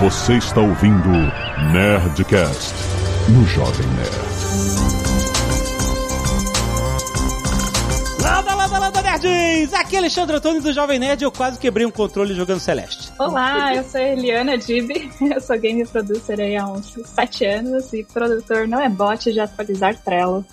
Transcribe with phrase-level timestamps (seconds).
[0.00, 1.10] Você está ouvindo
[1.74, 2.74] Nerdcast
[3.28, 4.30] no Jovem Nerd.
[8.22, 9.74] Landa, landa, landa, nerds!
[9.74, 13.12] Aqui é Alexandre Antônio do Jovem Nerd eu quase quebrei um controle jogando Celeste.
[13.18, 14.90] Olá, eu sou Eliana Dib,
[15.20, 19.38] eu sou game producer aí há uns 7 anos e produtor não é bot de
[19.38, 20.46] atualizar Trello.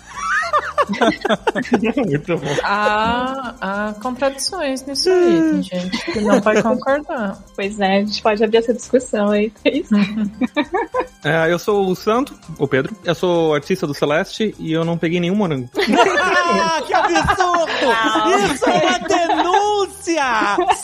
[2.06, 2.56] Muito bom.
[2.62, 7.38] Há, há contradições nisso aí, tem gente que não vai concordar.
[7.54, 9.52] Pois é, a gente pode abrir essa discussão aí.
[11.24, 12.96] É, eu sou o Santo, o Pedro.
[13.04, 15.68] Eu sou artista do Celeste e eu não peguei nenhum morango.
[15.76, 18.54] ah, que absurdo!
[18.54, 19.67] Isso é uma denúncia!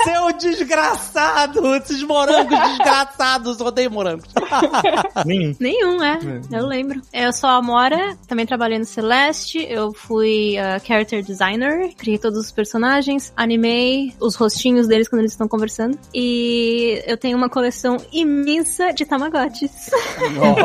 [0.05, 1.75] Seu desgraçado!
[1.77, 3.61] Esses morangos desgraçados!
[3.61, 4.29] Odeio morangos.
[5.25, 5.55] Nenhum.
[5.59, 6.19] Nenhum, é.
[6.51, 7.01] Eu lembro.
[7.13, 9.65] Eu sou a Amora, também trabalhei no Celeste.
[9.69, 15.33] Eu fui uh, character designer, criei todos os personagens, animei os rostinhos deles quando eles
[15.33, 15.99] estão conversando.
[16.13, 19.91] E eu tenho uma coleção imensa de Tamagotchis.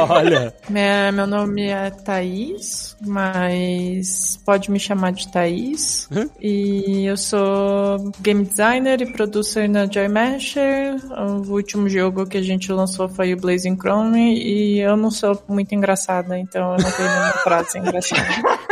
[0.09, 0.53] Olha!
[0.69, 6.08] Meu, meu nome é Thaís, mas pode me chamar de Thaís.
[6.41, 10.95] E eu sou game designer e producer na Joy Masher.
[11.11, 15.41] O último jogo que a gente lançou foi o Blazing Chrome e eu não sou
[15.47, 18.23] muito engraçada, então eu não tenho nenhuma frase engraçada.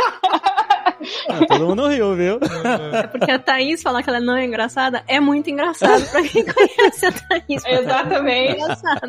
[1.28, 2.40] Ah, todo mundo riu, viu?
[2.94, 6.44] É porque a Thaís falar que ela não é engraçada é muito engraçado pra quem
[6.52, 7.64] conhece a Thaís.
[7.64, 8.48] Exatamente.
[8.48, 9.08] É engraçada.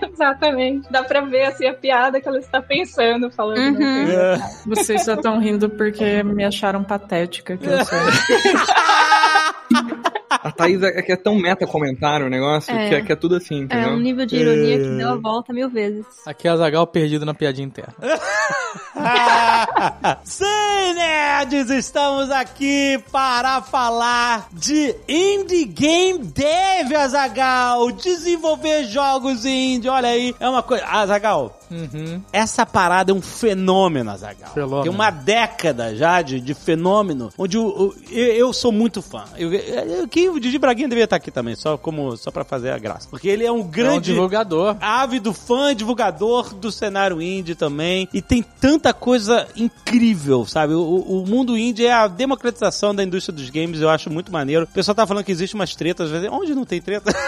[0.12, 0.88] Exatamente.
[0.90, 3.78] Dá pra ver assim a piada que ela está pensando falando.
[3.78, 4.04] Uhum.
[4.04, 4.10] Uhum.
[4.10, 4.38] É.
[4.66, 7.98] Vocês só estão rindo porque me acharam patética que eu sou.
[10.30, 12.88] A Thaís é, que é tão meta comentário o negócio É.
[12.88, 13.88] que, é, que é tudo assim, É entendeu?
[13.90, 16.04] um nível de ironia que deu a volta mil vezes.
[16.26, 17.94] Aqui é a Zagal perdido na piadinha interna.
[20.24, 21.70] Sim, nerds!
[21.70, 27.90] Estamos aqui para falar de Indie Game Dev, Azagal!
[27.92, 30.34] Desenvolver jogos indie, olha aí.
[30.38, 30.84] É uma coisa...
[30.86, 32.22] Azagal, Uhum.
[32.32, 34.52] essa parada é um fenômeno, Azagal.
[34.54, 34.82] Fenômeno.
[34.84, 39.24] Tem uma década já de, de fenômeno, onde o- o- eu, eu sou muito fã.
[39.36, 42.70] Eu, eu, que o Didi Braguinha devia estar aqui também, só, como, só pra fazer
[42.70, 43.08] a graça.
[43.08, 44.76] Porque ele é um É um grande divulgador.
[44.80, 48.08] ávido fã, divulgador do cenário indie também.
[48.12, 50.74] E tem tanta coisa incrível, sabe?
[50.74, 54.64] O, o mundo indie é a democratização da indústria dos games, eu acho muito maneiro.
[54.64, 56.28] O pessoal tá falando que existe umas tretas, às vezes.
[56.30, 57.12] Onde não tem treta?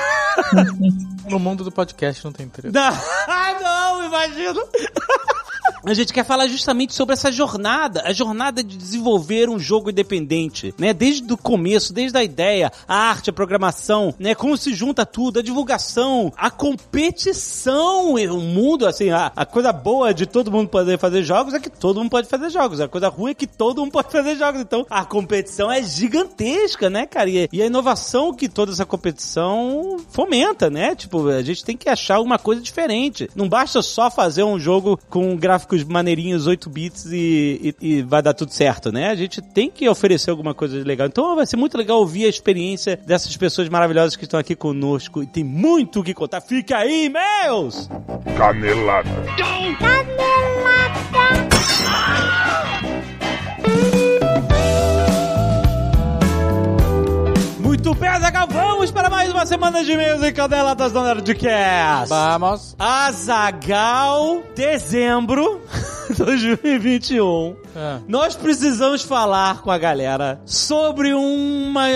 [1.29, 2.73] No mundo do podcast não tem treta.
[2.73, 2.97] Não,
[3.29, 4.61] ah, não, imagino.
[5.85, 10.75] A gente quer falar justamente sobre essa jornada, a jornada de desenvolver um jogo independente,
[10.79, 10.93] né?
[10.93, 14.35] Desde o começo, desde a ideia, a arte, a programação, né?
[14.35, 20.13] Como se junta tudo, a divulgação, a competição, o mundo, assim, a, a coisa boa
[20.15, 23.09] de todo mundo poder fazer jogos é que todo mundo pode fazer jogos, a coisa
[23.09, 27.29] ruim é que todo mundo pode fazer jogos, então a competição é gigantesca, né, cara?
[27.29, 30.95] E, e a inovação que toda essa competição fomenta, né?
[30.95, 33.29] Tipo, a gente tem que achar alguma coisa diferente.
[33.35, 38.23] Não basta só fazer um jogo com gráficos maneirinhos, 8 bits e, e- e vai
[38.23, 39.09] dar tudo certo, né?
[39.11, 41.07] A gente tem que oferecer alguma coisa legal.
[41.07, 42.70] Então vai ser muito legal ouvir a experiência
[43.07, 46.41] dessas pessoas maravilhosas que estão aqui conosco e tem muito o que contar.
[46.41, 47.89] Fica aí, meus!
[48.37, 49.11] Canelada.
[57.83, 62.11] Muito bem, Azaghal, vamos para mais uma semana de e-mails e caneladas do Nerdcast.
[62.11, 62.77] Vamos.
[62.79, 65.63] Azagal, dezembro
[66.15, 67.57] 2021.
[67.75, 68.01] É.
[68.07, 71.87] Nós precisamos falar com a galera sobre uma.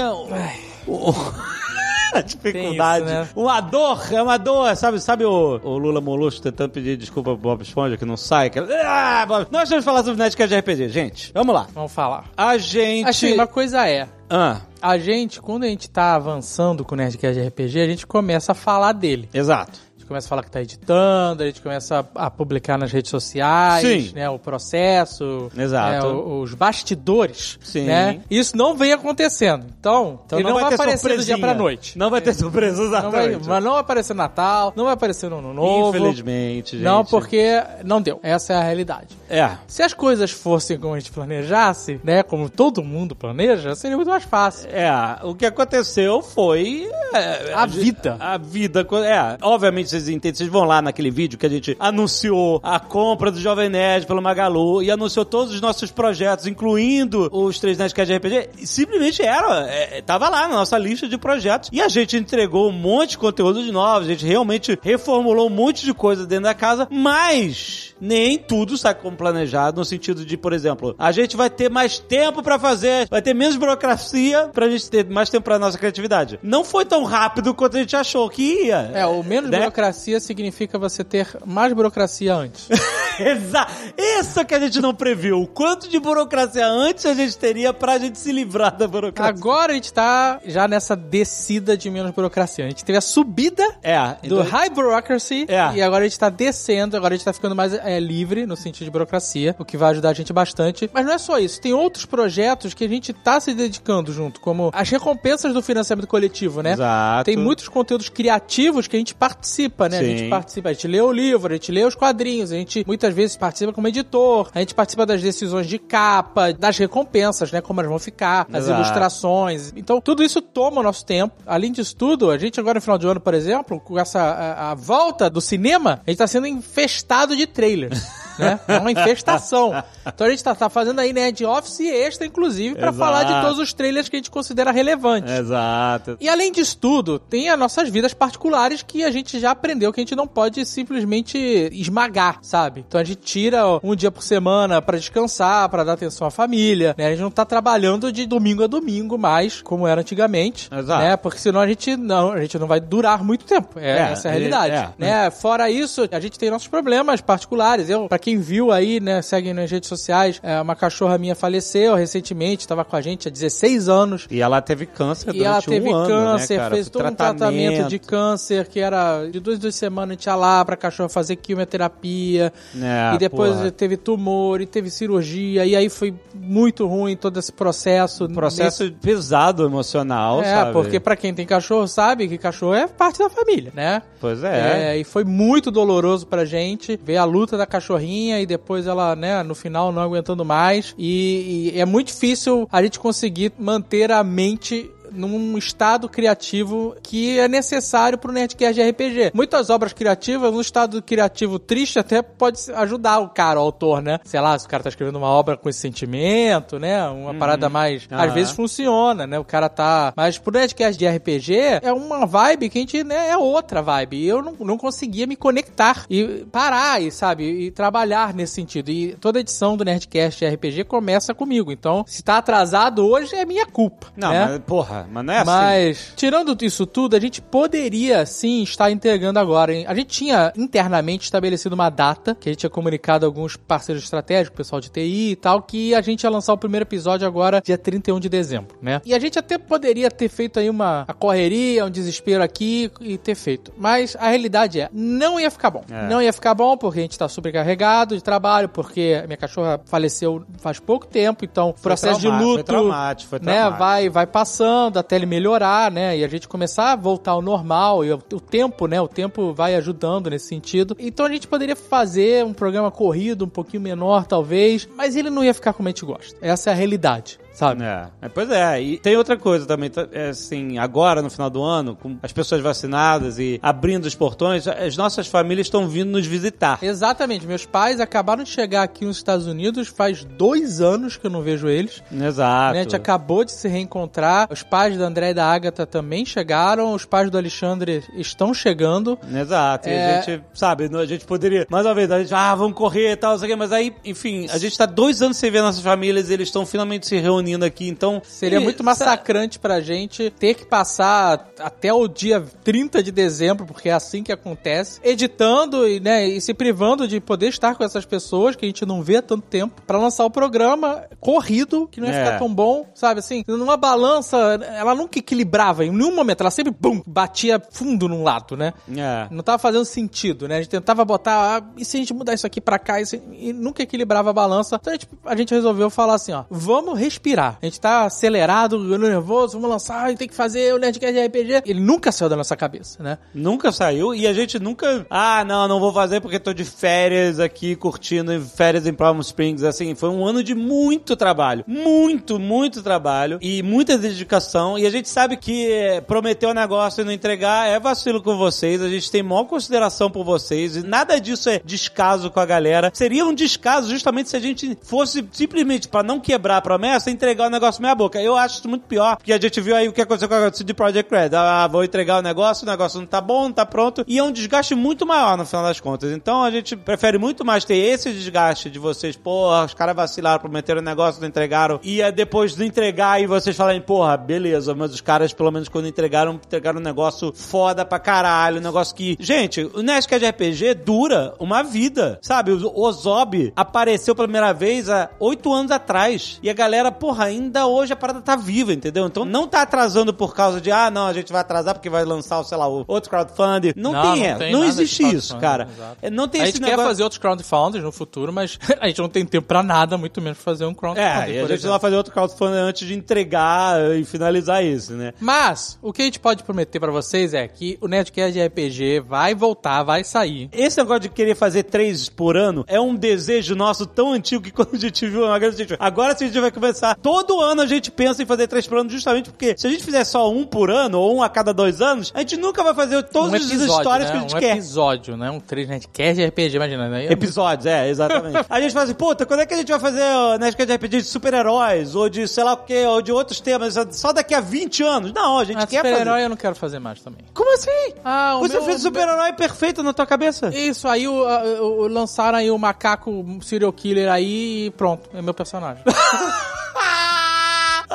[2.12, 3.04] A dificuldade.
[3.06, 3.28] Isso, né?
[3.34, 4.74] Uma dor, é uma dor.
[4.76, 8.50] Sabe, sabe o, o Lula Molusco tentando pedir desculpa pro Bob Esponja que não sai?
[8.50, 8.58] Que...
[8.58, 9.46] Ah, Bob.
[9.50, 10.88] Nós vamos falar sobre Nerdcast de RPG.
[10.88, 11.66] Gente, vamos lá.
[11.74, 12.24] Vamos falar.
[12.36, 13.08] A gente.
[13.08, 17.40] Assim, uma coisa é, Ah, a gente, quando a gente tá avançando com o Nerdcast
[17.40, 19.28] de RPG, a gente começa a falar dele.
[19.32, 19.80] exato.
[20.04, 22.92] A gente começa a falar que tá editando, a gente começa a, a publicar nas
[22.92, 24.12] redes sociais, Sim.
[24.14, 25.90] né, o processo, Exato.
[25.92, 27.84] né, o- os bastidores, Sim.
[27.86, 28.20] né?
[28.30, 29.64] Isso não vem acontecendo.
[29.80, 31.96] Então, Então ele não, vai, ter aparecer do dia pra noite.
[31.98, 33.48] Não vai ter surpresa, Não vai, exatamente.
[33.48, 35.96] mas não vai aparecer Natal, não vai aparecer no Ano Novo.
[35.96, 36.82] Infelizmente, gente.
[36.84, 38.20] Não, porque não deu.
[38.22, 39.16] Essa é a realidade.
[39.28, 39.52] É.
[39.66, 42.22] Se as coisas fossem como a gente planejasse, né?
[42.22, 44.68] Como todo mundo planeja, seria muito mais fácil.
[44.70, 44.90] É,
[45.22, 46.88] o que aconteceu foi.
[47.14, 48.16] é, A gente- vida.
[48.20, 48.86] A vida.
[49.06, 53.30] É, obviamente vocês entendem, vocês vão lá naquele vídeo que a gente anunciou a compra
[53.30, 58.12] do Jovem Nerd pelo Magalu e anunciou todos os nossos projetos, incluindo os três Nerdcast
[58.12, 58.48] de RPG.
[58.62, 61.70] E simplesmente era, é, tava lá na nossa lista de projetos.
[61.72, 65.50] E a gente entregou um monte de conteúdo de novos, a gente realmente reformulou um
[65.50, 70.36] monte de coisa dentro da casa, mas nem tudo sai como planejado, no sentido de,
[70.36, 74.68] por exemplo, a gente vai ter mais tempo pra fazer, vai ter menos burocracia pra
[74.68, 76.38] gente ter mais tempo pra nossa criatividade.
[76.42, 78.90] Não foi tão tão rápido quanto a gente achou que ia.
[78.94, 79.58] É, o menos Né?
[79.58, 82.68] burocracia significa você ter mais burocracia antes.
[83.18, 83.72] Exato.
[83.96, 85.40] Isso que a gente não previu.
[85.40, 89.30] O quanto de burocracia antes a gente teria pra gente se livrar da burocracia.
[89.32, 92.64] Agora a gente tá já nessa descida de menos burocracia.
[92.64, 95.76] A gente teve a subida É, do então- high bureaucracy É.
[95.76, 98.56] e agora a gente tá descendo, agora a gente tá ficando mais é, livre no
[98.56, 100.90] sentido de burocracia, o que vai ajudar a gente bastante.
[100.92, 104.40] Mas não é só isso, tem outros projetos que a gente tá se dedicando junto,
[104.40, 106.72] como as recompensas do financiamento coletivo, né?
[106.72, 107.24] Exato.
[107.24, 109.98] Tem muitos conteúdos criativos que a gente participa, né?
[109.98, 110.06] A Sim.
[110.16, 113.12] gente participa, a gente lê o livro, a gente lê os quadrinhos, a gente muitas
[113.14, 117.60] vezes participa como editor, a gente participa das decisões de capa, das recompensas, né?
[117.60, 118.80] Como elas vão ficar, as Exato.
[118.80, 119.72] ilustrações.
[119.76, 121.34] Então, tudo isso toma o nosso tempo.
[121.46, 124.70] Além disso tudo, a gente agora no final de ano, por exemplo, com essa a,
[124.70, 128.02] a volta do cinema, a gente tá sendo infestado de trailers.
[128.36, 128.58] Né?
[128.66, 129.72] É uma infestação.
[130.06, 132.98] Então a gente tá, tá fazendo aí, né, de office extra, inclusive, pra Exato.
[132.98, 135.32] falar de todos os trailers que a gente considera relevantes.
[135.32, 136.16] Exato.
[136.20, 140.00] E além disso tudo, tem as nossas vidas particulares que a gente já aprendeu que
[140.00, 141.38] a gente não pode simplesmente
[141.72, 142.84] esmagar, sabe?
[142.86, 146.94] Então a gente tira um dia por semana pra descansar, pra dar atenção à família,
[146.96, 147.06] né?
[147.06, 151.02] A gente não tá trabalhando de domingo a domingo mais, como era antigamente, Exato.
[151.02, 151.16] né?
[151.16, 153.78] Porque senão a gente não, a gente não vai durar muito tempo.
[153.78, 154.88] É, É, essa é a é, realidade, é.
[154.98, 155.30] né?
[155.30, 157.88] Fora isso, a gente tem nossos problemas particulares.
[157.88, 159.93] Eu, pra quem viu aí, né, segue nas redes sociais,
[160.42, 164.26] é, uma cachorra minha faleceu recentemente, tava com a gente há 16 anos.
[164.30, 166.74] E ela teve câncer E ela durante teve um ano, câncer, né, cara?
[166.74, 170.34] fez todo um tratamento de câncer que era de duas, duas semanas, a gente ia
[170.34, 172.52] lá pra cachorro fazer quimioterapia.
[172.80, 173.70] É, e depois porra.
[173.70, 175.64] teve tumor e teve cirurgia.
[175.64, 178.28] E aí foi muito ruim todo esse processo.
[178.28, 180.72] Processo pesado emocional, é, sabe?
[180.72, 184.02] porque pra quem tem cachorro sabe que cachorro é parte da família, né?
[184.20, 184.92] Pois é.
[184.94, 189.14] É, e foi muito doloroso pra gente ver a luta da cachorrinha e depois ela,
[189.14, 190.94] né, no final não aguentando mais.
[190.98, 197.38] E, e é muito difícil a gente conseguir manter a mente num estado criativo que
[197.38, 199.30] é necessário pro Nerdcast de RPG.
[199.34, 204.18] Muitas obras criativas, um estado criativo triste até pode ajudar o cara, o autor, né?
[204.24, 207.06] Sei lá, se o cara tá escrevendo uma obra com esse sentimento, né?
[207.08, 208.06] Uma parada mais...
[208.10, 208.34] Às Aham.
[208.34, 209.38] vezes funciona, né?
[209.38, 210.12] O cara tá...
[210.16, 213.30] Mas pro Nerdcast de RPG é uma vibe que a gente, né?
[213.30, 214.16] É outra vibe.
[214.16, 217.44] E eu não, não conseguia me conectar e parar, e sabe?
[217.44, 218.90] E trabalhar nesse sentido.
[218.90, 221.72] E toda edição do Nerdcast de RPG começa comigo.
[221.72, 224.08] Então, se tá atrasado hoje, é minha culpa.
[224.16, 224.46] Não, né?
[224.46, 225.50] mas, porra, mas não é assim.
[225.50, 229.72] Mas, tirando isso tudo, a gente poderia sim estar entregando agora.
[229.74, 229.84] Hein?
[229.88, 234.04] A gente tinha internamente estabelecido uma data, que a gente tinha comunicado a alguns parceiros
[234.04, 237.60] estratégicos, pessoal de TI e tal, que a gente ia lançar o primeiro episódio agora,
[237.64, 239.00] dia 31 de dezembro, né?
[239.04, 243.34] E a gente até poderia ter feito aí uma correria, um desespero aqui e ter
[243.34, 243.72] feito.
[243.76, 245.82] Mas a realidade é, não ia ficar bom.
[245.90, 246.08] É.
[246.08, 250.44] Não ia ficar bom porque a gente tá sobrecarregado de trabalho, porque minha cachorra faleceu
[250.58, 253.78] faz pouco tempo, então o processo de trauma- foi luto traumático, foi né, traumático.
[253.78, 258.04] vai vai passando até ele melhorar, né, e a gente começar a voltar ao normal
[258.04, 260.96] e o tempo, né, o tempo vai ajudando nesse sentido.
[260.98, 265.44] Então a gente poderia fazer um programa corrido, um pouquinho menor talvez, mas ele não
[265.44, 266.36] ia ficar como a gente gosta.
[266.40, 267.38] Essa é a realidade.
[267.54, 267.84] Sabe?
[267.84, 271.48] É, é, pois é, e tem outra coisa também, tá, é, assim, agora no final
[271.48, 276.10] do ano, com as pessoas vacinadas e abrindo os portões, as nossas famílias estão vindo
[276.10, 276.80] nos visitar.
[276.82, 277.46] Exatamente.
[277.46, 281.42] Meus pais acabaram de chegar aqui nos Estados Unidos faz dois anos que eu não
[281.42, 282.02] vejo eles.
[282.12, 282.74] Exato.
[282.74, 282.80] Né?
[282.80, 284.48] A gente acabou de se reencontrar.
[284.50, 286.92] Os pais da André e da Agatha também chegaram.
[286.92, 289.16] Os pais do Alexandre estão chegando.
[289.32, 290.18] Exato, e É.
[290.18, 293.16] a gente, sabe, a gente poderia, mais uma vez, a gente, ah, vamos correr e
[293.16, 296.48] tal, mas aí, enfim, a gente tá dois anos sem ver nossas famílias e eles
[296.48, 298.22] estão finalmente se reunindo aqui, então...
[298.24, 303.66] Seria e- muito massacrante pra gente ter que passar até o dia 30 de dezembro,
[303.66, 307.84] porque é assim que acontece, editando e, né, e se privando de poder estar com
[307.84, 311.88] essas pessoas que a gente não vê há tanto tempo, pra lançar o programa corrido,
[311.90, 312.24] que não ia É.
[312.24, 313.20] ficar tão bom, sabe?
[313.20, 314.36] Assim, numa balança,
[314.76, 318.72] ela nunca equilibrava em nenhum momento, ela sempre, bum, batia fundo num lado, né?
[318.96, 319.26] É.
[319.30, 320.56] Não tava fazendo sentido, né?
[320.56, 323.00] A gente tentava botar, ah, e se a gente mudar isso aqui pra cá?
[323.00, 324.76] E, se- e nunca equilibrava a balança.
[324.80, 327.33] Então a gente, a gente resolveu falar assim, ó, vamos respirar.
[327.42, 331.62] A gente tá acelerado, nervoso, vamos lançar, tem que fazer o Nerdcast RPG.
[331.66, 333.18] Ele nunca saiu da nossa cabeça, né?
[333.34, 335.06] Nunca saiu e a gente nunca.
[335.10, 339.64] Ah, não, não vou fazer porque tô de férias aqui curtindo férias em Palm Springs.
[339.64, 341.64] Assim, foi um ano de muito trabalho.
[341.66, 344.78] Muito, muito trabalho e muita dedicação.
[344.78, 348.36] E a gente sabe que eh, prometer um negócio e não entregar é vacilo com
[348.36, 348.80] vocês.
[348.80, 352.90] A gente tem maior consideração por vocês e nada disso é descaso com a galera.
[352.94, 357.23] Seria um descaso justamente se a gente fosse simplesmente pra não quebrar a promessa, entregar
[357.24, 358.20] entregar o negócio meia boca.
[358.20, 360.52] Eu acho isso muito pior, porque a gente viu aí o que aconteceu com a
[360.52, 361.30] CD Projekt Red.
[361.34, 364.04] Ah, vou entregar o negócio, o negócio não tá bom, não tá pronto.
[364.06, 366.12] E é um desgaste muito maior no final das contas.
[366.12, 370.40] Então a gente prefere muito mais ter esse desgaste de vocês, porra, os caras vacilaram,
[370.40, 371.80] prometeram o negócio, não entregaram.
[371.82, 375.68] E é depois de entregar e vocês falarem, porra, beleza, mas os caras, pelo menos
[375.68, 379.16] quando entregaram, entregaram um negócio foda pra caralho, um negócio que.
[379.18, 382.52] Gente, o Nerdcast RPG dura uma vida, sabe?
[382.52, 386.38] O Ozob apareceu pela primeira vez há oito anos atrás.
[386.42, 389.06] E a galera, porra, ainda hoje a parada tá viva, entendeu?
[389.06, 392.04] Então não tá atrasando por causa de, ah, não, a gente vai atrasar porque vai
[392.04, 393.72] lançar, sei lá, outro crowdfunding.
[393.76, 394.34] Não, Não, tem, não é.
[394.36, 395.68] tem Não existe isso, cara.
[395.72, 396.10] exato.
[396.10, 396.76] Não tem a gente negócio...
[396.76, 400.20] quer fazer outros crowdfunders no futuro, mas a gente não tem tempo pra nada, muito
[400.20, 401.32] menos pra fazer um crowdfunding.
[401.32, 405.12] É, e a gente vai fazer outro crowdfunding antes de entregar e finalizar isso, né?
[405.20, 409.00] Mas, o que a gente pode prometer pra vocês é que o Nerdcast de RPG
[409.00, 410.48] vai voltar, vai sair.
[410.52, 414.50] Esse negócio de querer fazer três por ano é um desejo nosso tão antigo que
[414.52, 416.96] quando a gente viu uma grande gente, agora a gente vai começar.
[417.04, 419.84] Todo ano a gente pensa em fazer três por ano justamente porque se a gente
[419.84, 422.72] fizer só um por ano ou um a cada dois anos, a gente nunca vai
[422.72, 424.12] fazer todas um as episódio, histórias né?
[424.12, 424.52] que a gente um quer.
[424.56, 425.30] episódio, né?
[425.30, 427.04] Um 3 Nerdcast de RPG, imagina, né?
[427.12, 428.38] Episódios, é, exatamente.
[428.48, 430.74] a gente fala assim, puta, quando é que a gente vai fazer o Nerdcast de
[430.76, 434.34] RPG de super-heróis, ou de sei lá o que, ou de outros temas, só daqui
[434.34, 435.12] a 20 anos?
[435.12, 435.88] Não, a gente Ah, quer fazer.
[435.94, 437.20] super-herói eu não quero fazer mais também.
[437.34, 437.92] Como assim?
[438.02, 440.48] Ah, o Você meu- fez o super-herói perfeito na tua cabeça?
[440.56, 445.20] Isso, aí o, a- o- lançaram aí o macaco serial killer aí e pronto, é
[445.20, 445.84] meu personagem.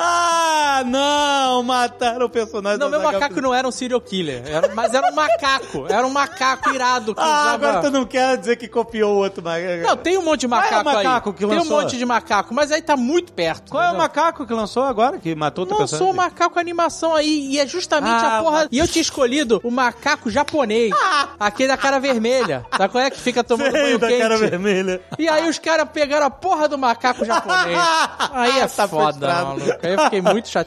[0.02, 0.39] Ah,
[0.86, 1.62] não!
[1.62, 5.14] Mataram o personagem Não, meu macaco não era um serial killer, era- mas era um
[5.14, 7.50] macaco, era um macaco irado que Ah, usava...
[7.54, 9.82] agora tu não quer dizer que copiou o outro macaco.
[9.86, 11.34] Não, tem um monte de Qual é o macaco, macaco aí.
[11.34, 11.80] que tem um lançou?
[11.82, 13.70] monte de macaco, mas aí tá muito perto.
[13.70, 16.30] Qual é o macaco que lançou agora, que matou outro Não sou o personagem?
[16.32, 18.58] macaco animação aí, e é justamente Ah, a porra.
[18.60, 20.92] mas- E eu tinha escolhido o macaco japonês.
[21.38, 22.64] Aquele da cara vermelha.
[22.76, 24.20] Sabe qual é que fica tomando Sei, banho da quente?
[24.20, 25.00] cara vermelha.
[25.18, 27.78] E aí os caras pegaram a porra do macaco japonês.
[28.32, 29.46] Aí é Tá foda, frustrado.
[29.46, 29.78] maluco.
[29.82, 30.59] Aí eu fiquei muito chateado.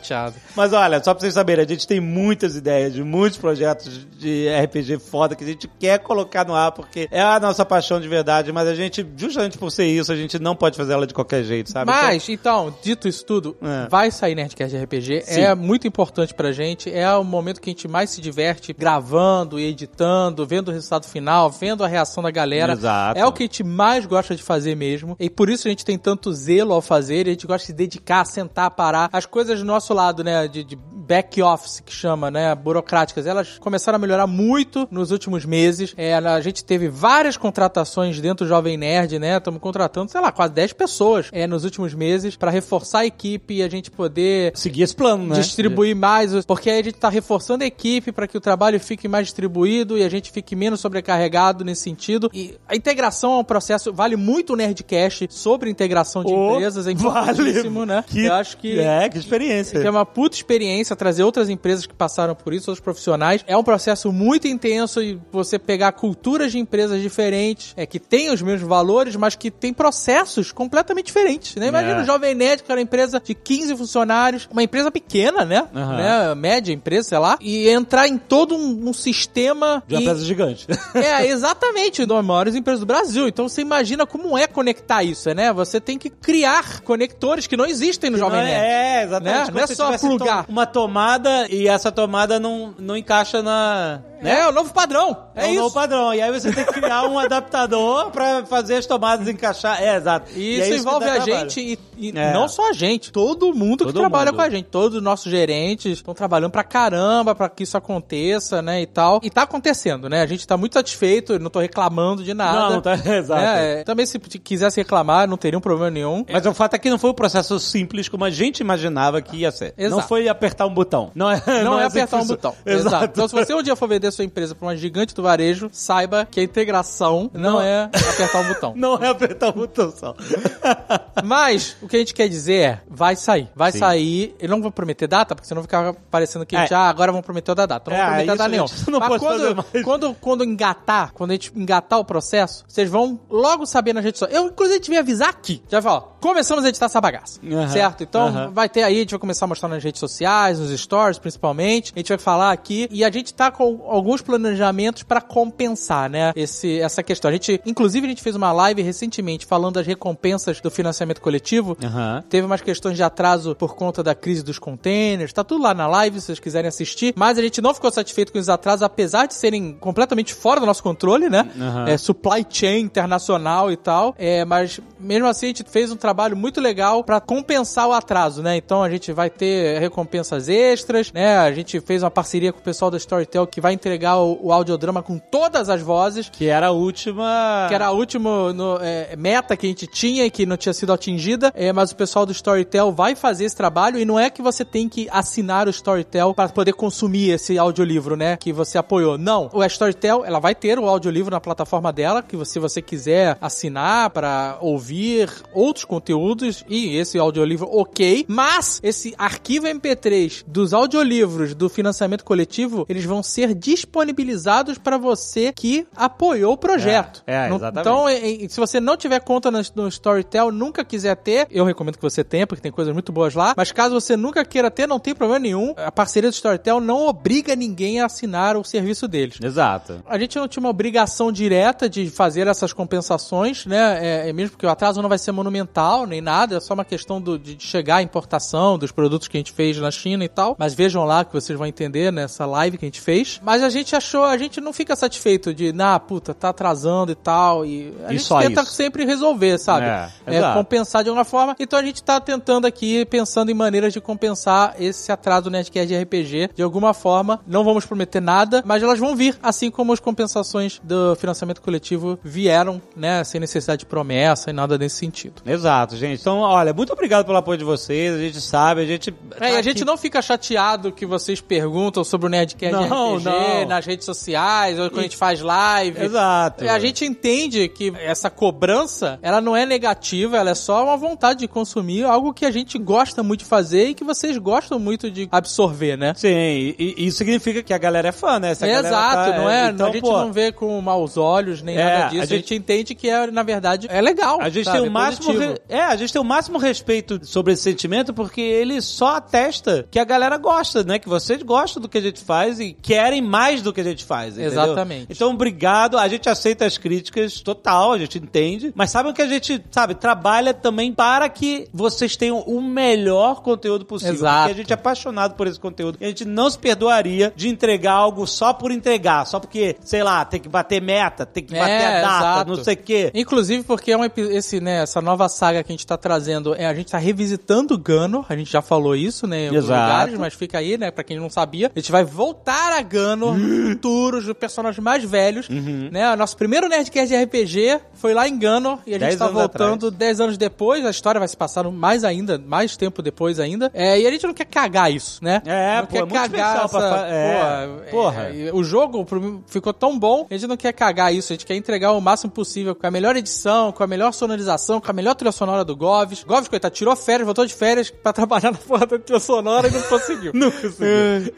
[0.56, 4.48] Mas olha, só pra vocês saberem, a gente tem muitas ideias de muitos projetos de
[4.50, 8.08] RPG foda que a gente quer colocar no ar, porque é a nossa paixão de
[8.08, 11.14] verdade, mas a gente, justamente por ser isso, a gente não pode fazer ela de
[11.14, 11.92] qualquer jeito, sabe?
[11.92, 13.88] Mas, então, dito isso tudo, É.
[13.90, 15.22] vai sair Nerdcast de RPG.
[15.26, 15.42] Sim.
[15.42, 16.92] É muito importante pra gente.
[16.94, 21.06] É o momento que a gente mais se diverte gravando e editando, vendo o resultado
[21.08, 22.74] final, vendo a reação da galera.
[22.74, 23.20] Exato.
[23.20, 25.16] É o que a gente mais gosta de fazer mesmo.
[25.20, 27.28] E por isso a gente tem tanto zelo ao fazer.
[27.28, 29.10] A gente gosta de se dedicar, sentar, parar.
[29.12, 30.76] As coisas do nosso lado, né, de, de
[31.06, 35.94] back office, que chama, né, burocráticas, elas começaram a melhorar muito nos últimos meses.
[35.98, 39.38] É, a gente teve várias contratações dentro do Jovem Nerd, né?
[39.38, 43.56] Estamos contratando, sei lá, quase 10 pessoas é, nos últimos meses para reforçar a equipe
[43.56, 45.36] e a gente poder Seguir esse plano, né?
[45.36, 48.80] distribuir mais, os- porque aí a gente tá reforçando a equipe para que o trabalho
[48.80, 52.30] fique mais distribuído e a gente fique menos sobrecarregado nesse sentido.
[52.34, 56.88] E a integração é um processo, vale muito o Nerdcast sobre integração de Oh, empresas,
[56.88, 58.04] é importantíssimo, né?
[58.08, 59.80] Que, Eu acho que É, que experiência.
[59.80, 63.44] que é uma puta experiência trazer outras empresas que passaram por isso, outros profissionais.
[63.48, 68.32] É um processo muito intenso e você pegar culturas de empresas diferentes, é que tem
[68.32, 71.68] os mesmos valores, mas que tem processos completamente diferentes, né?
[71.68, 72.02] Imagina É.
[72.02, 75.68] o Jovem Nerd, que era uma empresa de 15 funcionários, uma empresa pequena, né?
[75.76, 75.98] Aham.
[75.98, 76.36] né?
[76.36, 80.26] Média empresa, sei lá, e entrar em todo um, um sistema De uma e- empresa
[80.26, 80.68] gigante.
[80.96, 83.28] é, exatamente, uma das maiores empresas do Brasil.
[83.28, 85.52] Então você imagina como é conectar isso, né?
[85.54, 88.62] Você tem que criar conectores que não existem no Jovem Não Nerd.
[88.64, 89.48] é, é, exatamente.
[89.48, 89.52] Né?
[89.54, 90.46] Não é só tivesse plugar.
[90.48, 94.02] uma tomada e essa tomada não, não encaixa na.
[94.22, 94.40] Né?
[94.40, 95.18] É, o novo padrão.
[95.36, 95.62] É, um isso.
[95.62, 96.14] novo padrão.
[96.14, 99.82] E aí você tem que criar um adaptador pra fazer as tomadas encaixar.
[99.84, 100.32] É, exato.
[100.34, 101.50] E E é isso que envolve a trabalho.
[101.50, 102.32] gente e, e É.
[102.34, 104.40] não só a gente, todo mundo que Todo trabalha mundo.
[104.40, 108.62] com a gente, todos os nossos gerentes estão trabalhando pra caramba pra que isso aconteça,
[108.62, 109.20] né, e tal.
[109.24, 110.22] E tá acontecendo, né?
[110.22, 112.60] A gente tá muito satisfeito, não tô reclamando de nada.
[112.60, 112.94] Não, não tá.
[113.06, 113.42] Exato.
[113.42, 116.24] É, é, também se quisesse reclamar, não teria um problema nenhum.
[116.32, 119.36] Mas o fato é que não foi um processo simples como a gente imaginava que
[119.38, 119.74] ia ser.
[119.78, 120.00] Exato.
[120.02, 121.12] Não foi apertar um botão.
[121.16, 122.56] Não é, Não, é assim que apertar um botão.
[122.66, 122.88] Exato.
[122.88, 123.06] Exato.
[123.14, 126.28] Então, se você um dia for vender sua empresa pra uma gigante do varejo, saiba
[126.30, 127.62] que a integração não, Não.
[127.62, 128.74] é apertar um botão.
[128.84, 130.16] Não é apertar um botão só.
[131.24, 133.50] Mas, o que a gente quer dizer é, vai sair.
[133.56, 133.80] Vai Sim.
[133.80, 134.36] sair.
[134.40, 136.78] Eu não vou prometer data, porque senão fica parecendo que a gente, É.
[136.78, 137.90] ah, agora vamos prometer outra data.
[137.92, 138.68] Não É, vou prometer data a nenhuma.
[138.68, 139.64] gente não Mas quando.
[139.84, 144.20] Quando, quando engatar, quando a gente engatar o processo, vocês vão logo saber nas redes
[144.20, 144.42] sociais.
[144.44, 145.62] Eu, inclusive, devia avisar aqui.
[145.70, 147.40] Já ó, começamos a editar essa bagaça.
[147.46, 148.04] Aham, Certo?
[148.04, 148.52] Então, aham.
[148.52, 151.92] vai ter aí, a gente vai começar a mostrar nas redes sociais, nos stories, principalmente.
[151.96, 152.88] A gente vai falar aqui.
[152.92, 156.32] E a gente tá com alguns planejamentos pra compensar, né?
[156.36, 157.30] Esse, essa questão.
[157.30, 161.78] A gente, inclusive, a gente fez uma live recentemente falando das recompensas do financiamento coletivo.
[161.84, 162.24] Aham.
[162.30, 165.34] Teve umas questões de atraso por conta da crise dos containers.
[165.34, 167.14] Tá tudo lá na live, se vocês quiserem assistir.
[167.16, 170.66] Mas a gente não ficou satisfeito com os atrasos, apesar de serem completamente fora do
[170.66, 171.50] nosso controle, né?
[171.60, 171.86] Aham.
[171.88, 174.16] É, supply chain internacional e tal.
[174.18, 178.42] É, mas mesmo assim a gente fez um trabalho muito legal pra compensar o atraso,
[178.42, 178.56] né?
[178.56, 181.38] Então a gente vai ter recompensas extras, né?
[181.38, 184.52] A gente fez uma parceria com o pessoal da Storytel que vai entregar o, o
[184.54, 186.30] audiodrama com todas as vozes.
[186.30, 187.66] Que era a última.
[187.68, 190.74] Que era a última no- é, meta que a gente tinha e que não tinha
[190.74, 194.30] sido atingida, é, mas o pessoal do Storytel vai fazer esse trabalho e não é
[194.30, 198.38] que você tem que assinar o Storytel para poder consumir esse audiolivro, né?
[198.38, 199.18] Que você apoiou.
[199.18, 199.50] Não.
[199.52, 203.36] O Storytel, ela vai ter o audiolivro na plataforma dela, que você- se você quiser
[203.42, 208.26] assinar para ouvir outros conteúdos e esse audiolivro, ok.
[208.28, 215.54] Mas esse arquivo MP3 dos audiolivros do financiamento coletivo, eles vão ser disponibilizados para você
[215.54, 217.24] que apoiou o projeto.
[217.26, 218.42] É, é, Não- exatamente.
[218.42, 222.02] Então, se você não tiver conta no, no Storytel, nunca quiser ter, eu recomendo que
[222.02, 223.54] você tenha, porque tem coisas muito boas lá.
[223.56, 225.74] Mas caso você nunca queira ter, não tem problema nenhum.
[225.78, 229.38] A parceria do Storytel não obriga ninguém a assinar o serviço deles.
[229.42, 230.04] Exato.
[230.06, 234.00] A gente não tinha uma obrigação direta de fazer essas compensações, né?
[234.26, 236.86] É, é mesmo porque o atraso não vai ser monumental nem nada, é só uma
[236.86, 240.30] questão do- de chegar a importação dos produtos que a gente fez na China e
[240.34, 240.56] tal.
[240.58, 243.40] Mas vejam lá que vocês vão entender nessa live que a gente fez.
[243.44, 247.16] Mas a gente achou, a gente não fica satisfeito de, na puta, tá atrasando e
[247.16, 247.66] tal.
[247.66, 248.72] E a E gente tenta isso.
[248.72, 249.86] sempre resolver, sabe?
[249.86, 251.56] É, É, compensar de alguma forma.
[251.60, 255.88] Então a gente tá tentando aqui, pensando em maneiras de compensar esse atraso do Nerdcast
[255.88, 257.40] de RPG de alguma forma.
[257.48, 262.18] Não vamos prometer nada, mas elas vão vir, assim como as compensações do financiamento coletivo
[262.24, 263.24] vieram, né?
[263.24, 265.42] Sem necessidade de promessa e nada nesse sentido.
[265.46, 266.22] Exato, gente.
[266.22, 268.16] Então, olha, muito obrigado pelo apoio de vocês.
[268.16, 269.14] A gente sabe, a gente.
[269.40, 273.24] É, tá a gente não fica chateado que vocês perguntam sobre o Nerdcast Não, RPG
[273.26, 273.66] não.
[273.68, 276.02] nas redes sociais, ou quando a gente faz live.
[276.04, 276.64] Exato.
[276.64, 280.98] É, A gente entende que essa cobrança, ela não é negativa, ela é só uma
[280.98, 284.80] vontade de consumir algo que a gente gosta muito de fazer e que vocês gostam
[284.80, 286.14] muito de absorver, né?
[286.16, 288.54] Sim, e, e isso significa que a galera é fã, né?
[288.56, 289.70] Se a galera Exato, tá- não é?
[289.70, 292.22] Então, a gente pô, não vê com maus olhos nem É, nada disso.
[292.22, 292.40] a A gente...
[292.50, 294.40] gente- entende que é, na verdade, é legal.
[294.42, 294.78] A gente sabe?
[294.78, 298.14] tem o É máximo re- é, a gente tem o máximo respeito sobre esse sentimento
[298.14, 301.00] porque ele só atesta que a galera gosta, né?
[301.00, 304.04] Que vocês gostam do que a gente faz e querem mais do que a gente
[304.04, 304.52] faz, entendeu?
[304.52, 305.08] Exatamente.
[305.10, 305.98] Então, obrigado.
[305.98, 309.96] A gente aceita as críticas total, a gente entende, mas sabe que a gente, sabe,
[309.96, 314.14] trabalha também para que vocês tenham o melhor conteúdo possível.
[314.16, 314.40] Exato.
[314.50, 315.98] Porque a gente é apaixonado por esse conteúdo.
[316.02, 320.24] A gente não se perdoaria de entregar algo só por entregar, só porque, sei lá,
[320.26, 322.50] tem que bater meta, tem que É, bater a data, exato.
[322.58, 323.12] não sei o quê.
[323.14, 326.66] Inclusive porque é um esse, né, essa nova saga que a gente tá trazendo, é,
[326.66, 329.58] a gente tá revisitando Gano, a gente já falou isso, né, Exato.
[329.94, 331.72] Lugares, mas fica aí, né, pra quem não sabia.
[331.76, 333.36] A gente vai voltar a Gano,
[333.72, 335.90] futuros, os personagens mais velhos, Uhum.
[335.92, 339.16] né, o nosso primeiro Nerdcast de RPG foi lá em Gano, e a gente Dez
[339.20, 343.40] tá voltando 10 anos depois, a história vai se passar mais ainda, mais tempo depois
[343.40, 345.42] ainda, é, e a gente não quer cagar isso, né?
[345.46, 348.22] É, não pô, quer é muito cagar pra essa, fa- é, porra, porra.
[348.36, 349.06] é, o jogo
[349.48, 352.32] ficou tão bom, a gente não quer cagar isso, a gente quer entregar o máximo
[352.32, 355.76] possível com a melhor edição, com a melhor sonorização, com a melhor trilha sonora do
[355.76, 356.24] Goves.
[356.24, 359.72] Goves, coitado, tirou férias, voltou de férias pra trabalhar na porra da trilha sonora e
[359.72, 360.32] não conseguiu.
[360.34, 361.34] Não conseguiu.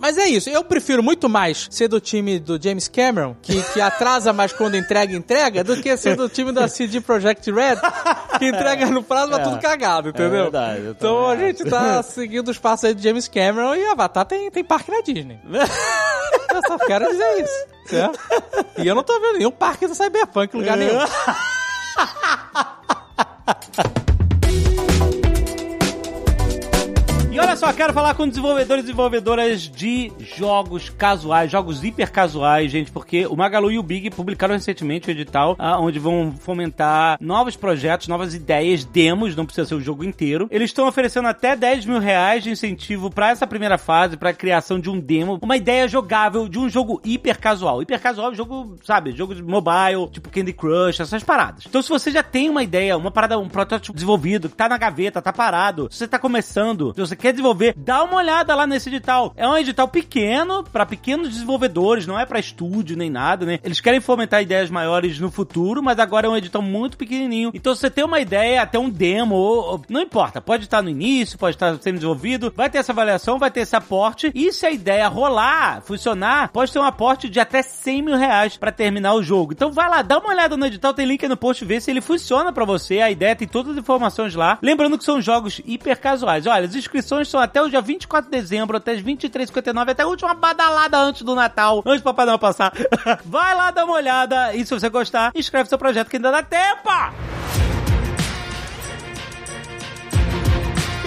[0.00, 3.80] Mas é isso, eu prefiro muito mais ser do time do James Cameron, que, que
[3.80, 7.76] atrasa mais quando entrega, entrega, do que ser do time da CD Projekt Red,
[8.38, 9.44] que entrega no prazo, mas É.
[9.44, 10.30] tudo cagado, entendeu?
[10.30, 14.24] verdade, eu então a gente tá seguindo os passos aí do James Cameron e Avatar
[14.24, 15.38] tem, tem parque na Disney.
[15.44, 17.66] Eu só quero dizer isso.
[17.86, 18.18] Certo?
[18.78, 20.98] E eu não tô vendo nenhum parque do Cyberpunk em lugar nenhum.
[27.56, 32.92] olha só, quero falar com desenvolvedores e desenvolvedoras de jogos casuais, jogos hiper casuais, gente,
[32.92, 37.56] porque o Magalu e o Big publicaram recentemente o edital ah, onde vão fomentar novos
[37.56, 40.48] projetos, novas ideias, demos, não precisa ser o jogo inteiro.
[40.50, 44.34] Eles estão oferecendo até 10 mil reais de incentivo para essa primeira fase, para a
[44.34, 47.80] criação de um demo, uma ideia jogável de um jogo hiper casual.
[47.80, 51.64] Hiper casual é um jogo, sabe, jogo de mobile, tipo Candy Crush, essas paradas.
[51.66, 54.76] Então, se você já tem uma ideia, uma parada, um protótipo desenvolvido, que tá na
[54.76, 57.45] gaveta, tá parado, se você tá começando, se você quer desenvolver,
[57.76, 59.32] dá uma olhada lá nesse edital.
[59.36, 63.58] É um edital pequeno, para pequenos desenvolvedores, não é para estúdio nem nada, né?
[63.62, 67.50] Eles querem fomentar ideias maiores no futuro, mas agora é um edital muito pequenininho.
[67.54, 70.90] Então, se você tem uma ideia, até um demo, ou, não importa, pode estar no
[70.90, 74.66] início, pode estar sendo desenvolvido, vai ter essa avaliação, vai ter esse aporte, e se
[74.66, 79.14] a ideia rolar, funcionar, pode ter um aporte de até 100 mil reais pra terminar
[79.14, 79.52] o jogo.
[79.52, 81.90] Então vai lá, dá uma olhada no edital, tem link aí no post, vê se
[81.90, 84.58] ele funciona pra você, a ideia tem todas as informações lá.
[84.62, 86.46] Lembrando que são jogos hiper casuais.
[86.46, 90.06] Olha, as inscrições são até o dia 24 de dezembro, até as 23h59, até a
[90.06, 92.72] última badalada antes do Natal, antes do Papai Noel passar.
[93.24, 96.42] vai lá dar uma olhada, e se você gostar, inscreve seu projeto que ainda dá
[96.42, 96.90] tempo!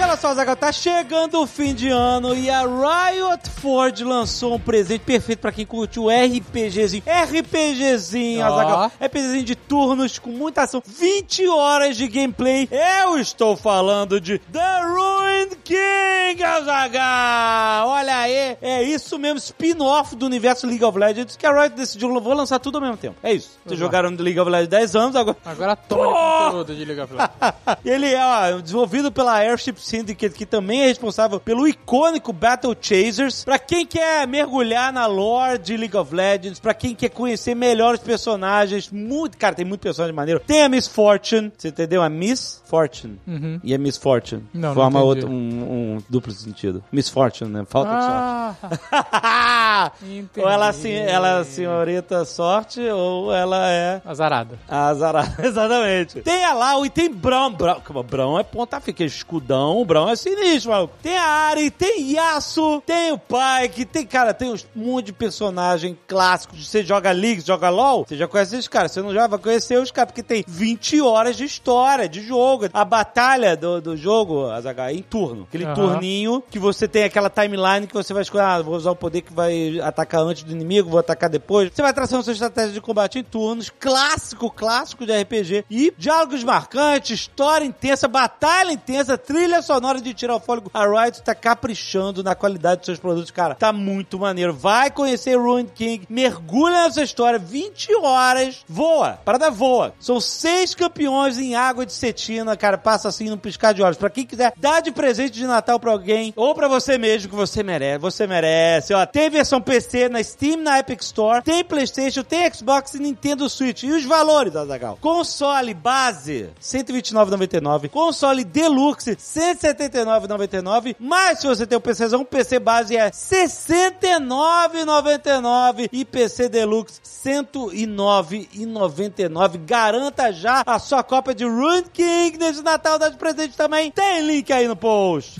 [0.10, 4.60] Olha só, Zagal, tá chegando o fim de ano e a Riot Forge lançou um
[4.60, 7.04] presente perfeito pra quem curte o RPGzinho.
[7.06, 8.44] RPGzinho.
[8.44, 8.92] Azaghal.
[9.00, 10.82] RPGzinho de turnos com muita ação.
[10.84, 12.68] 20 horas de gameplay.
[12.72, 17.90] Eu estou falando de The Ruined King, Azaghal.
[17.90, 22.20] Olha aí, é isso mesmo, spin-off do universo League of Legends que a Riot decidiu,
[22.20, 23.16] vou lançar tudo ao mesmo tempo.
[23.22, 23.60] É isso.
[23.64, 27.36] Vocês jogaram League of Legends 10 anos, agora Agora toma conteúdo de League of Legends.
[27.86, 33.44] ele é ó, desenvolvido pela Airship Syndicate, que também é responsável pelo icônico Battle Chasers.
[33.44, 37.96] Pra quem quer mergulhar na lore de League of Legends, pra quem quer conhecer melhor
[37.96, 40.40] os personagens, muito, cara, tem muito personagem maneiro.
[40.40, 42.02] Tem a Miss Fortune, você entendeu?
[42.02, 43.60] A Miss Fortune Uhum.
[43.64, 44.44] e a Miss Fortune.
[44.54, 45.06] Não, não Forma entendi.
[45.26, 46.84] outro, um, um duplo sentido.
[46.92, 47.66] Miss Fortune, né?
[47.68, 48.80] Falta de sorte.
[49.12, 49.92] Ah,
[50.38, 54.58] ou ela, é assim, ela é a senhorita sorte, ou ela é Azarada.
[54.68, 56.22] a Zara, exatamente.
[56.22, 57.52] Tem a Lau e tem Brão.
[57.52, 60.94] Brão, calma, Brão é ponta fica, escudão, Brão é sinistro, maluco.
[61.02, 65.98] Tem a Ari, tem Yasuo, tem o Pike, tem, cara, tem um monte de personagem
[66.08, 66.56] clássico.
[66.56, 68.92] Você joga League, joga LoL, você já conhece esses caras.
[68.92, 72.70] Você não já vai conhecer os caras, porque tem 20 horas de história, de jogo.
[72.72, 75.48] A batalha do, do jogo, Azaghal, é em turno.
[75.50, 75.74] Aquele Aham.
[75.74, 79.22] turninho que você tem aquela timeline que você vai escolher, ah, vou usar o poder
[79.22, 81.72] que vai atacar antes do inimigo, vou atacar depois.
[81.74, 85.66] Você vai traçando sua estratégia de combate em turnos, clássico, clássico de RPG.
[85.68, 90.70] E diálogos marcantes, história intensa, batalha intensa, trilha sonora na hora de tirar o fôlego.
[90.74, 93.56] A Riot tá caprichando na qualidade dos seus produtos, cara.
[93.56, 94.54] Tá muito maneiro.
[94.54, 99.94] Vai conhecer Ruined King, mergulha nessa história, 20 horas, voa, parada voa.
[100.00, 103.98] São seis campeões em água de cetina, cara, passa assim num piscar de olhos.
[103.98, 107.36] Pra quem quiser, dá de presente de Natal pra alguém ou pra você mesmo, que
[107.36, 108.94] você merece, você merece.
[108.94, 113.50] Ó, tem versão PC na Steam, na Epic Store, tem Playstation, tem Xbox e Nintendo
[113.50, 113.84] Switch.
[113.84, 114.98] E os valores, Azagal.
[115.02, 117.90] Console base, 129,99.
[117.90, 120.96] Console Deluxe, 179 79,99.
[121.00, 129.66] Mas se você tem um PCzão, PC base é 69,99 e PC Deluxe 109,99.
[129.66, 133.92] Garanta já a sua cópia de Rune King nesse Natal dá de presente também.
[133.92, 135.38] Tem link aí no post.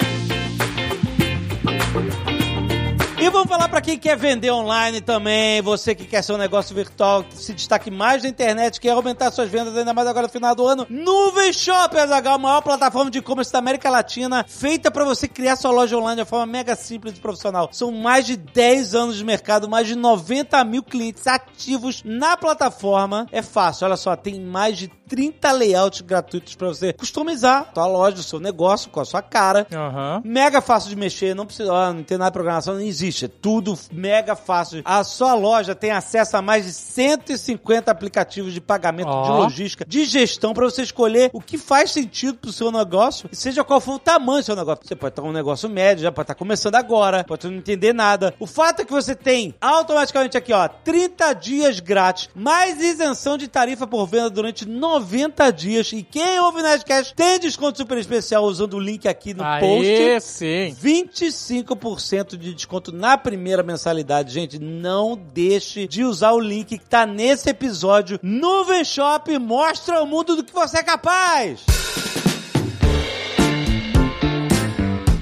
[3.22, 6.74] E vamos falar pra quem quer vender online também, você que quer ser um negócio
[6.74, 10.32] virtual que se destaque mais na internet, quer aumentar suas vendas ainda mais agora no
[10.32, 10.88] final do ano.
[10.90, 15.58] Nuvem Shop, Azaghal, a maior plataforma de e-commerce da América Latina, feita pra você criar
[15.58, 17.68] sua loja online de forma mega simples e profissional.
[17.74, 23.28] São mais de 10 anos de mercado, mais de 90 mil clientes ativos na plataforma.
[23.34, 27.88] É fácil, olha só, tem mais de 30 layouts gratuitos pra você customizar a sua
[27.88, 29.68] loja, o seu negócio com a sua cara.
[29.74, 30.22] Aham.
[30.24, 33.09] Mega fácil de mexer, não precisa, ó, não tem nada de programação, não existe.
[33.10, 34.82] É tudo mega fácil.
[34.86, 39.24] A sua loja tem acesso a mais de 150 aplicativos de pagamento, Ó.
[39.24, 43.36] de logística, de gestão, pra você escolher o que faz sentido pro seu negócio, e
[43.36, 44.86] seja qual for o tamanho do seu negócio.
[44.86, 48.34] Você pode estar um negócio médio, já pode estar começando agora, pode não entender nada.
[48.40, 53.48] O fato é que você tem automaticamente aqui, ó, 30 dias grátis, mais isenção de
[53.48, 55.92] tarifa por venda durante 90 dias.
[55.92, 59.88] E quem ouve o Nerdcast tem desconto super especial usando o link aqui no post.
[59.88, 60.76] Aê, sim.
[60.82, 64.34] 25% de desconto na primeira mensalidade.
[64.34, 68.20] Gente, não deixe de usar o link que tá nesse episódio.
[68.22, 71.62] Nuvem Shop mostra ao mundo do que você é capaz.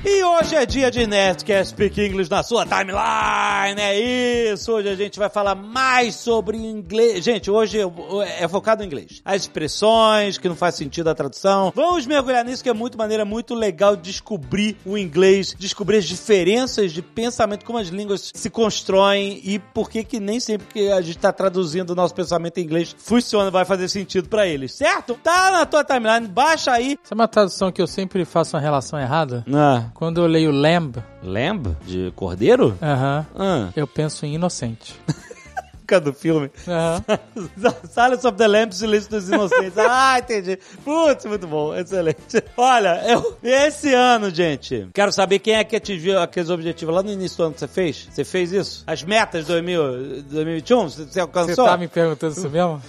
[0.09, 4.71] E hoje é dia de Nerdcast Speak English na sua timeline, é isso!
[4.71, 7.25] Hoje a gente vai falar mais sobre inglês.
[7.25, 7.79] Gente, hoje
[8.39, 9.21] é focado em inglês.
[9.25, 11.73] As expressões que não faz sentido a tradução.
[11.75, 16.93] Vamos mergulhar nisso que é muito maneira, muito legal descobrir o inglês, descobrir as diferenças
[16.93, 21.01] de pensamento, como as línguas se constroem e por que que nem sempre que a
[21.01, 25.15] gente tá traduzindo o nosso pensamento em inglês funciona, vai fazer sentido pra eles, certo?
[25.21, 26.97] Tá na tua timeline, baixa aí.
[27.03, 29.43] Sabe uma tradução que eu sempre faço uma relação errada?
[29.53, 31.75] Ah, Quando eu leio lamb, lamb?
[31.85, 32.77] De cordeiro?
[32.81, 33.69] aham, Ah.
[33.75, 34.95] eu penso em inocente.
[36.03, 36.51] do filme.
[36.67, 37.03] Aham.
[37.89, 39.73] Silence of the Lambs, Silêncio dos Inocentes.
[39.79, 40.59] ah, entendi.
[40.83, 41.73] Putz, muito bom.
[41.73, 42.43] Excelente.
[42.57, 47.09] Olha, eu, esse ano, gente, quero saber quem é que atingiu aqueles objetivos lá no
[47.09, 48.05] início do ano que você fez.
[48.11, 48.83] Você fez isso?
[48.85, 50.89] As metas de 2000, 2021?
[50.89, 51.65] Você você Você alcançou?
[51.65, 52.81] tá me perguntando isso mesmo?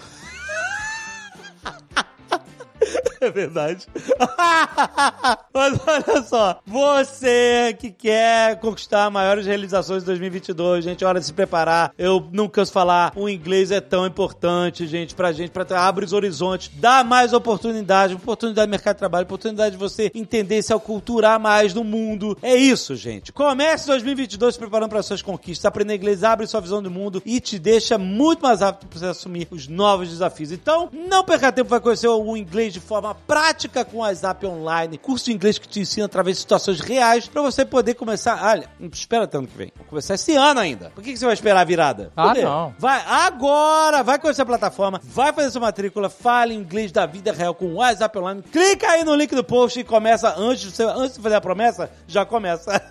[3.29, 3.87] É verdade.
[5.53, 11.33] Mas olha só, você que quer conquistar maiores realizações de 2022, gente, hora de se
[11.33, 11.93] preparar.
[11.99, 16.13] Eu não canso falar, o inglês é tão importante, gente, pra gente, pra abre os
[16.13, 21.41] horizontes, dá mais oportunidade, oportunidade de mercado de trabalho, oportunidade de você entender, se aculturar
[21.41, 22.39] mais no mundo.
[22.41, 23.33] É isso, gente.
[23.33, 25.65] Comece 2022 se preparando para suas conquistas.
[25.67, 29.07] Aprender inglês abre sua visão do mundo e te deixa muito mais apto para você
[29.07, 30.53] assumir os novos desafios.
[30.53, 34.47] Então, não perca tempo, vai conhecer o inglês de forma forma prática com o WhatsApp
[34.47, 38.43] Online, curso de inglês que te ensina através de situações reais para você poder começar.
[38.43, 39.73] Olha, não espera até ano que vem.
[39.77, 40.91] Vou começar esse ano ainda.
[40.95, 42.13] Por que, que você vai esperar a virada?
[42.17, 42.43] Ah, quê?
[42.43, 42.75] não.
[42.79, 47.55] Vai agora, vai conhecer a plataforma, vai fazer sua matrícula, fale inglês da vida real
[47.55, 48.43] com o WhatsApp Online.
[48.43, 51.41] Clica aí no link do post e começa antes de, você, antes de fazer a
[51.41, 52.83] promessa, já começa.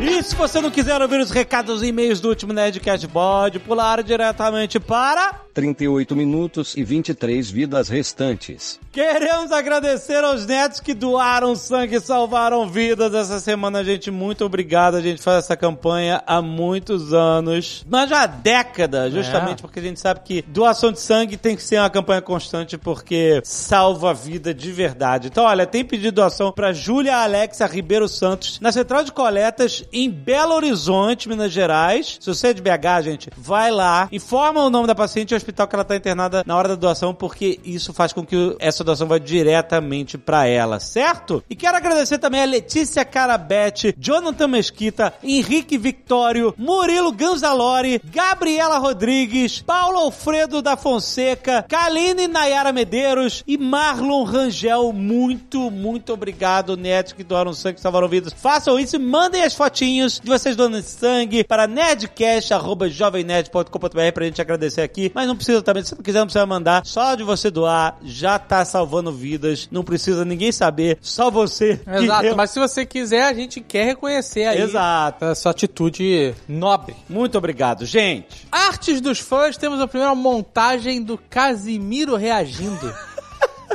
[0.00, 4.02] E se você não quiser ouvir os recados e e-mails do último Nerdcast, pode pular
[4.02, 8.78] diretamente para 38 minutos e 23 vidas restantes.
[8.92, 14.08] Queremos agradecer aos netos que doaram sangue e salvaram vidas essa semana, gente.
[14.08, 14.94] Muito obrigado.
[14.94, 19.82] A gente faz essa campanha há muitos anos, mas já há décadas, justamente porque a
[19.82, 24.14] gente sabe que doação de sangue tem que ser uma campanha constante porque salva a
[24.14, 25.26] vida de verdade.
[25.26, 30.08] Então, olha, tem pedido doação para Júlia Alexa Ribeiro Santos na Central de Coletas em
[30.08, 32.16] Belo Horizonte, Minas Gerais.
[32.20, 35.66] Se você é de BH, gente, vai lá, informa o nome da paciente e hospital
[35.66, 39.08] que ela está internada na hora da doação, porque isso faz com que essa doação
[39.08, 41.42] vá diretamente para ela, certo?
[41.48, 49.62] E quero agradecer também a Letícia Carabete, Jonathan Mesquita, Henrique Victório, Murilo Ganzalori, Gabriela Rodrigues,
[49.62, 54.92] Paulo Alfredo da Fonseca, Kaline Nayara Medeiros e Marlon Rangel.
[54.92, 58.34] Muito, muito obrigado, netos que doaram sangue e salvaram vidas.
[58.34, 64.82] Façam isso e mandem as fotinhos de vocês doando sangue para nerdcast.jovemnerd.com.br pra gente agradecer
[64.82, 65.10] aqui.
[65.14, 66.84] Mas não precisa também, se não quiser, não precisa mandar.
[66.84, 69.68] Só de você doar, já tá salvando vidas.
[69.70, 71.80] Não precisa ninguém saber, só você.
[71.86, 72.36] Exato, deu.
[72.36, 75.24] mas se você quiser, a gente quer reconhecer aí Exato.
[75.24, 76.94] essa atitude nobre.
[77.08, 78.46] Muito obrigado, gente.
[78.52, 82.94] Artes dos fãs, temos a primeira montagem do Casimiro reagindo.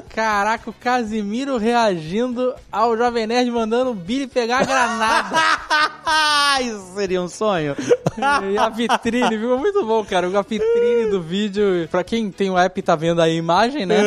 [0.09, 5.37] Caraca, o Casimiro reagindo ao Jovem Nerd mandando o Billy pegar a granada.
[6.61, 7.75] Isso seria um sonho.
[8.51, 10.27] e a vitrine, ficou muito bom, cara.
[10.27, 11.87] A vitrine do vídeo.
[11.89, 13.97] Pra quem tem o app tá vendo aí a imagem, né?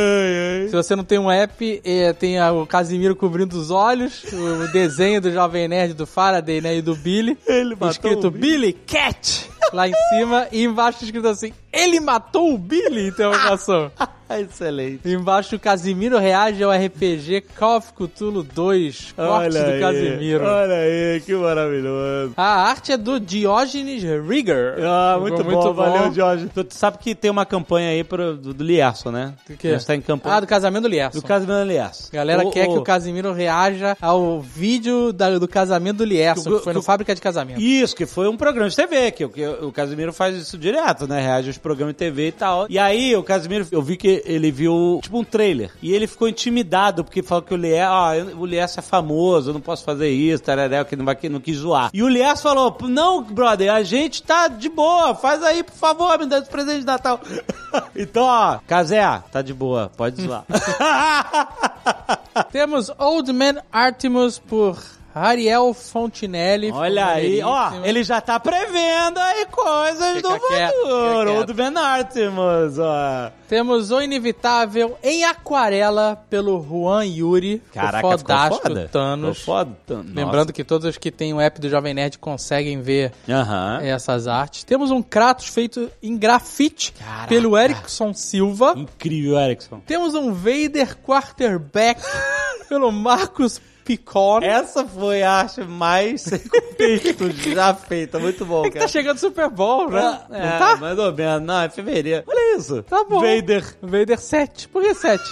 [0.69, 5.21] Se você não tem um app, é, tem o Casimiro cobrindo os olhos, o desenho
[5.21, 6.77] do Jovem Nerd do Faraday, né?
[6.77, 7.37] E do Billy.
[7.47, 13.09] Ele escrito Billy Cat lá em cima e embaixo escrito assim: Ele matou o Billy?
[13.09, 13.91] Interrogação.
[14.29, 15.09] Excelente.
[15.09, 20.45] Embaixo o Casimiro reage ao RPG Call of Cthulhu 2, corte do aí, Casimiro.
[20.45, 22.33] Olha aí, que maravilhoso.
[22.37, 24.79] A arte é do Diógenes Rigger.
[24.85, 26.51] Ah, muito, Ficou bom, valeu, Jorge.
[26.53, 29.35] Tu sabe que tem uma campanha aí pro, do, do Lierson, né?
[29.49, 30.35] Do gente tá em campanha.
[30.37, 31.21] Ah, do casamento do Lierson.
[31.21, 32.09] do casamento do Lierson.
[32.13, 36.05] A galera O- quer o- que o Casimiro reaja ao vídeo da- do casamento do
[36.05, 37.61] Lierson, Que que foi que no Fábrica de Casamento.
[37.61, 41.07] Isso, que foi um programa de TV, que, o- que o Casimiro faz isso direto,
[41.07, 41.21] né?
[41.21, 42.67] Reage aos programas de TV e tal.
[42.71, 45.73] E aí, o Casimiro, eu vi que ele viu, tipo, um trailer.
[45.83, 49.55] E ele ficou intimidado, porque falou que o Lier, eu- o Lierson é famoso, eu
[49.55, 51.91] não posso fazer isso, tararé, que não, vai, que não quis zoar.
[51.93, 56.17] E o Lierson falou, não, brother, a gente tá de boa, faz aí, por favor,
[56.21, 57.21] me dá esse presente de Natal.
[57.97, 59.03] então, ó, Casé,
[59.33, 60.45] tá de boa, pode zoar.
[62.53, 64.79] Temos Old Man Artemus por
[65.19, 66.71] Ariel Fontinelli.
[66.71, 71.25] Olha aí, ó, ele já tá prevendo aí coisas Fica do quieto, futuro.
[71.31, 71.41] quieto.
[71.41, 73.31] O do Ben Artemus, ó.
[73.49, 77.63] Temos O Inevitável em aquarela pelo Juan Yuri.
[77.73, 78.89] Caraca, o fodástico foda.
[78.93, 79.39] Thanos.
[79.39, 79.79] Ficou foda.
[79.87, 83.13] Tan- Lembrando que todos os que têm o app do Jovem Nerd conseguem ver.
[83.27, 83.81] Aham.
[83.83, 84.65] essas artes.
[84.65, 87.29] Temos um Kratos feito em grafite Caraca.
[87.29, 88.75] pelo Erickson Silva.
[88.77, 89.81] Incrível, Erickson.
[89.87, 92.03] Temos um Vader quarterback
[92.69, 94.41] pelo Marcos Picon.
[94.43, 98.19] Essa foi a arte mais sem contexto já feita.
[98.19, 100.21] Muito bom, É que tá chegando Super Bowl, né?
[100.31, 100.77] É, Não tá?
[100.77, 101.47] mais ou menos.
[101.47, 102.25] Não, é fevereiro.
[102.27, 102.83] Olha isso.
[102.83, 103.21] Tá bom.
[103.21, 103.65] Vader.
[103.81, 104.69] Vader 7.
[104.69, 105.23] Por que 7?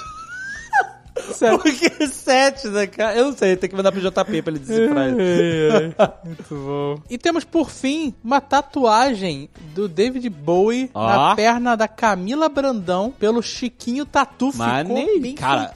[1.17, 1.57] 7.
[1.57, 3.17] Por que sete, né, cara?
[3.17, 5.95] Eu não sei, tem que mandar pro JP pra ele decifrar isso.
[6.25, 7.03] Muito bom.
[7.09, 11.07] E temos, por fim, uma tatuagem do David Bowie Ó.
[11.07, 14.53] na perna da Camila Brandão pelo Chiquinho Tatu.
[14.53, 15.73] Ficou Maneiro, bem cara.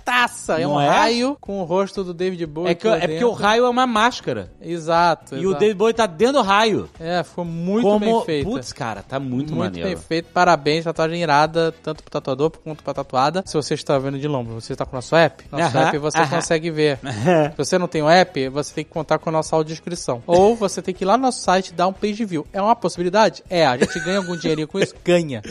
[0.58, 0.88] É um é?
[0.88, 3.86] raio com o rosto do David Bowie É, que, é porque o raio é uma
[3.86, 4.52] máscara.
[4.60, 5.36] Exato.
[5.36, 5.60] E o exato.
[5.60, 6.88] David Bowie tá dentro do raio.
[6.98, 8.00] É, ficou muito Como...
[8.00, 8.50] bem feita.
[8.50, 9.88] Putz, cara, tá muito, Muito maneiro.
[9.88, 13.42] bem feito, parabéns, tatuagem irada, tanto pro tatuador quanto pra tatuada.
[13.46, 15.98] Se você está vendo de longe, você está com o nosso app, nosso Aham, app
[15.98, 16.28] você aham.
[16.36, 16.98] consegue ver.
[17.52, 20.22] Se você não tem o app, você tem que contar com a nossa audiodescrição.
[20.26, 22.46] Ou você tem que ir lá no nosso site dar um page view.
[22.52, 23.42] É uma possibilidade?
[23.48, 24.94] É, a gente ganha algum dinheirinho com isso?
[25.04, 25.42] Ganha.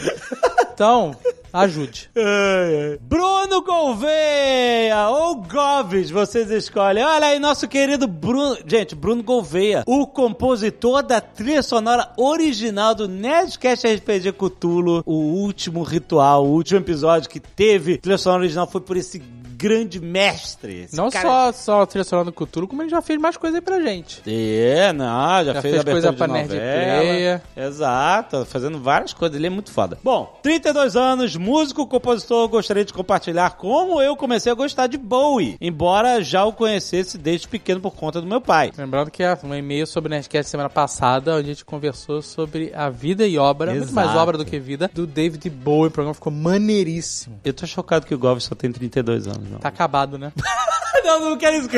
[0.73, 1.15] Então,
[1.51, 2.09] ajude.
[3.01, 7.03] Bruno Gouveia ou Goves, vocês escolhem.
[7.03, 8.57] Olha aí, nosso querido Bruno.
[8.65, 15.81] Gente, Bruno Gouveia, o compositor da trilha sonora original do Nerdcast RPG Cthulhu, o último
[15.83, 19.17] ritual, o último episódio que teve trilha sonora original foi por esse
[19.57, 20.81] grande mestre.
[20.83, 23.57] Esse Não cara- só, só trilha sonora do Cthulhu, como ele já fez mais coisa
[23.57, 24.21] aí pra gente.
[24.27, 27.01] É, não, já, Já fez, fez coisa pra Nerd novela.
[27.01, 27.41] Player.
[27.55, 29.97] Exato, fazendo várias coisas, ele é muito foda.
[30.03, 35.57] Bom, 32 anos, músico, compositor, gostaria de compartilhar como eu comecei a gostar de Bowie,
[35.59, 38.71] embora já o conhecesse desde pequeno por conta do meu pai.
[38.77, 42.71] Lembrando que é um e-mail sobre o Nerdcast semana passada, onde a gente conversou sobre
[42.75, 44.21] a vida e obra, muito mais Exato.
[44.21, 45.87] obra do que vida, do David Bowie.
[45.87, 47.39] O programa ficou maneiríssimo.
[47.43, 49.59] Eu tô chocado que o Gomes só tem 32 anos, não.
[49.59, 50.31] Tá acabado, né?
[51.03, 51.69] não, não quero isso.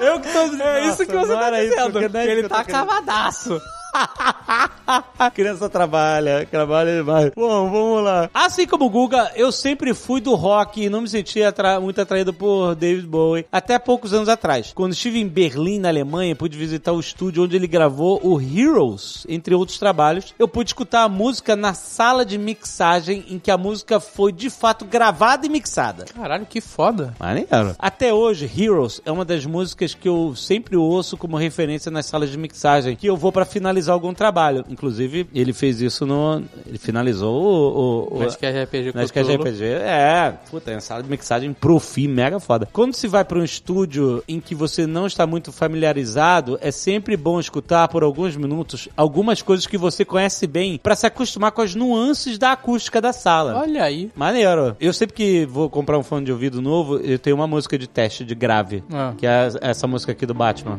[0.00, 0.62] Eu que tô.
[0.62, 3.60] É isso que você tá dizendo, porque que ele tá acabadaço.
[3.94, 7.30] A criança trabalha, trabalha demais.
[7.34, 8.30] Bom, vamos lá.
[8.32, 12.00] Assim como o Guga, eu sempre fui do rock e não me sentia atra- muito
[12.00, 14.72] atraído por David Bowie até poucos anos atrás.
[14.74, 19.26] Quando estive em Berlim, na Alemanha, pude visitar o estúdio onde ele gravou o Heroes,
[19.28, 20.34] entre outros trabalhos.
[20.38, 24.50] Eu pude escutar a música na sala de mixagem em que a música foi de
[24.50, 26.04] fato gravada e mixada.
[26.14, 27.14] Caralho, que foda.
[27.18, 27.74] Maneiro.
[27.78, 32.30] Até hoje, Heroes é uma das músicas que eu sempre ouço como referência nas salas
[32.30, 34.64] de mixagem, que eu vou pra finalizar algum trabalho.
[34.68, 36.42] Inclusive, ele fez isso no...
[36.66, 38.14] Ele finalizou o...
[38.14, 39.64] o, o Nerdcast RPG com Nerdcast RPG.
[39.64, 42.68] É, puta, é uma sala de mixagem pro fim, mega foda.
[42.72, 47.16] Quando se vai pra um estúdio em que você não está muito familiarizado, é sempre
[47.16, 51.62] bom escutar por alguns minutos algumas coisas que você conhece bem pra se acostumar com
[51.62, 53.58] as nuances da acústica da sala.
[53.58, 54.10] Olha aí.
[54.14, 54.76] Maneiro.
[54.80, 57.86] Eu sempre que vou comprar um fone de ouvido novo, eu tenho uma música de
[57.86, 58.82] teste de grave.
[58.92, 59.14] Ah.
[59.16, 60.78] Que é essa música aqui do Batman.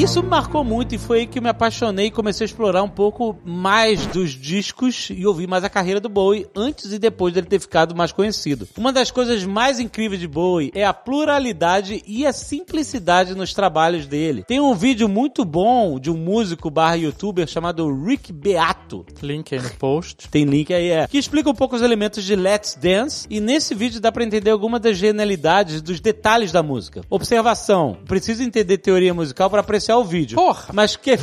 [0.00, 2.82] Isso me marcou muito e foi aí que eu me apaixonei e comecei a explorar
[2.82, 7.34] um pouco mais dos discos e ouvir mais a carreira do Bowie antes e depois
[7.34, 8.66] dele ter ficado mais conhecido.
[8.78, 14.06] Uma das coisas mais incríveis de Bowie é a pluralidade e a simplicidade nos trabalhos
[14.06, 14.42] dele.
[14.44, 19.04] Tem um vídeo muito bom de um músico barra youtuber chamado Rick Beato.
[19.22, 20.30] Link aí no post.
[20.30, 21.06] Tem link aí, é.
[21.08, 23.26] Que explica um pouco os elementos de Let's Dance.
[23.28, 27.02] E nesse vídeo dá pra entender algumas das genialidades dos detalhes da música.
[27.10, 27.98] Observação.
[28.06, 30.36] Preciso entender teoria musical pra apreciar o vídeo.
[30.36, 30.66] Porra!
[30.72, 31.18] Mas que...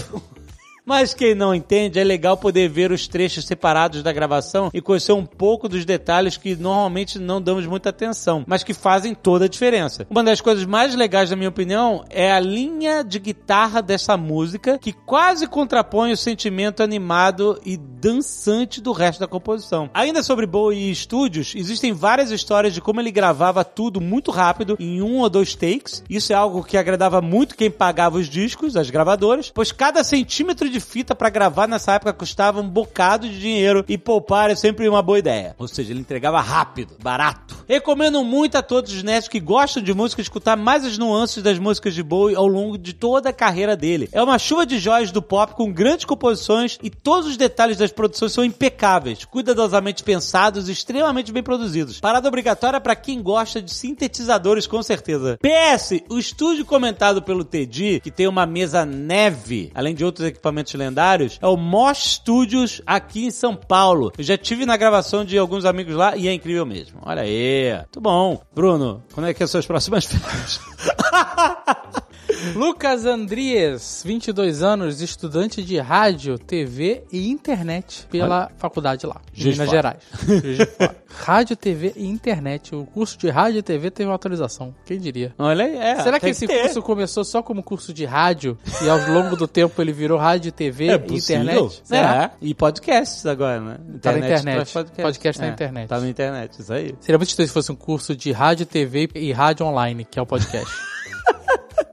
[0.87, 5.11] Mas quem não entende, é legal poder ver os trechos separados da gravação e conhecer
[5.11, 9.49] um pouco dos detalhes que normalmente não damos muita atenção, mas que fazem toda a
[9.49, 10.07] diferença.
[10.09, 14.77] Uma das coisas mais legais, na minha opinião, é a linha de guitarra dessa música,
[14.77, 19.89] que quase contrapõe o sentimento animado e dançante do resto da composição.
[19.93, 24.77] Ainda sobre Bowie e estúdios, existem várias histórias de como ele gravava tudo muito rápido,
[24.79, 26.01] em um ou dois takes.
[26.09, 30.69] Isso é algo que agradava muito quem pagava os discos, as gravadoras, pois cada centímetro
[30.69, 34.87] de fita pra gravar nessa época custava um bocado de dinheiro e poupar é sempre
[34.87, 35.55] uma boa ideia.
[35.57, 37.65] Ou seja, ele entregava rápido, barato.
[37.67, 41.59] Recomendo muito a todos os nerds que gostam de música escutar mais as nuances das
[41.59, 44.09] músicas de Bowie ao longo de toda a carreira dele.
[44.11, 47.91] É uma chuva de joias do pop com grandes composições e todos os detalhes das
[47.91, 51.99] produções são impecáveis, cuidadosamente pensados e extremamente bem produzidos.
[51.99, 55.37] Parada obrigatória pra quem gosta de sintetizadores, com certeza.
[55.41, 60.66] PS, o estúdio comentado pelo Teddy, que tem uma mesa neve, além de outros equipamentos
[60.75, 64.11] lendários, é o Mosh Studios aqui em São Paulo.
[64.17, 66.99] Eu já tive na gravação de alguns amigos lá e é incrível mesmo.
[67.03, 67.73] Olha aí.
[67.73, 68.41] Muito bom.
[68.53, 70.59] Bruno, quando é que são as próximas férias?
[72.55, 79.61] Lucas Andries, 22 anos, estudante de rádio, TV e internet pela faculdade lá, Juiz de
[79.61, 79.97] Minas Fora.
[80.21, 80.97] Gerais.
[81.09, 82.75] Rádio, TV e internet.
[82.75, 84.75] O curso de rádio e TV teve uma atualização.
[84.85, 85.33] Quem diria?
[85.39, 85.75] Olha aí.
[85.75, 86.61] É, Será que esse ter.
[86.61, 90.51] curso começou só como curso de rádio e ao longo do tempo ele virou rádio,
[90.51, 91.81] TV é e internet?
[91.83, 92.23] Será?
[92.25, 92.31] É.
[92.41, 93.77] E podcasts agora, né?
[94.01, 94.73] Tá na internet.
[94.73, 95.87] Podcast, Podcast na É, internet.
[95.87, 96.93] Tá na internet, isso aí.
[96.99, 100.21] Seria muito estranho se fosse um curso de rádio, TV e rádio online, que é
[100.21, 100.71] o podcast.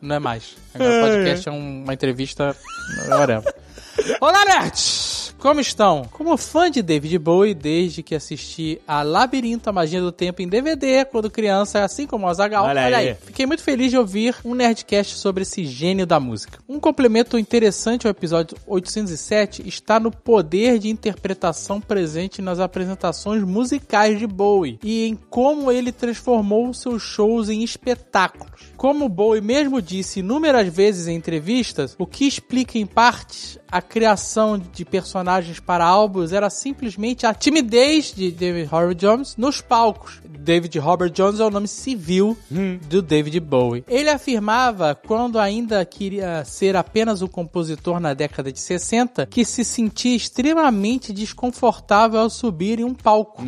[0.05, 0.55] Não é mais.
[0.75, 2.55] Agora o podcast é um- uma entrevista.
[3.09, 3.55] Whatever.
[4.21, 5.14] Olá, nerds!
[5.45, 6.07] Como estão?
[6.11, 10.49] Como fã de David Bowie, desde que assisti a Labirinto, a Magia do Tempo em
[10.49, 12.65] DVD, quando criança, assim como o Azaghal.
[12.65, 13.15] Olha aí.
[13.15, 16.61] Fiquei muito feliz de ouvir um Nerdcast sobre esse gênio da música.
[16.67, 24.19] Um complemento interessante ao episódio 807 está no poder de interpretação presente nas apresentações musicais
[24.19, 28.73] de Bowie e em como ele transformou seus shows em espetáculos.
[28.79, 34.57] Como Bowie mesmo disse inúmeras vezes em entrevistas, o que explica em partes a criação
[34.57, 35.34] de personagens
[35.67, 40.21] para álbuns era simplesmente a timidez de David Robert Jones nos palcos.
[40.45, 42.37] David Robert Jones é o nome civil
[42.89, 43.85] do David Bowie.
[43.89, 49.65] Ele afirmava, quando ainda queria ser apenas um compositor na década de 60, que se
[49.65, 53.43] sentia extremamente desconfortável ao subir em um palco.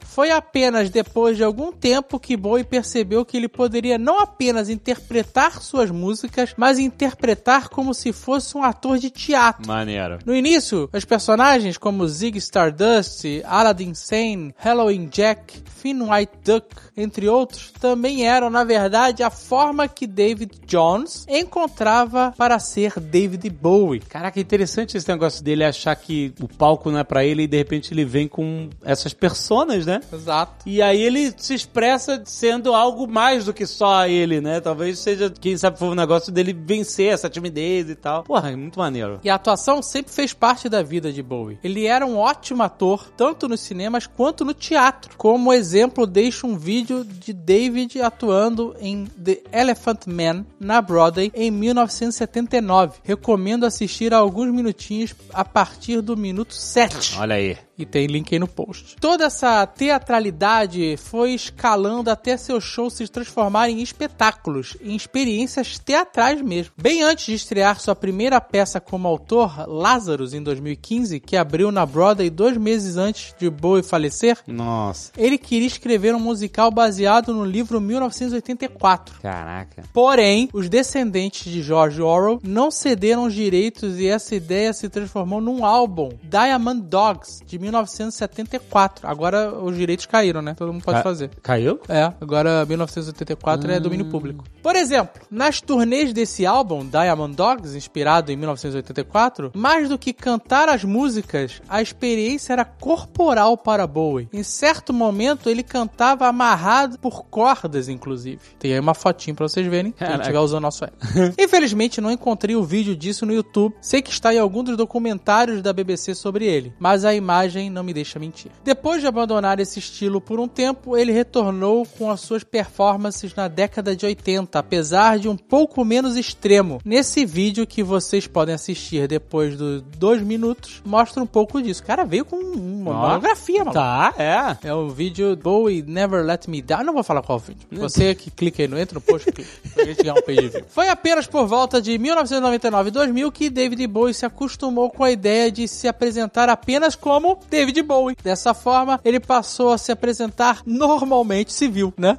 [0.00, 5.62] Foi apenas depois de algum tempo que Bowie percebeu que ele poderia não apenas interpretar
[5.62, 9.66] suas músicas, mas interpretar como se fosse um ator de teatro.
[9.66, 10.18] Maneiro.
[10.26, 17.28] No início, os personagens como Zig Stardust, Aladdin Sane, Halloween Jack, Finn White Duck, entre
[17.28, 24.00] outros, também eram, na verdade, a forma que David Jones encontrava para ser David Bowie.
[24.00, 27.46] Caraca, é interessante esse negócio dele achar que o palco não é pra ele e
[27.46, 30.00] de repente ele vem com essas personas, né?
[30.12, 30.68] Exato.
[30.68, 34.60] E aí ele se expressa sendo algo mais do que só ele, né?
[34.60, 38.24] Talvez seja, quem sabe, foi um negócio dele vencer essa timidez e tal.
[38.24, 39.20] Porra, é muito maneiro.
[39.22, 41.58] E a atuação sempre fez parte da vida de Bowie.
[41.62, 45.16] Ele era um ótimo ator, tanto nos cinemas quanto no teatro.
[45.16, 51.50] Como exemplo, deixo um vídeo de David atuando em The Elephant Man na Broadway em
[51.50, 53.00] 1979.
[53.02, 57.18] Recomendo assistir a alguns minutinhos a partir do minuto 7.
[57.18, 57.56] Olha aí.
[57.78, 58.96] E tem link aí no post.
[59.00, 66.40] Toda essa teatralidade foi escalando até seus shows se transformarem em espetáculos, em experiências teatrais
[66.42, 66.72] mesmo.
[66.76, 71.86] Bem antes de estrear sua primeira peça como autor, Lazarus, em 2015, que abriu na
[71.86, 75.12] Broadway dois meses antes de Bowie falecer, Nossa.
[75.16, 79.20] ele queria escrever um musical baseado no livro 1984.
[79.20, 79.84] Caraca.
[79.92, 85.40] Porém, os descendentes de George Orwell não cederam os direitos e essa ideia se transformou
[85.40, 89.06] num álbum, Diamond Dogs, de 1974.
[89.08, 90.54] Agora os direitos caíram, né?
[90.54, 91.30] Todo mundo pode Ca- fazer.
[91.42, 91.80] Caiu?
[91.88, 94.44] É, agora 1984 é domínio público.
[94.62, 100.68] Por exemplo, nas turnês desse álbum, Diamond Dogs, inspirado em 1984, mais do que cantar
[100.68, 104.28] as músicas, a experiência era corporal para Bowie.
[104.32, 108.40] Em certo momento, ele cantava amarrado por cordas, inclusive.
[108.58, 110.20] Tem aí uma fotinho pra vocês verem, Caraca.
[110.20, 110.94] estiver usando nosso app.
[111.38, 113.74] Infelizmente, não encontrei o vídeo disso no YouTube.
[113.80, 117.82] Sei que está em algum dos documentários da BBC sobre ele, mas a imagem não
[117.82, 118.50] me deixa mentir.
[118.64, 123.48] Depois de abandonar esse estilo por um tempo, ele retornou com as suas performances na
[123.48, 126.80] década de 80, apesar de um pouco menos extremo.
[126.84, 131.82] Nesse vídeo que vocês podem assistir depois dos dois minutos, mostra um pouco disso.
[131.82, 133.08] O cara veio com uma Ó.
[133.08, 133.72] monografia, mano.
[133.72, 134.68] Tá, é.
[134.68, 136.80] É o vídeo Bowie Never Let Me Down.
[136.80, 137.66] Eu não vou falar qual vídeo.
[137.72, 139.50] Você que clica aí, não entra no post, clica.
[139.74, 140.64] Pra gente ganhar um page view.
[140.68, 145.10] Foi apenas por volta de 1999 e 2000 que David Bowie se acostumou com a
[145.10, 148.16] ideia de se apresentar apenas como David Bowie.
[148.22, 152.18] Dessa forma, ele passou a se apresentar normalmente civil, né?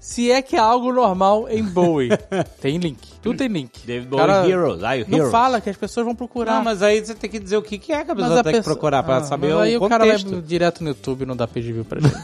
[0.00, 2.10] Se é que há algo normal em Bowie.
[2.60, 2.98] tem link.
[3.22, 3.86] Tudo tem link.
[3.86, 4.82] David O cara Bowie Heroes.
[4.82, 5.32] Ah, o Não Heroes.
[5.32, 6.56] fala que as pessoas vão procurar.
[6.56, 8.40] Não, mas aí você tem que dizer o que, que é que a Mas pessoa
[8.40, 10.42] a tem que procurar pra Ah, saber mas aí o o cara vai contexto.
[10.42, 12.14] direto no YouTube e não dá page view pra gente.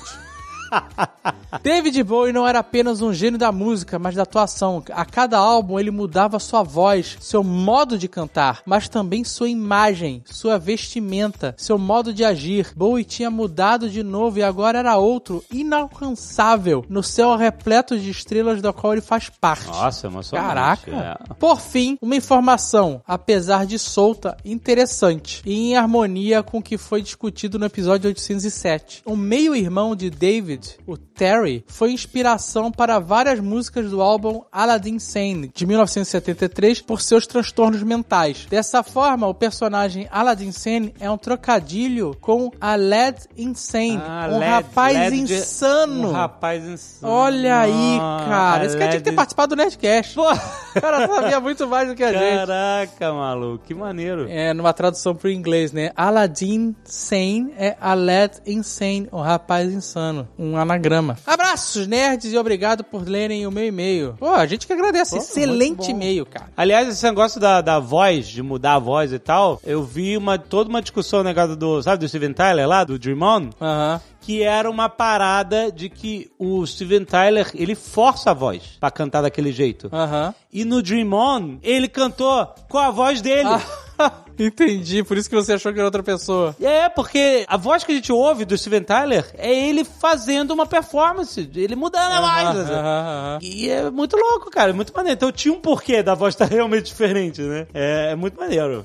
[1.63, 4.83] David Bowie não era apenas um gênio da música, mas da atuação.
[4.93, 10.23] A cada álbum ele mudava sua voz, seu modo de cantar, mas também sua imagem,
[10.27, 12.73] sua vestimenta, seu modo de agir.
[12.77, 18.63] Bowie tinha mudado de novo e agora era outro, inalcançável, no céu repleto de estrelas
[18.63, 19.67] da qual ele faz parte.
[19.67, 20.49] Nossa, emocionante.
[20.49, 20.91] Caraca.
[21.31, 21.35] é.
[21.35, 27.03] Por fim, uma informação, apesar de solta, interessante e em harmonia com o que foi
[27.03, 29.03] discutido no episódio 807.
[29.05, 35.51] O meio-irmão de David, o Terry, foi inspiração para várias músicas do álbum Aladdin Sane,
[35.55, 38.47] de 1973, por seus transtornos mentais.
[38.49, 44.39] Dessa forma, o personagem Aladdin Sane é um trocadilho com a Led Insane, Ah, um
[44.39, 46.09] LED, rapaz LED insano.
[46.09, 47.13] Um rapaz insano.
[47.13, 47.99] Olha aí,
[48.29, 48.65] cara.
[48.67, 49.17] Esse cara tinha que ter LED.
[49.17, 50.15] participado do Nerdcast.
[50.15, 52.47] Pô, O cara sabia muito mais do que a gente.
[52.47, 54.27] Caraca, maluco, que maneiro.
[54.29, 55.91] É, numa tradução pro inglês, né?
[55.97, 60.29] Aladdin Sane é Aled Insane, o rapaz insano.
[60.39, 61.17] Um anagrama.
[61.27, 64.15] Abraços, nerds, e obrigado por lerem o meu e-mail.
[64.19, 65.17] Pô, a gente que agradece.
[65.17, 66.51] Pô, Excelente e-mail, cara.
[66.57, 70.39] Aliás, esse negócio da, da voz, de mudar a voz e tal, eu vi uma,
[70.39, 74.01] toda uma discussão negócio do, sabe, do Steven Tyler lá, do Dream On, Aham.
[74.21, 79.23] que era uma parada de que o Steven Tyler, ele força a voz pra cantar
[79.23, 79.89] daquele jeito.
[79.93, 80.35] Aham.
[80.53, 83.49] E no Dream On, ele cantou com a voz dele.
[83.49, 83.61] Ah,
[84.39, 85.03] entendi.
[85.03, 86.55] Por isso que você achou que era outra pessoa.
[86.61, 90.67] É, porque a voz que a gente ouve do Steven Tyler é ele fazendo uma
[90.67, 92.59] performance, ele mudando a voz.
[92.59, 92.73] Assim.
[92.73, 93.39] aham, aham.
[93.43, 95.17] E é muito louco, cara, é muito maneiro.
[95.17, 97.67] Então tinha um porquê da voz estar realmente diferente, né?
[97.75, 98.85] É, é muito maneiro.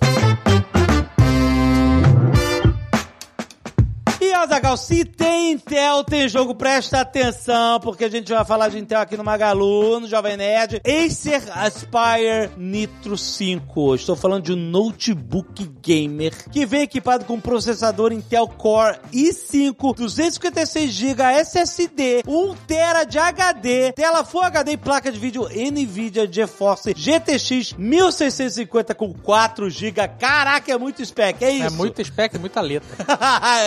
[4.25, 8.79] E Azagal, se tem Intel, tem jogo, presta atenção, porque a gente vai falar de
[8.79, 10.81] Intel aqui no Magalu, no Jovem Nerd.
[10.83, 13.93] Acer Aspire Nitro 5.
[13.93, 21.21] Estou falando de um notebook gamer que vem equipado com processador Intel Core i5, 256GB
[21.41, 28.95] SSD, 1TB de HD, tela Full HD e placa de vídeo NVIDIA GeForce GTX 1650
[28.95, 30.17] com 4GB.
[30.17, 31.67] Caraca, é muito spec, é isso?
[31.67, 32.89] É muito spec, muita letra.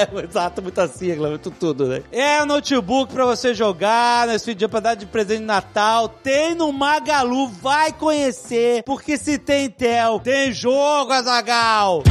[0.01, 2.03] é, exato, muita sigla, muito tudo, né?
[2.11, 6.09] É um notebook pra você jogar nesse dia pra dar de presente de Natal.
[6.09, 12.03] Tem no Magalu, vai conhecer, porque se tem Intel, tem jogo, Azagal.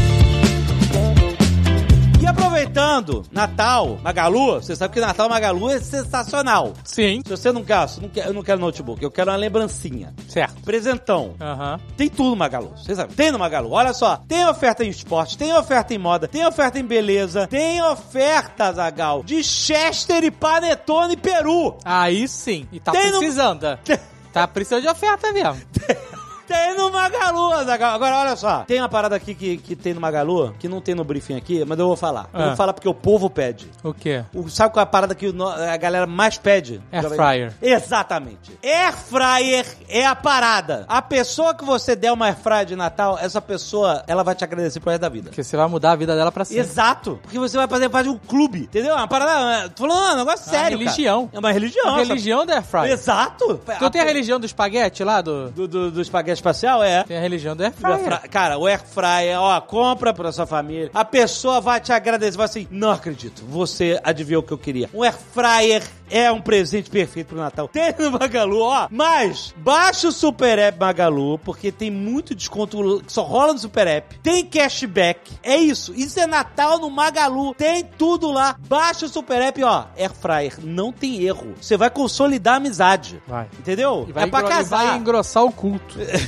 [2.19, 6.73] E aproveitando, Natal, Magalu, você sabe que Natal Magalu é sensacional.
[6.83, 7.21] Sim.
[7.25, 10.13] Se você não quer, eu não quero, eu não quero notebook, eu quero uma lembrancinha.
[10.27, 10.59] Certo.
[10.63, 11.35] Presentão.
[11.39, 11.79] Aham.
[11.95, 13.13] Tem tudo no Magalu, você sabe.
[13.13, 13.71] Tem no Magalu.
[13.71, 17.81] Olha só, tem oferta em esporte, tem oferta em moda, tem oferta em beleza, tem
[17.83, 21.77] oferta, Zagal, de Chester e Panetone Peru.
[21.85, 22.67] Aí sim.
[22.71, 23.65] E tá Tem no- precisando.
[24.33, 25.59] Tá precisando de oferta mesmo.
[26.47, 27.95] Tem no Magalu, Zagal.
[27.95, 28.59] Agora, olha só.
[28.63, 31.63] Tem uma parada aqui que, que tem no Magalu, que não tem no briefing aqui,
[31.65, 32.29] mas eu vou falar.
[32.33, 32.47] Eu Ah.
[32.47, 33.67] vou falar porque o povo pede.
[33.83, 34.23] O quê?
[34.33, 36.81] O- sabe qual é a parada que o a galera mais pede?
[36.91, 37.53] Air fryer.
[37.61, 38.57] Exatamente.
[38.63, 40.85] Air fryer é a parada.
[40.87, 44.43] A pessoa que você der uma air fryer de Natal, essa pessoa, ela vai te
[44.43, 45.29] agradecer pro resto da vida.
[45.29, 46.61] Porque você vai mudar a vida dela pra sempre.
[46.61, 47.19] Exato.
[47.21, 48.91] Porque você vai fazer parte de um clube, entendeu?
[48.91, 49.69] É uma parada...
[49.69, 50.89] Tô falando, é um negócio sério, cara.
[50.91, 51.29] religião.
[51.33, 51.95] É uma religião.
[51.95, 52.91] A religião da Air fryer.
[52.93, 53.59] Exato.
[53.79, 55.21] Tu tem a religião do espaguete lá?
[55.21, 55.49] Do...
[55.51, 57.03] Do, do, do espaguete espacial, é.
[57.03, 58.19] Tem a religião do Air Do air fryer.
[58.21, 60.89] fry- Cara, o air fryer, ó, compra pra sua família.
[60.93, 64.89] A pessoa vai te agradecer, vai assim, não acredito, você adivinhou o que eu queria.
[64.93, 67.67] Um air fryer é um presente perfeito pro Natal.
[67.67, 68.87] Tem no Magalu, ó.
[68.89, 73.87] Mas, baixa o Super App Magalu, porque tem muito desconto que só rola no Super
[73.87, 74.17] App.
[74.19, 75.33] Tem cashback.
[75.43, 75.93] É isso.
[75.93, 77.53] Isso é Natal no Magalu.
[77.55, 78.55] Tem tudo lá.
[78.69, 79.85] Baixa o Super App, ó.
[79.97, 81.53] Air fryer, não tem erro.
[81.59, 83.21] Você vai consolidar a amizade.
[83.27, 83.47] Vai.
[83.59, 84.05] Entendeu?
[84.07, 84.85] E vai, é pra casar.
[84.85, 85.97] vai engrossar o culto.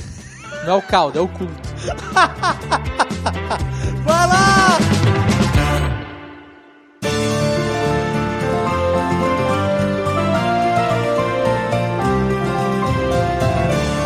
[0.64, 1.54] Não é o caldo, é o culto.
[4.04, 4.78] Vai lá!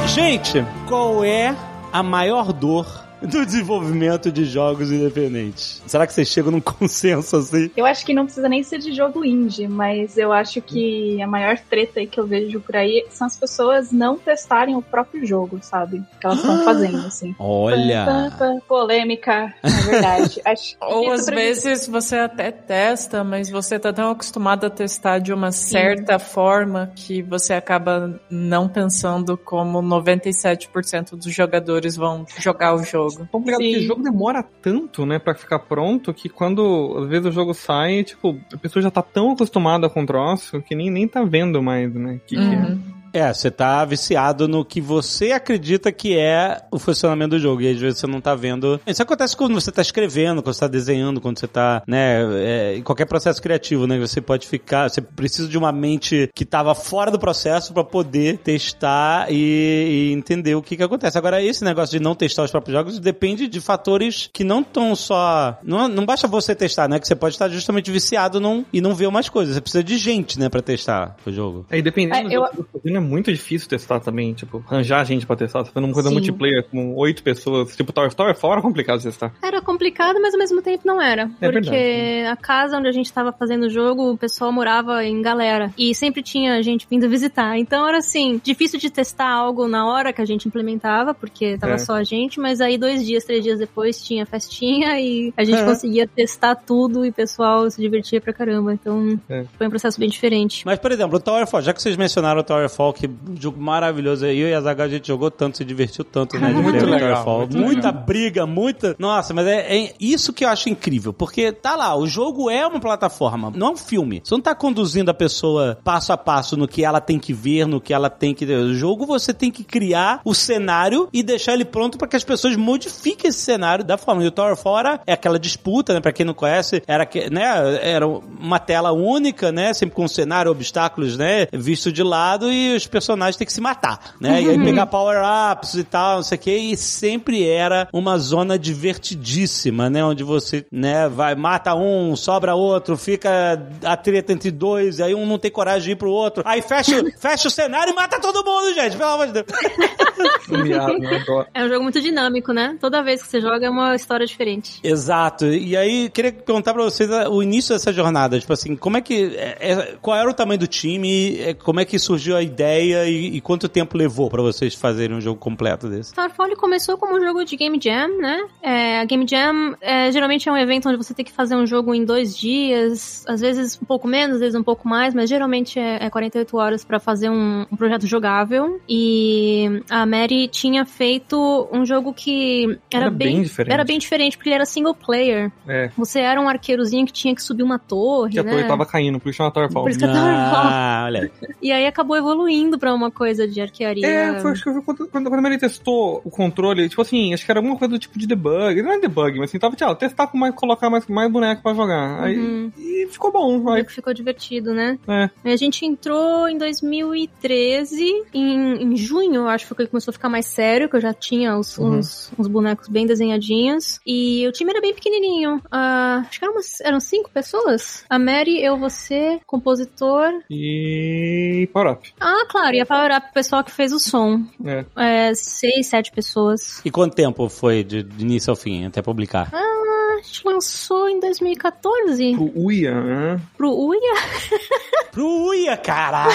[0.07, 1.57] Gente, qual é
[1.93, 2.87] a maior dor
[3.27, 5.83] do desenvolvimento de jogos independentes?
[5.87, 7.71] Será que vocês chegam num consenso assim?
[7.77, 11.27] Eu acho que não precisa nem ser de jogo indie, mas eu acho que a
[11.27, 15.27] maior treta aí que eu vejo por aí são as pessoas não testarem o próprio
[15.27, 16.03] jogo, sabe?
[16.21, 17.35] Que elas estão fazendo, assim.
[17.39, 18.05] Olha!
[18.05, 18.61] Pã, pã, pã.
[18.67, 20.41] Polêmica, na verdade.
[20.45, 25.19] Acho que Ou às vezes você até testa, mas você tá tão acostumado a testar
[25.19, 32.75] de uma certa forma que você acaba não pensando como 97% dos jogadores vão jogar
[32.75, 33.14] o jogo.
[33.21, 33.87] É complicado, porque o Sim.
[33.87, 38.39] jogo demora tanto, né, pra ficar pronto, que quando, às vezes, o jogo sai, tipo,
[38.53, 41.93] a pessoa já tá tão acostumada com o troço que nem, nem tá vendo mais,
[41.95, 42.77] né, que, que é.
[43.15, 47.63] É, você tá viciado no que você acredita que é o funcionamento do jogo.
[47.63, 48.81] E às vezes você não tá vendo.
[48.87, 52.77] Isso acontece quando você tá escrevendo, quando você tá desenhando, quando você tá, né, é,
[52.77, 53.99] em qualquer processo criativo, né?
[54.01, 54.89] Você pode ficar.
[54.91, 60.13] Você precisa de uma mente que tava fora do processo pra poder testar e, e
[60.13, 61.17] entender o que que acontece.
[61.17, 64.95] Agora, esse negócio de não testar os próprios jogos depende de fatores que não estão
[64.97, 65.57] só.
[65.63, 66.99] Não, não basta você testar, né?
[66.99, 69.55] Que você pode estar justamente viciado num, e não ver mais coisas.
[69.55, 71.65] Você precisa de gente, né, pra testar o jogo.
[71.71, 72.67] Aí dependendo É, do eu- jogo
[73.05, 75.61] muito difícil testar também, tipo, arranjar gente pra testar.
[75.61, 76.15] Você tá fazendo uma coisa Sim.
[76.15, 79.33] multiplayer com oito pessoas, tipo, Tower Tower fora é complicado de testar.
[79.43, 81.31] Era complicado, mas ao mesmo tempo não era.
[81.41, 82.27] É porque verdade.
[82.27, 85.71] a casa onde a gente tava fazendo o jogo, o pessoal morava em galera.
[85.79, 87.59] E sempre tinha gente vindo visitar.
[87.59, 91.75] Então era assim, difícil de testar algo na hora que a gente implementava, porque tava
[91.75, 91.79] É.
[91.79, 95.59] só a gente, mas aí dois dias, três dias depois tinha festinha e a gente
[95.61, 95.65] É.
[95.65, 98.73] conseguia testar tudo e o pessoal se divertia pra caramba.
[98.73, 99.45] Então É.
[99.59, 100.63] foi um processo bem diferente.
[100.65, 104.49] Mas, por exemplo, o Towerfall, já que vocês mencionaram o Towerfall, que jogo maravilhoso, eu
[104.49, 106.49] e a Zaga a gente jogou tanto, se divertiu tanto, né?
[106.49, 108.05] De Muito legal, muito muita legal.
[108.05, 108.97] briga, muita.
[108.99, 112.67] Nossa, mas é, é isso que eu acho incrível, porque tá lá, o jogo é
[112.67, 114.21] uma plataforma, não é um filme.
[114.25, 117.67] Você não tá conduzindo a pessoa passo a passo no que ela tem que ver,
[117.67, 118.45] no que ela tem que.
[118.45, 122.25] O jogo você tem que criar o cenário e deixar ele pronto para que as
[122.25, 124.23] pessoas modifiquem esse cenário da forma.
[124.25, 126.01] E o Towerfall era é aquela disputa, né?
[126.01, 127.43] Pra quem não conhece, era, que, né,
[127.83, 129.73] era uma tela única, né?
[129.73, 131.47] Sempre com um cenário, obstáculos, né?
[131.53, 134.43] Visto de lado e os personagens têm que se matar, né?
[134.43, 136.51] E aí pegar power-ups e tal, não sei o que.
[136.55, 140.05] E sempre era uma zona divertidíssima, né?
[140.05, 145.27] Onde você, né, vai, mata um, sobra outro, fica a treta entre dois, aí um
[145.27, 146.43] não tem coragem de ir pro outro.
[146.47, 149.47] Aí fecha, fecha o cenário e mata todo mundo, gente, pelo amor de Deus.
[150.55, 151.47] Adoro.
[151.55, 152.77] É um jogo muito dinâmico, né?
[152.81, 154.81] Toda vez que você joga é uma história diferente.
[154.83, 155.47] Exato.
[155.47, 158.39] E aí, queria perguntar pra vocês ah, o início dessa jornada.
[158.39, 159.35] Tipo assim, como é que.
[159.37, 161.39] é- é- qual era o tamanho do time?
[161.41, 165.17] é, Como é que surgiu a ideia e, e quanto tempo levou pra vocês fazerem
[165.17, 166.11] um jogo completo desse?
[166.11, 168.45] Starfall começou como um jogo de Game Jam, né?
[168.63, 171.67] É, a Game Jam é, geralmente é um evento onde você tem que fazer um
[171.67, 175.29] jogo em dois dias, às vezes um pouco menos, às vezes um pouco mais, mas
[175.29, 178.81] geralmente é, é 48 horas pra fazer um, um projeto jogável.
[178.89, 183.73] E a Mary tinha feito um jogo que era, Era bem diferente.
[183.73, 185.53] Era bem diferente, porque ele era single player.
[185.67, 188.51] É, Você era um arqueirozinho que tinha que subir uma torre, que a né?
[188.51, 189.83] torre tava caindo, por isso chama Towerfall.
[189.83, 190.09] Por isso que é.
[190.09, 191.21] Ah, olha.
[191.23, 191.31] aí.
[191.61, 194.07] E aí acabou evoluindo pra uma coisa de arquearia.
[194.07, 197.45] É, foi, acho que foi quando, quando, quando ele testou o controle, tipo assim, acho
[197.45, 198.83] que era alguma coisa do tipo de debug.
[198.83, 201.63] Não é debug, bug, mas assim, tava, tchau, testar com mais, colocar mais, mais boneco
[201.63, 202.23] pra jogar.
[202.23, 202.73] Aí, Uhum.
[202.77, 203.69] E ficou bom.
[203.71, 204.99] Aí, Ficou divertido, né?
[205.07, 205.31] é.
[205.53, 210.15] A gente entrou em 2013, em, em junho, eu acho que foi que começou a
[210.15, 211.99] ficar mais sério, que eu já tinha os, Uhum.
[211.99, 214.01] uns, uns bonecos bem desenhadinhos.
[214.07, 215.61] E o time era bem pequenininho.
[215.71, 218.05] Ah, acho que eram, umas- eram cinco pessoas.
[218.09, 220.31] A Mary, eu, você, compositor.
[220.51, 221.69] E.
[221.73, 222.13] Power up.
[222.21, 224.45] Ah, claro, e a Power Up, o pessoal que fez o som.
[224.65, 224.85] É.
[224.97, 226.81] É, seis, sete pessoas.
[226.85, 229.49] E quanto tempo foi de, de início ao fim, até publicar?
[229.53, 229.84] A
[230.25, 233.41] gente lançou em 2014 Pro Uia, né?
[233.57, 234.15] pro Uia.
[235.13, 236.35] Pro Uia, caraca!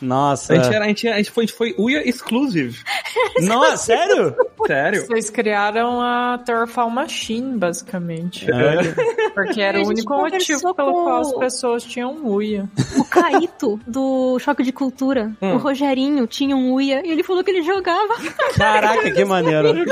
[0.00, 0.54] Nossa.
[0.54, 2.78] A gente, era, a, gente, a, gente foi, a gente foi Uia Exclusive.
[3.42, 4.34] Nossa, sério?
[4.66, 5.06] Sério?
[5.06, 8.46] Vocês criaram a Terrafall Machine, basicamente.
[8.50, 9.30] É.
[9.34, 12.68] Porque era o único motivo pelo com qual as pessoas tinham Uia.
[12.96, 15.32] O Caíto, do Choque de Cultura.
[15.40, 15.54] Hum.
[15.54, 18.14] O Rogerinho tinha um Uia e ele falou que ele jogava.
[18.56, 19.74] Caraca, que maneiro.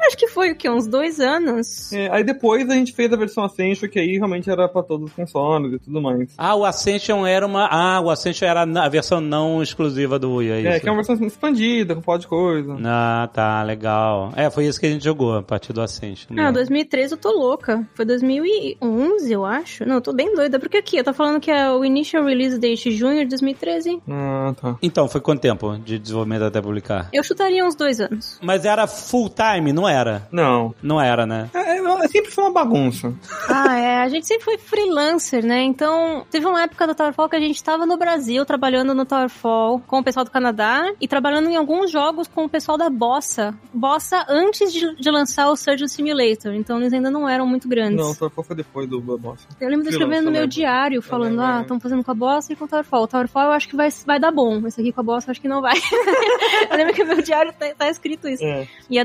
[0.00, 0.68] Acho que foi o quê?
[0.68, 1.92] Uns dois anos?
[1.92, 5.10] É, aí depois a gente fez a versão Ascension, que aí realmente era pra todos
[5.10, 6.30] os consoles e tudo mais.
[6.36, 7.66] Ah, o Ascension era uma.
[7.66, 10.68] Ah, o Ascension era a versão não exclusiva do Wii, é isso?
[10.68, 12.76] É, que é uma versão expandida, com pó de coisa.
[12.84, 14.32] Ah, tá, legal.
[14.36, 16.34] É, foi isso que a gente jogou, a partir do Ascension.
[16.38, 17.86] Ah, 2013 eu tô louca.
[17.94, 19.86] Foi 2011, eu acho.
[19.86, 20.58] Não, eu tô bem doida.
[20.58, 24.00] Porque aqui, eu tô falando que é o initial release date junho de 2013.
[24.08, 24.76] Ah, tá.
[24.82, 27.08] Então, foi quanto tempo de desenvolvimento até publicar?
[27.12, 28.38] Eu chutaria uns dois anos.
[28.42, 30.28] Mas era full time, não era?
[30.30, 30.74] Não.
[30.82, 31.50] Não era, né?
[31.54, 33.12] É, é, sempre foi uma bagunça.
[33.48, 34.02] Ah, é.
[34.02, 35.62] A gente sempre foi freelancer, né?
[35.62, 39.80] Então, teve uma época do Towerfall que a gente tava no Brasil, trabalhando no Towerfall
[39.86, 43.54] com o pessoal do Canadá e trabalhando em alguns jogos com o pessoal da Bossa.
[43.72, 46.54] Bossa antes de, de lançar o Surgeon Simulator.
[46.54, 47.96] Então, eles ainda não eram muito grandes.
[47.96, 49.46] Não, só foi depois do Boss.
[49.60, 51.62] Eu lembro de escrevendo no meu diário, falando, lembro, ah, é.
[51.62, 53.02] estão fazendo com a Bossa e com o Towerfall.
[53.02, 54.66] O Towerfall eu acho que vai, vai dar bom.
[54.66, 55.74] Esse aqui com a Bossa eu acho que não vai.
[56.70, 58.44] eu lembro que no meu diário tá, tá escrito isso.
[58.44, 58.66] É.
[58.88, 59.04] E é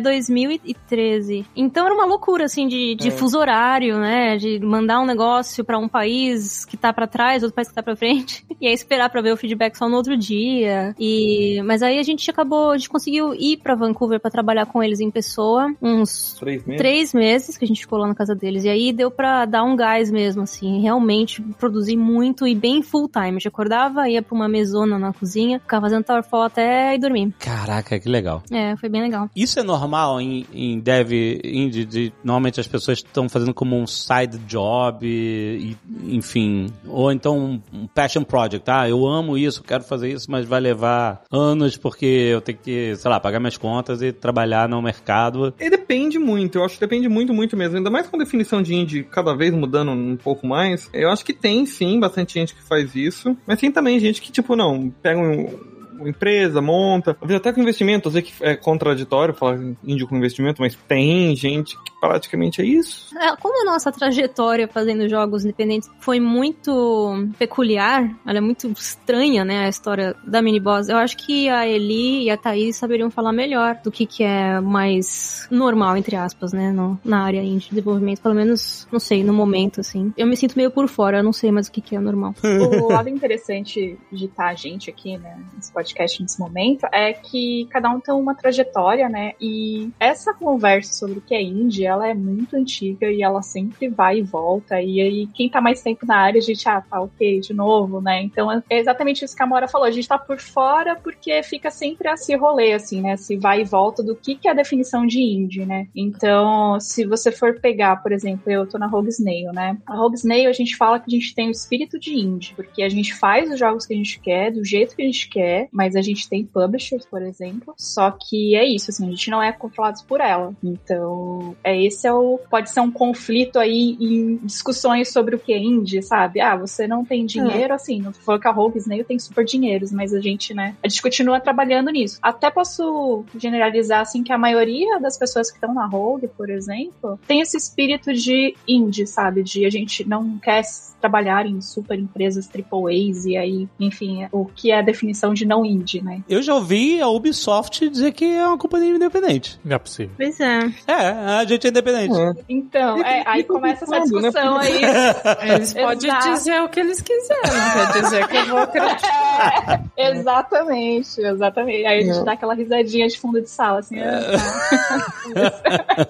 [0.73, 1.45] 2013.
[1.55, 3.11] Então era uma loucura, assim, de, de É.
[3.11, 4.37] fuso horário, né?
[4.37, 7.83] De mandar um negócio pra um país que tá pra trás, outro país que tá
[7.83, 8.45] pra frente.
[8.59, 10.95] E aí esperar pra ver o feedback só no outro dia.
[10.99, 11.61] E...
[11.63, 14.99] Mas aí a gente acabou, a gente conseguiu ir pra Vancouver pra trabalhar com eles
[14.99, 15.71] em pessoa.
[15.79, 16.77] Uns Três meses.
[16.81, 18.63] três meses que a gente ficou lá na casa deles.
[18.63, 20.81] E aí deu pra dar um gás mesmo, assim.
[20.81, 23.27] Realmente produzir muito e bem full time.
[23.27, 27.31] A gente acordava, ia pra uma mesona na cozinha, ficava fazendo Towerfall até e dormir.
[27.37, 28.41] Caraca, que legal.
[28.51, 29.29] É, foi bem legal.
[29.35, 31.11] Isso é normal em, em dev
[31.43, 31.85] indie?
[31.85, 36.67] De, normalmente as pessoas estão fazendo como um side job, e, enfim.
[36.87, 38.69] Ou então um, passion project.
[38.69, 42.95] Ah, eu amo isso, quero fazer isso, mas vai levar anos porque eu tenho que,
[42.95, 45.53] sei lá, pagar minhas contas e trabalhar no mercado.
[45.59, 47.77] E depende muito, eu acho que depende muito, muito mesmo.
[47.77, 50.89] Ainda mais com a definição de indie cada vez mudando um pouco mais.
[50.93, 53.37] Eu acho que tem sim bastante gente que faz isso.
[53.45, 55.76] Mas tem também gente que, tipo, não, pega um.
[55.97, 57.11] Uma empresa, monta.
[57.11, 60.75] Às vezes até com investimento, eu sei que é contraditório falar índio com investimento, mas
[60.87, 63.17] tem gente que praticamente é isso.
[63.17, 69.43] É, como a nossa trajetória fazendo jogos independentes foi muito peculiar, ela é muito estranha,
[69.43, 73.09] né, a história da mini boss, eu acho que a Eli e a Thaís saberiam
[73.09, 77.65] falar melhor do que que é mais normal, entre aspas, né, no, na área indie
[77.65, 80.13] de desenvolvimento, pelo menos, não sei, no momento, assim.
[80.17, 82.33] Eu me sinto meio por fora, eu não sei mais o que que é normal.
[82.77, 85.86] O lado interessante de estar a gente aqui, né, nesse podcast
[86.21, 89.33] nesse momento, é que cada um tem uma trajetória, né?
[89.39, 93.87] E essa conversa sobre o que é indie, ela é muito antiga e ela sempre
[93.87, 94.81] vai e volta.
[94.81, 98.01] E aí, quem tá mais tempo na área, a gente, ah, tá ok, de novo,
[98.01, 98.21] né?
[98.23, 99.87] Então é exatamente isso que a Mora falou.
[99.87, 103.17] A gente tá por fora porque fica sempre esse rolê, assim, né?
[103.17, 105.87] Se vai e volta do que, que é a definição de indie, né?
[105.95, 109.77] Então, se você for pegar, por exemplo, eu tô na Rogue Snail, né?
[109.85, 112.83] A Rogue Snail, a gente fala que a gente tem o espírito de indie, porque
[112.83, 115.67] a gente faz os jogos que a gente quer, do jeito que a gente quer,
[115.77, 117.75] mas a gente tem publishers, por exemplo.
[117.77, 120.55] Só que é isso, assim, a gente não é controlados por ela.
[120.63, 122.39] Então, é esse é o.
[122.49, 126.41] Pode ser um conflito aí em discussões sobre o que é indie, sabe?
[126.41, 129.91] Ah, você não tem dinheiro, assim, não foi que a Rogue Snail tem super dinheiros,
[129.91, 132.17] mas a gente, né, a gente continua trabalhando nisso.
[132.23, 137.19] Até posso generalizar, assim, que a maioria das pessoas que estão na Rogue, por exemplo,
[137.27, 139.43] tem esse espírito de indie, sabe?
[139.43, 140.63] De a gente não quer
[140.99, 145.65] trabalhar em super empresas AAAs e aí, enfim, o que é a definição de não
[145.65, 146.21] indie, né?
[146.27, 149.59] Eu já ouvi a Ubisoft dizer que é uma companhia independente.
[149.63, 150.11] Não é possível.
[150.17, 150.59] Pois é.
[150.87, 152.15] É, a gente é independente.
[152.49, 154.81] Então, é, aí começa essa discussão aí.
[155.53, 156.29] Eles podem Exato.
[156.31, 159.83] dizer o que eles quiserem, quer dizer que eu vou acreditar.
[159.97, 161.85] Exatamente, exatamente.
[161.85, 163.95] Aí a gente dá aquela risadinha de fundo de sala, assim.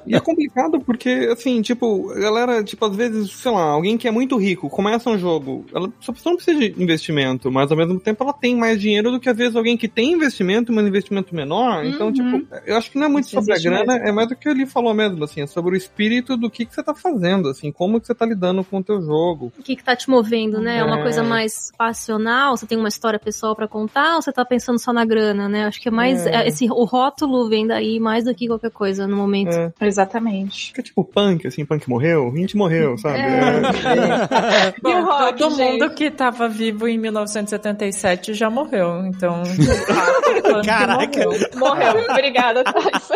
[0.05, 4.07] E é complicado porque, assim, tipo, a galera, tipo, às vezes, sei lá, alguém que
[4.07, 7.99] é muito rico começa um jogo, ela só não precisa de investimento, mas ao mesmo
[7.99, 11.34] tempo ela tem mais dinheiro do que às vezes alguém que tem investimento, mas investimento
[11.34, 11.84] menor.
[11.84, 14.07] Então, tipo, eu acho que não é muito Isso sobre a grana, mesmo.
[14.07, 16.75] é mais do que ele falou mesmo, assim, é sobre o espírito do que, que
[16.75, 19.51] você tá fazendo, assim, como que você tá lidando com o teu jogo.
[19.57, 20.78] O que que tá te movendo, né?
[20.78, 21.01] É uma É.
[21.01, 24.93] coisa mais passional, você tem uma história pessoal pra contar, ou você tá pensando só
[24.93, 25.65] na grana, né?
[25.65, 26.43] Acho que é mais É.
[26.43, 29.55] é, esse o rótulo vem daí mais do que qualquer coisa no momento.
[29.55, 29.71] É.
[29.82, 30.67] Exatamente.
[30.67, 33.17] Fica tipo punk, assim, punk morreu, a gente morreu, sabe?
[33.17, 34.66] É.
[34.70, 35.72] E o Bom, rock, todo gente?
[35.72, 39.43] mundo que tava vivo em 1977 já morreu, então...
[40.65, 41.26] Caraca.
[41.26, 41.49] morreu.
[41.55, 42.05] Morreu.
[42.09, 43.09] Obrigada, Thais.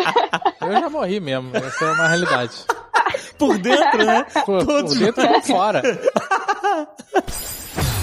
[0.61, 2.51] Eu já morri mesmo, essa é uma realidade.
[3.37, 4.25] Por dentro, né?
[4.45, 5.81] Por, Todos por dentro e por fora.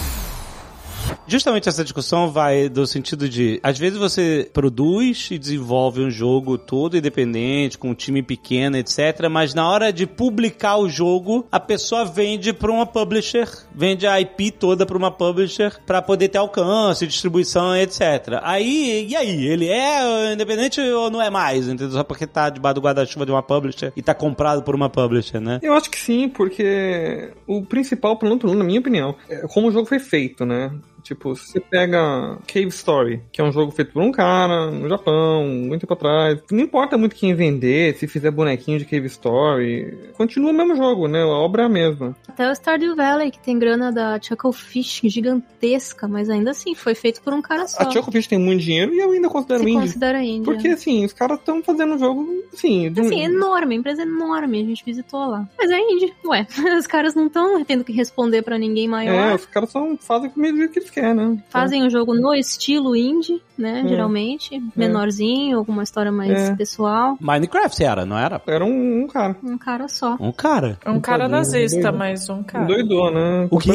[1.29, 6.57] Justamente essa discussão vai do sentido de, às vezes você produz e desenvolve um jogo
[6.57, 11.61] todo independente, com um time pequeno, etc, mas na hora de publicar o jogo, a
[11.61, 16.39] pessoa vende para uma publisher, vende a IP toda para uma publisher para poder ter
[16.39, 18.41] alcance, distribuição, etc.
[18.43, 21.91] Aí, e aí, ele é independente ou não é mais, entendeu?
[21.91, 25.41] Só porque tá debaixo do guarda-chuva de uma publisher e tá comprado por uma publisher,
[25.41, 25.59] né?
[25.63, 29.87] Eu acho que sim, porque o principal, menos na minha opinião, é como o jogo
[29.87, 30.73] foi feito, né?
[31.03, 34.89] Tipo, se você pega Cave Story, que é um jogo feito por um cara no
[34.89, 36.41] Japão, muito tempo atrás.
[36.51, 39.97] Não importa muito quem vender, se fizer bonequinho de Cave Story.
[40.17, 41.23] Continua o mesmo jogo, né?
[41.23, 42.17] A obra é a mesma.
[42.27, 47.23] Até o Stardew Valley, que tem grana da Chucklefish gigantesca, mas ainda assim, foi feito
[47.23, 47.83] por um cara só.
[47.83, 49.81] A Chocofish tem muito dinheiro e eu ainda considero Se indie.
[49.81, 50.45] considera indie.
[50.45, 52.91] Porque, assim, os caras estão fazendo um jogo, assim...
[52.93, 55.49] de Assim, enorme, empresa é enorme, a gente visitou lá.
[55.59, 56.47] Mas é indie, ué.
[56.79, 59.35] Os caras não estão tendo que responder pra ninguém É, maior.
[59.35, 61.39] os caras só fazem o mesmo jeito que eles né?
[61.51, 63.83] Fazem o jogo no estilo indie, né?
[63.85, 63.89] É.
[63.89, 64.63] Geralmente.
[64.77, 66.55] Menorzinho, com uma história mais É.
[66.57, 67.17] pessoal.
[67.21, 68.41] Minecraft era, não era?
[68.47, 69.37] Era um, um cara.
[69.43, 70.17] Um cara só.
[70.21, 70.79] Um cara.
[70.87, 71.99] Um cara Tadinho, nazista, doido.
[71.99, 72.65] mas um cara.
[72.67, 73.49] Doidou, né?
[73.51, 73.73] O quê?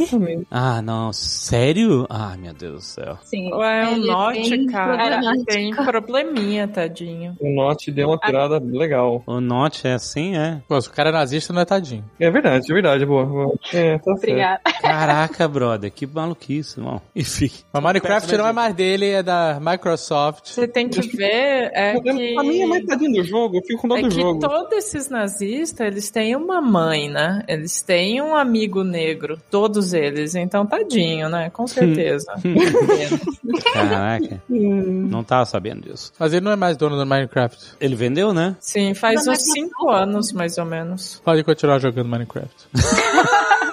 [0.50, 2.06] Ah, não, sério?
[2.10, 3.18] Ah, meu Deus do céu.
[3.24, 3.52] Sim.
[3.54, 7.36] Ué, o é bem cara, tem probleminha, tadinho.
[7.40, 9.24] O Note deu uma tirada legal.
[9.26, 10.62] O Note é assim, é?
[10.68, 12.04] Pô, se o cara é nazista, não é tadinho.
[12.20, 13.26] É verdade, é verdade, boa.
[13.26, 13.54] boa.
[13.74, 14.18] É, tá certo.
[14.18, 14.62] Obrigada.
[14.82, 17.02] Caraca, brother, que maluquice, irmão.
[17.24, 17.52] Enfim.
[17.72, 20.48] Mas Minecraft não é mais dele, é da Microsoft.
[20.50, 22.34] Você tem que ver é que...
[22.34, 24.40] Pra mim é mais tadinho do jogo, eu fico com dó É do que jogo.
[24.40, 27.44] todos esses nazistas, eles têm uma mãe, né?
[27.48, 29.40] Eles têm um amigo negro.
[29.52, 30.34] Todos eles.
[30.34, 31.50] Então, tadinho, né?
[31.52, 32.34] Com certeza.
[33.74, 34.42] Caraca.
[34.50, 36.12] não tava sabendo disso.
[36.18, 37.76] Mas ele não é mais dono do Minecraft.
[37.80, 38.56] Ele vendeu, né?
[38.60, 41.22] Sim, faz Não, uns mas não- cinco anos, mais ou menos.
[41.24, 42.68] Pode continuar jogando Minecraft.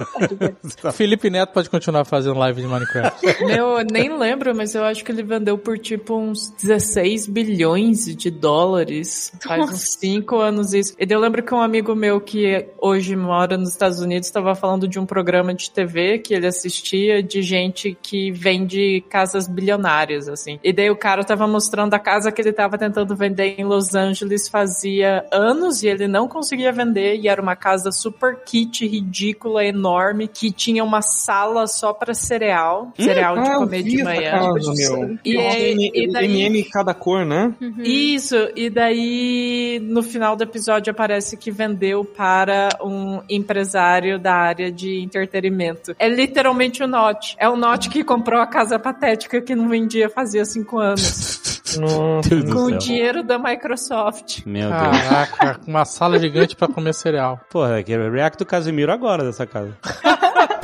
[0.95, 3.45] Felipe Neto pode continuar fazendo live de Minecraft.
[3.45, 8.05] Meu, eu nem lembro, mas eu acho que ele vendeu por tipo uns 16 bilhões
[8.17, 9.33] de dólares.
[9.43, 10.95] Faz uns 5 anos isso.
[10.99, 14.55] E daí eu lembro que um amigo meu que hoje mora nos Estados Unidos estava
[14.55, 20.29] falando de um programa de TV que ele assistia de gente que vende casas bilionárias,
[20.29, 20.59] assim.
[20.63, 23.95] E daí o cara tava mostrando a casa que ele tava tentando vender em Los
[23.95, 29.65] Angeles fazia anos e ele não conseguia vender e era uma casa super kit, ridícula,
[29.65, 29.90] enorme,
[30.33, 34.31] que tinha uma sala só pra cereal, cereal de Ah, eu comer de manhã.
[34.33, 35.19] casa, meu.
[35.25, 37.53] E M- e daí- MM cada cor, né?
[37.79, 44.71] Isso, e daí no final do episódio aparece que vendeu para um empresário da área
[44.71, 45.95] de entretenimento.
[45.99, 47.35] É literalmente o Note.
[47.39, 51.41] É o Note que comprou a casa patética que não vendia fazia cinco anos.
[51.79, 52.31] Nossa.
[52.53, 54.45] Com o dinheiro da Microsoft.
[54.45, 54.81] Meu Deus.
[54.81, 57.41] Caraca, uma sala gigante pra comer cereal.
[57.49, 59.77] Porra, que é o react do Casimiro agora dessa casa.
[59.83, 60.61] 哈哈哈哈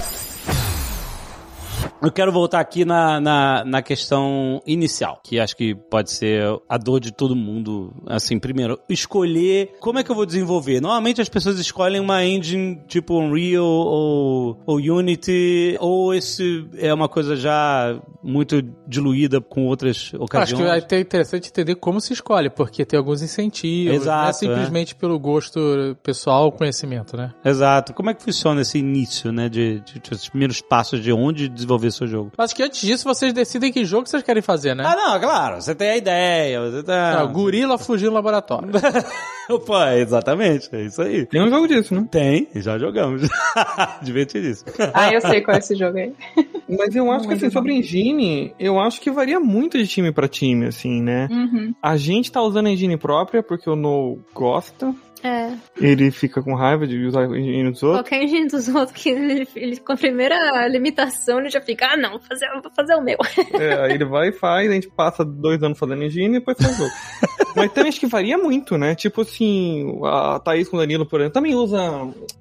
[2.03, 6.77] Eu quero voltar aqui na, na, na questão inicial, que acho que pode ser a
[6.77, 7.93] dor de todo mundo.
[8.07, 10.81] Assim, primeiro, escolher como é que eu vou desenvolver.
[10.81, 17.09] Normalmente as pessoas escolhem uma engine tipo Unreal ou, ou Unity, ou esse é uma
[17.09, 20.67] coisa já muito diluída com outras Acho que ocasiões.
[20.67, 23.95] vai ter interessante entender como se escolhe, porque tem alguns incentivos.
[23.95, 27.33] Exato, não é simplesmente pelo gosto pessoal ou conhecimento, né?
[27.45, 27.95] Exato.
[27.95, 29.49] Como é que funciona esse início, né?
[29.49, 32.33] De, de, de os primeiros passos de onde desenvolver seu jogo.
[32.37, 34.85] Mas que antes disso vocês decidem que jogo vocês querem fazer, né?
[34.87, 35.61] Ah, não, claro.
[35.61, 37.21] Você tem a ideia, você tá...
[37.21, 38.71] Ah, o gorila fugiu no laboratório.
[39.49, 41.25] Opa, exatamente, é isso aí.
[41.27, 42.07] Tem um jogo disso, né?
[42.11, 43.29] Tem, já jogamos.
[44.03, 44.73] Divertidíssimo.
[44.93, 46.13] Ah, eu sei qual é esse jogo aí.
[46.69, 50.27] Mas eu acho que, assim, sobre engine, eu acho que varia muito de time pra
[50.27, 51.29] time, assim, né?
[51.31, 51.73] Uhum.
[51.81, 54.93] A gente tá usando a engine própria porque o No gosta.
[55.27, 55.53] É.
[55.81, 58.09] Ele fica com raiva de usar a engine dos outros.
[58.09, 61.97] Qualquer gente dos outros que ele, ele- com a primeira limitação ele já fica, ah
[61.97, 63.19] não, vou fazer, vou fazer o meu.
[63.55, 66.57] É, aí ele vai e faz, a gente passa dois anos fazendo engine e depois
[66.61, 66.91] faz o jogo.
[67.57, 68.95] Mas também acho que varia muito, né?
[68.95, 71.79] Tipo assim, a Thaís com o Danilo, por exemplo, também usa.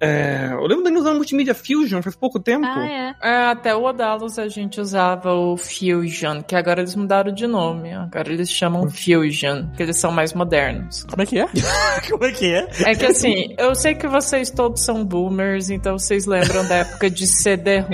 [0.01, 2.65] É, eu lembro do Danilo usando Multimedia Fusion faz pouco tempo.
[2.65, 3.15] Ah, é.
[3.23, 7.93] É, até o Odalos a gente usava o Fusion, que agora eles mudaram de nome.
[7.93, 11.05] Agora eles chamam Fusion, que eles são mais modernos.
[11.05, 11.47] Como é que é?
[12.11, 12.67] Como é que é?
[12.83, 17.09] É que assim, eu sei que vocês todos são boomers, então vocês lembram da época
[17.09, 17.89] de CD-ROM.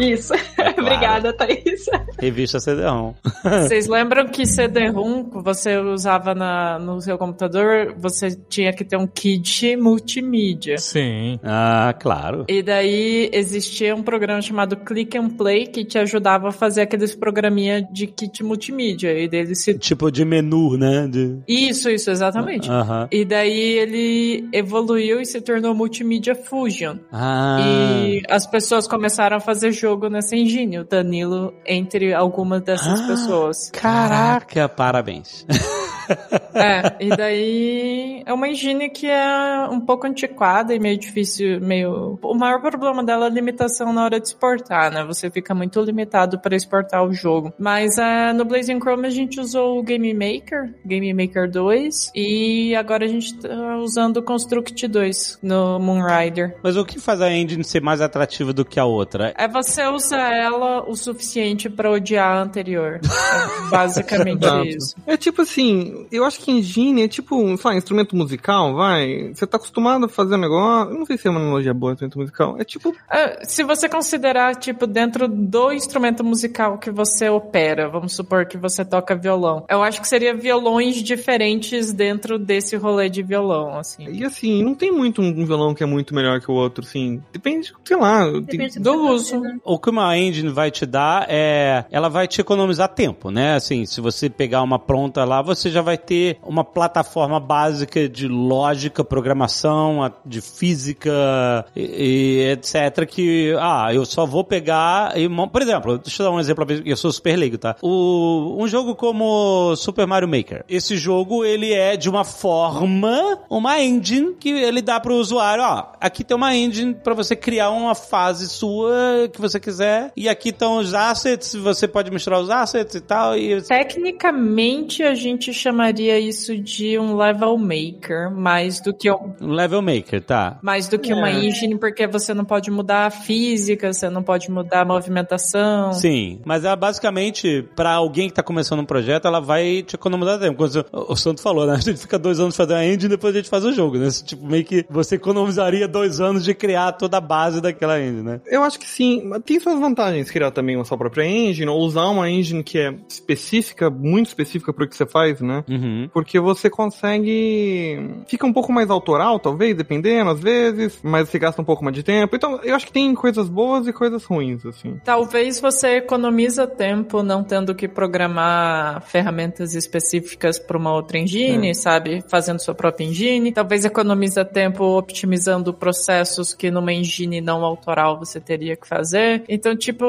[0.00, 0.32] Isso.
[0.78, 1.86] Obrigada, Thaís.
[2.18, 3.14] Revista CD-ROM.
[3.42, 9.06] Vocês lembram que CD-ROM você usava na, no seu computador, você tinha que ter um
[9.06, 10.78] kit multimídia.
[10.78, 11.38] Sim.
[11.42, 12.44] Ah, claro.
[12.48, 17.14] E daí existia um programa chamado Click and Play que te ajudava a fazer aqueles
[17.14, 19.12] programinha de kit multimídia.
[19.18, 19.74] E dele se.
[19.74, 21.08] Tipo de menu, né?
[21.08, 21.38] De...
[21.46, 22.70] Isso, isso, exatamente.
[22.70, 23.08] Aham.
[23.10, 26.96] E daí ele evoluiu e se tornou Multimedia Fusion.
[27.12, 27.58] Ah.
[27.60, 33.06] E as pessoas começaram a fazer jogo nessa engine, o Danilo entre algumas dessas Ah.
[33.06, 33.70] pessoas.
[33.70, 35.46] Caraca, parabéns.
[36.56, 42.18] É, e daí é uma engine que é um pouco antiquada e meio difícil, meio...
[42.22, 45.04] O maior problema dela é a limitação na hora de exportar, né?
[45.04, 47.52] Você fica muito limitado para exportar o jogo.
[47.58, 52.74] Mas é, no Blazing Chrome a gente usou o Game Maker, Game Maker 2, e
[52.74, 56.56] agora a gente tá usando o Construct 2 no Moonrider.
[56.62, 59.34] Mas o que faz a engine ser mais atrativa do que a outra?
[59.36, 63.00] É você usar ela o suficiente pra odiar a anterior.
[63.04, 64.66] É basicamente Exato.
[64.66, 64.94] isso.
[65.06, 69.32] É tipo assim, eu acho que engine é tipo, sei lá, instrumento musical, vai.
[69.34, 70.92] Você tá acostumado a fazer um negócio.
[70.92, 72.56] Eu não sei se é uma analogia boa, instrumento musical.
[72.58, 72.94] É tipo.
[73.10, 78.56] É, Se você considerar, tipo, dentro do instrumento musical que você opera, vamos supor que
[78.56, 84.06] você toca violão, eu acho que seria violões diferentes dentro desse rolê de violão, assim.
[84.10, 87.22] E assim, não tem muito um violão que é muito melhor que o outro, assim.
[87.32, 88.24] Depende, sei lá.
[88.24, 89.60] tem- Depende Do que você tá uso.
[89.64, 91.84] O que uma engine vai te dar é.
[91.90, 93.54] Ela vai te economizar tempo, né?
[93.54, 98.26] Assim, se você pegar uma pronta lá, você já vai ter uma plataforma básica de
[98.26, 103.06] lógica, programação, de física e, e etc.
[103.08, 105.16] Que, ah, eu só vou pegar.
[105.16, 107.76] E, por exemplo, deixa eu dar um exemplo, eu sou super leigo, tá?
[107.80, 110.64] O, um jogo como Super Mario Maker.
[110.68, 115.92] Esse jogo, ele é de uma forma, uma engine que ele dá pro usuário, ó,
[116.00, 120.48] aqui tem uma engine pra você criar uma fase sua que você quiser, e aqui
[120.48, 126.18] estão os assets, você pode misturar os assets e tal, e Tecnicamente, a gente chamaria
[126.18, 130.58] isso de um level maker, mais do que um, um level maker, tá?
[130.62, 131.44] mais do que uma É.
[131.44, 135.92] engine, porque você não pode mudar a física, você não pode mudar a movimentação.
[135.92, 140.38] Sim, mas ela basicamente, pra alguém que tá começando um projeto, ela vai te economizar
[140.38, 140.56] tempo.
[140.56, 141.74] Quando o o Santo falou, né?
[141.74, 143.96] A gente fica dois anos fazendo a engine e depois a gente faz o jogo,
[143.96, 144.08] né?
[144.10, 148.40] Tipo, meio que você economizaria dois anos de criar toda a base daquela engine, né?
[148.46, 149.22] Eu acho que sim.
[149.24, 152.78] Mas Tem suas vantagens criar também uma sua própria engine, ou usar uma engine que
[152.78, 155.64] é específica, muito específica pro que você faz, né?
[155.68, 156.08] Uhum.
[156.12, 157.98] Porque você consegue.
[158.26, 161.94] Fica um pouco mais autoral, talvez, dependendo, às vezes, mas você gasta um pouco mais
[161.94, 162.36] de tempo.
[162.36, 165.00] Então, eu acho que tem coisas boas e coisas ruins, assim.
[165.04, 172.22] Talvez você economiza tempo não tendo que programar ferramentas específicas para uma outra engine, sabe?
[172.28, 173.52] Fazendo sua própria engine.
[173.52, 179.44] Talvez economiza tempo otimizando processos que numa engine não autoral você teria que fazer.
[179.48, 180.04] Então, tipo,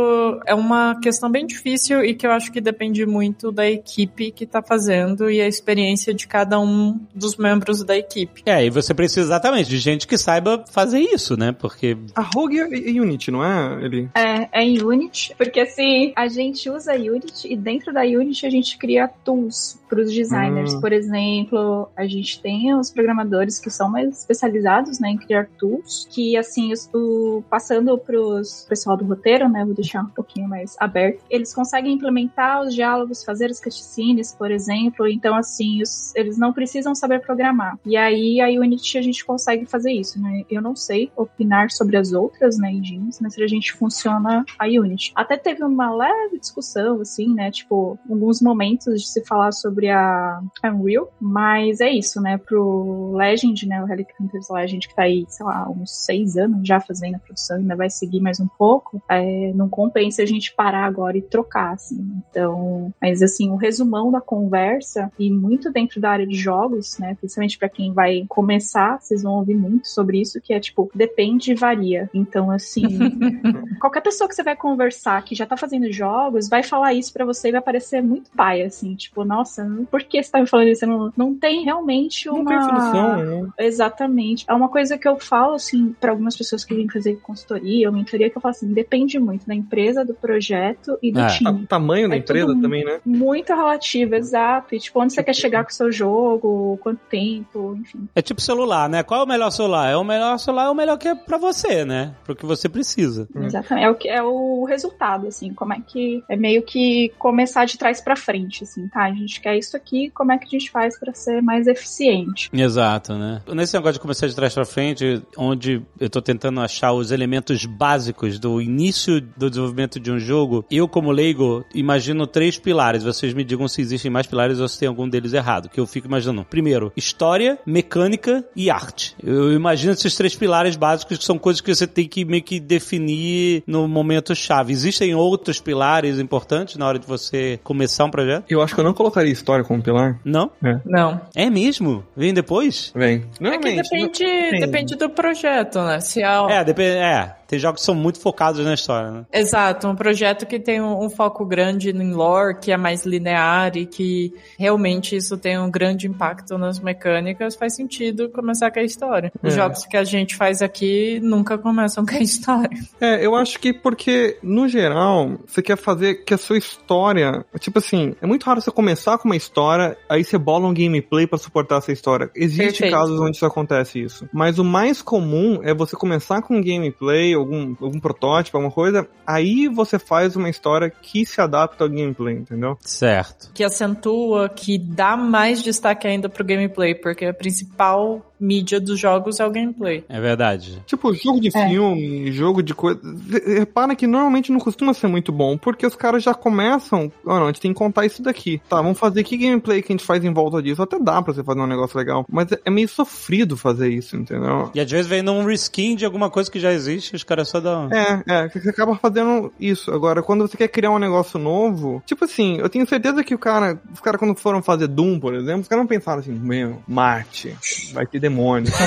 [0.45, 4.45] é uma questão bem difícil e que eu acho que depende muito da equipe que
[4.45, 8.43] tá fazendo e a experiência de cada um dos membros da equipe.
[8.45, 11.51] É, e você precisa exatamente de gente que saiba fazer isso, né?
[11.51, 11.97] Porque.
[12.15, 12.65] A Rogue é
[13.01, 13.83] Unity, não é?
[13.83, 14.09] Ele.
[14.13, 18.49] É, é em Unity, porque assim, a gente usa Unity e dentro da Unity a
[18.49, 20.73] gente cria tools para os designers.
[20.73, 20.81] Hum.
[20.81, 26.07] Por exemplo, a gente tem os programadores que são mais especializados né, em criar tools,
[26.11, 30.75] que assim, o, passando para os pessoal do roteiro, né, vou deixar um pouquinho mais
[30.79, 36.37] aberto, eles conseguem implementar os diálogos, fazer as cutscenes, por exemplo, então assim, os- eles
[36.37, 37.77] não precisam saber programar.
[37.85, 40.43] E aí a Unity a gente consegue fazer isso, né?
[40.49, 45.11] Eu não sei opinar sobre as outras, né, engines, mas a gente funciona a Unity.
[45.15, 50.41] Até teve uma leve discussão, assim, né, tipo, alguns momentos de se falar sobre a
[50.65, 55.25] Unreal, mas é isso, né, pro Legend, né, o Relic Hunters Legend, que tá aí,
[55.27, 59.01] sei lá, uns seis anos já fazendo a produção, ainda vai seguir mais um pouco,
[59.09, 62.21] é, não compensa a gente parar agora e trocar, assim.
[62.29, 67.15] Então, mas assim, o resumão da conversa, e muito dentro da área de jogos, né,
[67.15, 71.51] principalmente para quem vai começar, vocês vão ouvir muito sobre isso, que é tipo, depende
[71.51, 72.09] e varia.
[72.13, 72.83] Então, assim,
[73.79, 77.25] qualquer pessoa que você vai conversar que já tá fazendo jogos, vai falar isso pra
[77.25, 80.67] você e vai parecer muito pai, assim, tipo, nossa, por que você tá me falando
[80.69, 80.85] isso?
[80.85, 82.37] Não, não tem realmente uma.
[82.39, 83.49] Não tem solução, né?
[83.59, 84.45] Exatamente.
[84.47, 87.93] É uma coisa que eu falo, assim, pra algumas pessoas que vêm fazer consultoria ou
[87.95, 91.27] mentoria, que eu falo assim, depende muito da empresa, do projeto e do É.
[91.27, 91.63] time.
[91.63, 92.99] O tamanho da É empresa tudo também, né?
[93.05, 94.75] Muito relativo, exato.
[94.75, 98.07] E, tipo, onde você quer chegar com o seu jogo, quanto tempo, enfim.
[98.15, 99.03] É tipo celular, né?
[99.03, 99.89] Qual é o melhor celular?
[99.89, 102.13] É o melhor celular, é o melhor que é pra você, né?
[102.23, 103.27] Pro que você precisa.
[103.35, 103.85] Exatamente.
[103.85, 106.23] É o, que, é o resultado, assim, como é que.
[106.29, 109.03] É meio que começar de trás pra frente, assim, tá?
[109.03, 112.49] A gente quer isso aqui, como é que a gente faz pra ser mais eficiente?
[112.53, 113.41] Exato, né?
[113.53, 117.65] Nesse negócio de começar de trás pra frente, onde eu tô tentando achar os elementos
[117.65, 123.03] básicos do início do desenvolvimento de um jogo, eu, como leigo, imagino três pilares.
[123.03, 125.69] Vocês me digam se existem mais pilares ou se tem algum deles errado.
[125.69, 126.45] Que eu fico imaginando.
[126.45, 129.15] Primeiro, história, mecânica e arte.
[129.23, 132.59] Eu imagino esses três pilares básicos que são coisas que você tem que meio que
[132.59, 134.73] definir no momento chave.
[134.73, 138.45] Existem outros pilares importantes na hora de você começar um projeto?
[138.49, 140.19] Eu acho que eu não colocaria história como pilar.
[140.25, 140.51] Não?
[140.85, 141.21] Não.
[141.33, 142.03] É mesmo?
[142.15, 142.91] Vem depois?
[142.93, 143.15] Vem.
[143.15, 143.81] É que Normalmente.
[143.89, 144.59] depende, Sim.
[144.59, 146.01] depende do projeto, né?
[146.01, 146.97] Se é, É, depende.
[146.97, 149.25] É, tem jogos que são muito focados na história, né?
[149.33, 153.75] Exato, um projeto que tem um, um foco grande em lore, que é mais linear
[153.77, 158.83] e que realmente isso tem um grande impacto nas mecânicas, faz sentido começar com a
[158.83, 159.31] história.
[159.41, 159.57] Os É.
[159.57, 162.77] jogos que a gente faz aqui nunca começam com a história.
[162.99, 167.45] É, eu acho que porque, no geral, você quer fazer que a sua história.
[167.59, 171.25] Tipo assim, é muito raro você começar com uma história, aí você bola um gameplay
[171.27, 172.29] pra suportar essa história.
[172.35, 172.91] Existe Perfeito.
[172.93, 174.27] casos onde isso acontece isso.
[174.33, 179.07] Mas o mais comum é você começar com um gameplay, algum, algum protótipo, alguma coisa,
[179.25, 182.77] aí você faz uma história que se adapta ao gameplay, entendeu?
[182.81, 183.51] Certo.
[183.53, 189.39] Que acentua, que dá mais destaque ainda pro gameplay, porque a principal mídia dos jogos
[189.39, 190.03] é o gameplay.
[190.09, 190.81] É verdade.
[190.85, 191.67] Tipo, jogo de É.
[191.67, 192.99] filme, jogo de coisa.
[193.45, 197.11] Repara que normalmente não costuma ser muito bom, porque os caras já começam.
[197.25, 198.61] Ah, não, a gente tem que contar isso daqui.
[198.69, 200.81] Tá, vamos fazer que gameplay que a gente faz em volta disso.
[200.81, 202.25] Até dá pra você fazer um negócio legal.
[202.29, 204.69] Mas é- meio sofrido fazer isso, entendeu?
[204.73, 207.59] E às vezes vem num reskin de alguma coisa que já existe, os caras só
[207.59, 207.89] dão.
[207.91, 209.91] É, é, que você acaba fazendo isso.
[209.91, 213.39] Agora, quando você quer criar um negócio novo, tipo assim, eu tenho certeza que o
[213.39, 216.81] cara, os caras quando foram fazer Doom, por exemplo, os caras não pensaram assim, meu,
[216.87, 217.55] Marte,
[217.93, 218.71] vai ter demônio.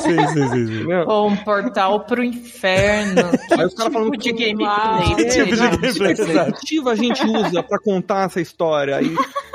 [0.00, 0.92] Sim, sim, sim, sim.
[1.06, 3.22] Ou um portal pro inferno.
[3.58, 5.24] Aí os caras falam tipo de que- gameplay.
[5.26, 6.34] É, Tipo de não, gameplay, que exato.
[6.52, 9.00] perspectiva a gente usa pra contar essa história?
[9.02, 9.14] E,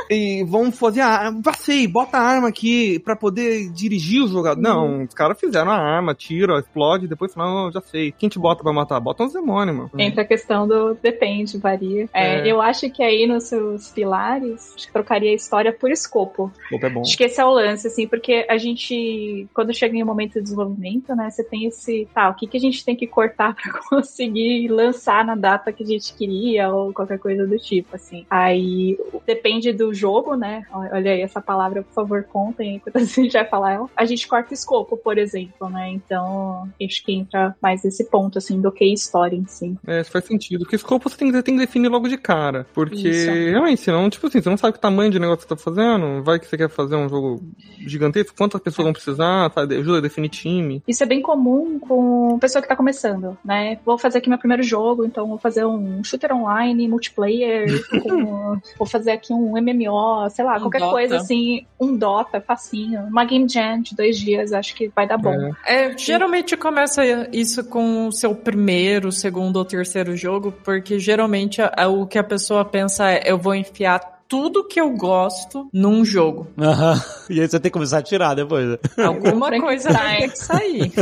[0.10, 4.62] e vamos fazer a já sei, bota a arma aqui pra poder dirigir o jogador.
[4.62, 8.12] Não, os caras fizeram a arma, tira, explode, depois falam, não, já sei.
[8.18, 9.00] Quem te bota pra matar?
[9.00, 9.90] Bota uns demônios, mano.
[9.98, 12.08] Entra a questão do depende, varia.
[12.14, 12.52] É, É.
[12.52, 16.52] Eu acho que aí nos seus pilares, acho que trocaria a história por escopo.
[16.72, 17.02] Opa, é bom.
[17.02, 20.34] Acho que esse é o lance, assim, porque a gente, quando chega em um momento
[20.34, 23.56] de desenvolvimento, né, você tem esse, tá, o que, que a gente tem que cortar
[23.62, 28.26] pra conseguir lançar na data que a gente queria, ou qualquer coisa do tipo, assim.
[28.30, 33.34] Aí, depende do jogo, né, olha aí essa palavra, por favor, contem enquanto a gente
[33.34, 33.90] vai falar ela.
[33.96, 38.38] A gente corta o escopo, por exemplo, né, então acho que entra mais nesse ponto,
[38.38, 39.76] assim, do que história em si.
[39.88, 40.62] É, isso faz sentido.
[40.62, 42.66] Porque escopo você tem que, tem que definir logo de cara.
[42.74, 43.32] Porque, Isso.
[43.32, 46.24] realmente, senão, tipo assim, você não sabe que tamanho de negócio que você tá fazendo.
[46.24, 47.41] Vai que você quer fazer um jogo
[47.80, 49.76] gigantesco, quantas pessoas vão precisar, sabe?
[49.78, 50.84] Ajuda a definir time.
[50.88, 53.80] Isso é bem comum com pessoa que tá começando, né?
[53.86, 57.66] Vou fazer aqui meu primeiro jogo, então vou fazer um shooter online, multiplayer,
[58.04, 60.92] com- vou fazer aqui um MMO, sei lá, Um qualquer Dota.
[60.92, 65.18] coisa assim, um Dota, facinho, uma Game Jam de dois dias, acho que vai dar
[65.18, 65.34] bom.
[65.66, 65.86] É.
[65.86, 72.06] É, geralmente começa isso com o seu primeiro, segundo ou terceiro jogo, porque geralmente o
[72.06, 76.48] que a pessoa pensa é eu vou enfiar tudo que eu gosto num jogo.
[76.58, 76.98] Aham.
[77.30, 78.66] E aí você tem que começar a tirar depois.
[78.66, 78.78] né?
[79.04, 80.92] Alguma coisa vai ter que sair.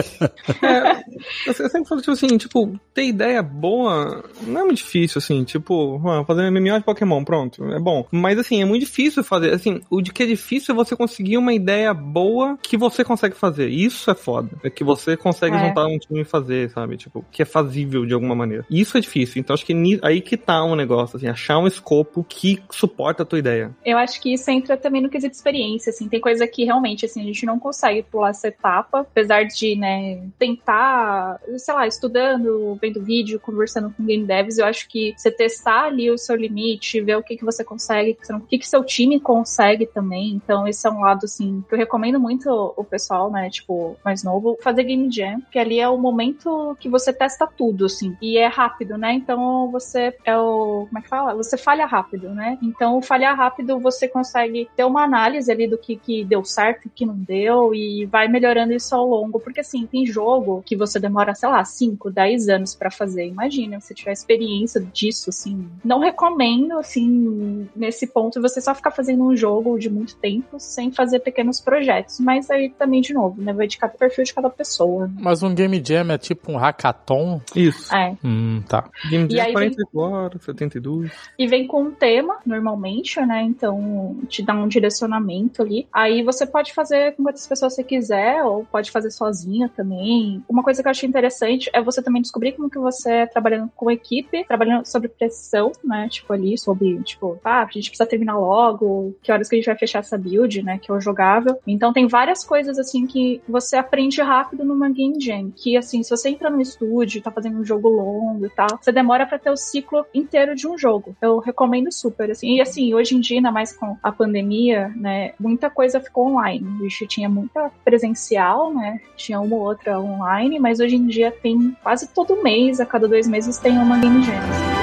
[0.64, 1.04] É,
[1.48, 6.02] eu sempre falo, tipo assim, tipo, ter ideia boa não é muito difícil, assim, tipo,
[6.08, 8.06] ah, fazer um MMO de Pokémon, pronto, é bom.
[8.12, 11.38] Mas, assim, é muito difícil fazer, assim, o de que é difícil é você conseguir
[11.38, 13.70] uma ideia boa que você consegue fazer.
[13.70, 14.50] Isso é foda.
[14.64, 15.68] É que você consegue É.
[15.68, 16.98] juntar um time e fazer, sabe?
[16.98, 18.66] Tipo, que é fazível de alguma maneira.
[18.70, 19.40] Isso é difícil.
[19.40, 23.26] Então, acho que aí que tá um negócio, assim, achar um escopo que suporta a
[23.26, 23.72] tua ideia.
[23.86, 27.22] Eu acho que isso entra também no quesito experiência, assim, tem coisa que realmente, assim,
[27.22, 33.04] a gente não consegue pular essa etapa, apesar de, né, tentar, sei lá, estudando, vendo
[33.04, 37.18] vídeo, conversando com game devs, eu acho que você testar ali o seu limite, ver
[37.18, 40.90] o que que você consegue, o que que seu time consegue também, então esse é
[40.90, 45.12] um lado, assim, que eu recomendo muito o pessoal, né, tipo, mais novo, fazer game
[45.12, 49.14] jam, que ali é o momento que você testa tudo, assim, e é rápido, né,
[49.14, 51.36] então você é o, como é que fala?
[51.36, 55.95] Você falha rápido, né, então falhar rápido você consegue ter uma análise ali do que,
[55.95, 59.62] que deu certo e o que não deu e vai melhorando isso ao longo, porque
[59.62, 63.95] assim, tem jogo que você demora, sei lá, 5, 10 anos pra fazer, imagina, se
[63.95, 69.80] tiver experiência disso, assim, não recomendo, assim, nesse ponto, você só ficar fazendo um jogo
[69.80, 73.78] de muito tempo sem fazer pequenos projetos, mas aí também, de novo, né, vai de
[73.80, 75.10] cada perfil de cada pessoa?
[75.20, 77.41] Mas um Game Jam é tipo um hackathon?
[77.55, 77.93] Isso.
[77.95, 78.88] É, Hum, tá.
[79.10, 81.12] Game E Jam aí 48 horas, 72.
[81.38, 83.43] e vem com um tema, normalmente, né?
[83.43, 85.88] Então te dá um direcionamento ali.
[85.93, 90.43] Aí você pode fazer com quantas pessoas você quiser, ou pode fazer sozinha também.
[90.50, 93.70] Uma coisa que eu achei interessante é você também descobrir como que você é trabalhando
[93.76, 96.08] com equipe, trabalhando sobre pressão, né?
[96.10, 99.66] Tipo ali, sobre, tipo, ah, a gente precisa terminar logo, que horas que a gente
[99.66, 100.78] vai fechar essa build, né?
[100.78, 101.60] Que é o jogável.
[101.66, 105.52] Então tem várias coisas assim que você aprende rápido numa game jam.
[105.56, 108.91] Que assim, se você entra no estúdio, tá fazendo um jogo longo e tal, você
[108.91, 111.16] demora para ter o ciclo inteiro de um jogo.
[111.22, 112.56] Eu recomendo super, assim.
[112.56, 115.34] E assim, hoje em dia, ainda mais com a pandemia, né?
[115.40, 116.66] Muita coisa ficou online.
[116.80, 119.00] A gente tinha muita presencial, né?
[119.16, 123.08] Tinha uma ou outra online, mas hoje em dia tem quase todo mês, a cada
[123.08, 124.36] dois meses tem uma game jam.
[124.36, 124.80] assim.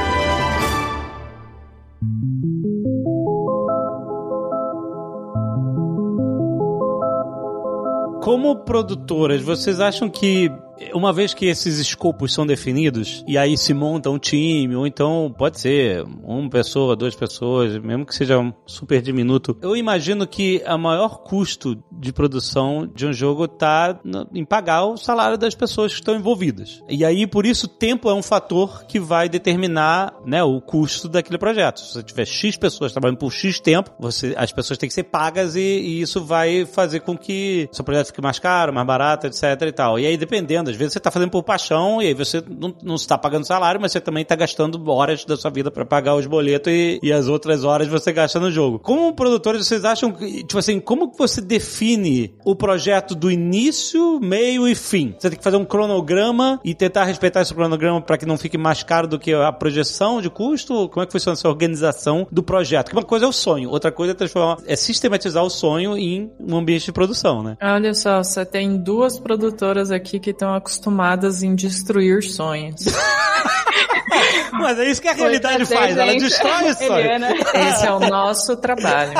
[8.23, 10.51] Como produtoras, vocês acham que
[10.93, 15.35] uma vez que esses escopos são definidos e aí se monta um time, ou então
[15.37, 20.63] pode ser uma pessoa, duas pessoas, mesmo que seja um super diminuto, eu imagino que
[20.67, 25.55] a maior custo de produção de um jogo tá no- em pagar o salário das
[25.55, 26.83] pessoas que estão envolvidas.
[26.89, 31.39] E aí, por isso, tempo é um fator que vai determinar né, o custo daquele
[31.39, 31.81] projeto.
[31.81, 35.05] Se você tiver X pessoas trabalhando por X tempo, você, as pessoas têm que ser
[35.05, 39.27] pagas e, e isso vai fazer com que seu projeto fique mais caro, mais barato,
[39.27, 39.99] etc e tal.
[39.99, 42.43] E aí, dependendo, às vezes você está fazendo por paixão e aí você
[42.83, 46.15] não, está pagando salário, mas você também está gastando horas da sua vida para pagar
[46.15, 48.79] os boletos e, e as outras horas você gasta no jogo.
[48.79, 54.67] Como produtores, vocês acham tipo assim, como que você define o projeto do início, meio
[54.69, 55.15] e fim?
[55.19, 58.59] Você tem que fazer um cronograma e tentar respeitar esse cronograma para que não fique
[58.59, 60.89] mais caro do que a projeção de custo?
[60.89, 62.87] Como é que funciona essa organização do projeto?
[62.87, 66.31] Porque uma coisa é o sonho, outra coisa é transformar, é sistematizar o sonho em
[66.39, 67.57] um ambiente de produção, né?
[67.63, 72.85] Olha só, você tem duas produtoras aqui que estão acostumadas em destruir sonhos.
[74.53, 76.99] Mas é isso que a realidade é, faz, ela destrói o sonho.
[76.99, 77.35] Eliana.
[77.55, 79.13] Esse é o nosso trabalho.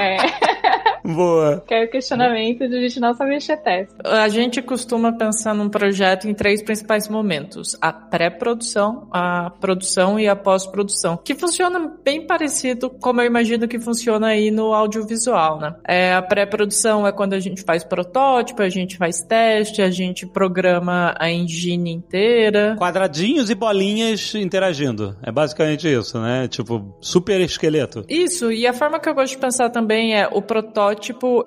[0.00, 0.53] É.
[1.04, 1.62] Boa.
[1.66, 3.94] Que é o questionamento de a gente não saber mexer teste.
[4.04, 10.28] A gente costuma pensar num projeto em três principais momentos: a pré-produção, a produção e
[10.28, 15.74] a pós-produção, que funciona bem parecido como eu imagino que funciona aí no audiovisual, né?
[15.86, 20.26] É, a pré-produção é quando a gente faz protótipo, a gente faz teste, a gente
[20.26, 22.76] programa a engine inteira.
[22.78, 25.16] Quadradinhos e bolinhas interagindo.
[25.22, 26.48] É basicamente isso, né?
[26.48, 28.04] Tipo, super esqueleto.
[28.08, 30.93] Isso, e a forma que eu gosto de pensar também é o protótipo,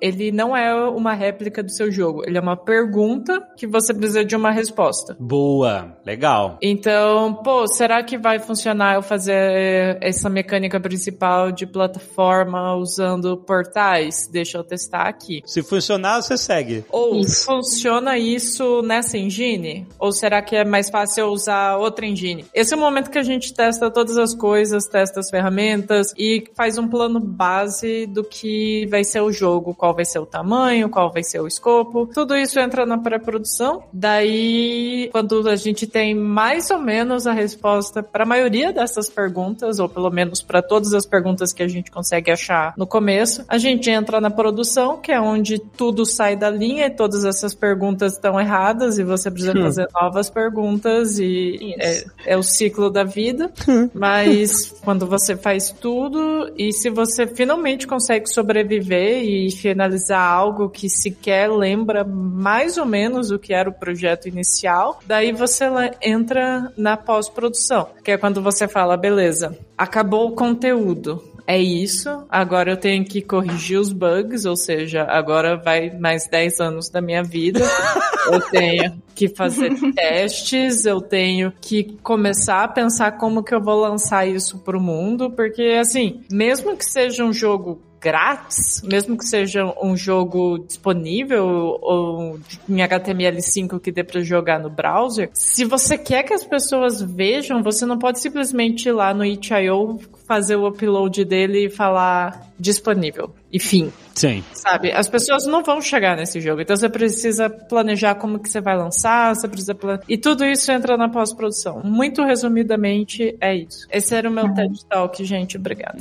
[0.00, 4.24] ele não é uma réplica do seu jogo, ele é uma pergunta que você precisa
[4.24, 5.16] de uma resposta.
[5.18, 5.96] Boa.
[6.04, 6.58] Legal.
[6.62, 14.28] Então, pô, será que vai funcionar eu fazer essa mecânica principal de plataforma usando portais?
[14.30, 15.42] Deixa eu testar aqui.
[15.44, 16.84] Se funcionar, você segue.
[16.90, 17.44] Ou Isso.
[17.44, 19.86] funciona isso nessa engine?
[19.98, 22.44] Ou será que é mais fácil eu usar outra engine?
[22.54, 26.44] Esse é o momento que a gente testa todas as coisas, testa as ferramentas e
[26.54, 30.88] faz um plano base do que vai ser o jogo, qual vai ser o tamanho,
[30.88, 32.06] qual vai ser o escopo.
[32.06, 33.82] Tudo isso entra na pré-produção.
[33.92, 39.78] Daí, quando a gente tem mais ou menos a resposta para a maioria dessas perguntas,
[39.78, 43.58] ou pelo menos para todas as perguntas que a gente consegue achar no começo, a
[43.58, 48.14] gente entra na produção, que é onde tudo sai da linha e todas essas perguntas
[48.14, 53.50] estão erradas e você precisa fazer novas perguntas e é, é o ciclo da vida.
[53.94, 60.88] Mas quando você faz tudo e se você finalmente consegue sobreviver e finalizar algo que
[60.88, 65.66] sequer lembra mais ou menos o que era o projeto inicial, daí você
[66.00, 71.22] entra na pós-produção, que é quando você fala, beleza, acabou o conteúdo.
[71.46, 76.60] É isso, agora eu tenho que corrigir os bugs, ou seja, agora vai mais 10
[76.60, 77.60] anos da minha vida.
[78.30, 83.80] eu tenho que fazer testes, eu tenho que começar a pensar como que eu vou
[83.80, 89.64] lançar isso pro mundo, porque assim, mesmo que seja um jogo grátis, mesmo que seja
[89.82, 92.38] um jogo disponível ou
[92.68, 97.62] em HTML5 que dê para jogar no browser, se você quer que as pessoas vejam,
[97.62, 103.34] você não pode simplesmente ir lá no itch.io fazer o upload dele e falar disponível.
[103.52, 103.92] E fim.
[104.18, 104.42] Sim.
[104.52, 104.90] Sabe?
[104.90, 106.60] As pessoas não vão chegar nesse jogo.
[106.60, 110.00] Então você precisa planejar como que você vai lançar, você precisa plan...
[110.08, 111.80] E tudo isso entra na pós-produção.
[111.84, 113.86] Muito resumidamente, é isso.
[113.90, 115.56] Esse era o meu TED Talk, gente.
[115.56, 115.98] Obrigada.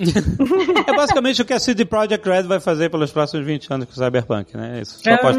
[0.88, 3.91] É basicamente o que a CD Projekt Red vai fazer pelos próximos 20 anos com
[3.91, 4.81] o Cyberpunk, né?
[4.81, 4.99] Isso.
[5.03, 5.35] Só É, pós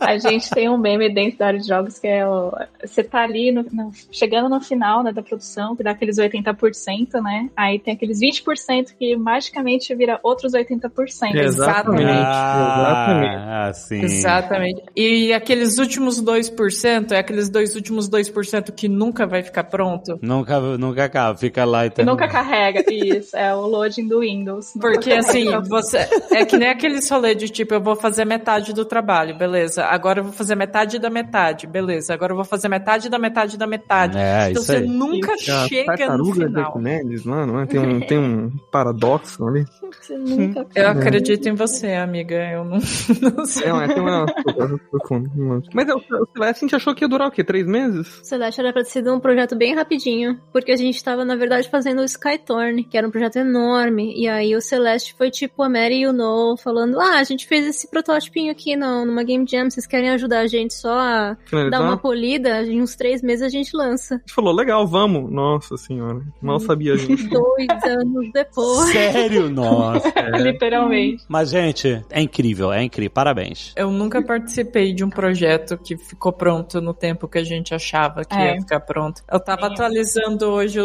[0.00, 2.52] A gente tem um meme dentro da área de jogos que é o,
[2.84, 7.20] você tá ali no- no- chegando no final né, da produção, que dá aqueles 80%,
[7.22, 7.48] né?
[7.56, 11.34] Aí tem aqueles 20% que magicamente vira outros 80%.
[11.34, 12.02] Exatamente.
[12.10, 13.36] Exatamente.
[13.36, 14.02] Ah, sim.
[14.02, 14.82] Exatamente.
[14.96, 20.18] E aqueles últimos 2%, é aqueles dois últimos 2% que nunca vai ficar pronto.
[20.22, 22.84] Nunca, nunca acaba, fica lá e Que nunca carrega.
[22.90, 24.72] Isso, é o loading do Windows.
[24.80, 28.84] Porque assim, você é que nem aquele rolê de tipo, eu vou fazer metade do
[28.84, 29.84] trabalho, beleza.
[29.90, 32.14] Agora eu vou fazer metade da metade, beleza.
[32.14, 34.18] Agora eu vou fazer metade da metade da metade.
[34.18, 34.86] É, então isso você aí.
[34.86, 36.64] nunca A chega no tartaruga de final.
[36.66, 37.66] Arquimedes, mano, né?
[37.66, 39.64] tem, um, tem um paradoxo ali.
[40.00, 42.36] Você nunca Eu acredito em você, amiga.
[42.50, 42.78] Eu não,
[43.36, 43.66] não sei.
[43.66, 44.26] É, mas tem uma
[44.90, 45.62] profundo.
[45.72, 47.42] Mas é, o o Celeste a gente achou que ia durar o quê?
[47.42, 48.20] Três meses?
[48.22, 51.68] Celeste era pra ter sido um projeto bem rapidinho, porque a gente tava, na verdade,
[51.68, 55.68] fazendo o Skytorn, que era um projeto enorme, e aí o Celeste foi tipo a
[55.68, 59.46] Mary e o Noel falando, ah, a gente fez esse prototipinho aqui no, numa Game
[59.48, 61.80] Jam, vocês querem ajudar a gente só a Finalizar?
[61.80, 62.62] dar uma polida?
[62.62, 64.14] Em uns três meses a gente lança.
[64.16, 65.30] A gente falou, legal, vamos.
[65.30, 67.26] Nossa senhora, mal sabia a gente.
[67.28, 68.90] Dois anos depois.
[68.90, 69.48] Sério?
[69.50, 70.12] Nossa.
[70.38, 71.24] Literalmente.
[71.28, 73.10] Mas, gente, é incrível, é incrível.
[73.12, 73.72] Parabéns.
[73.76, 78.24] Eu nunca participei de um projeto que ficou pronto no tempo que a gente achava
[78.24, 78.54] que É.
[78.54, 79.22] ia ficar pronto.
[79.30, 79.72] Eu tava Sim.
[79.72, 80.78] atualizando hoje,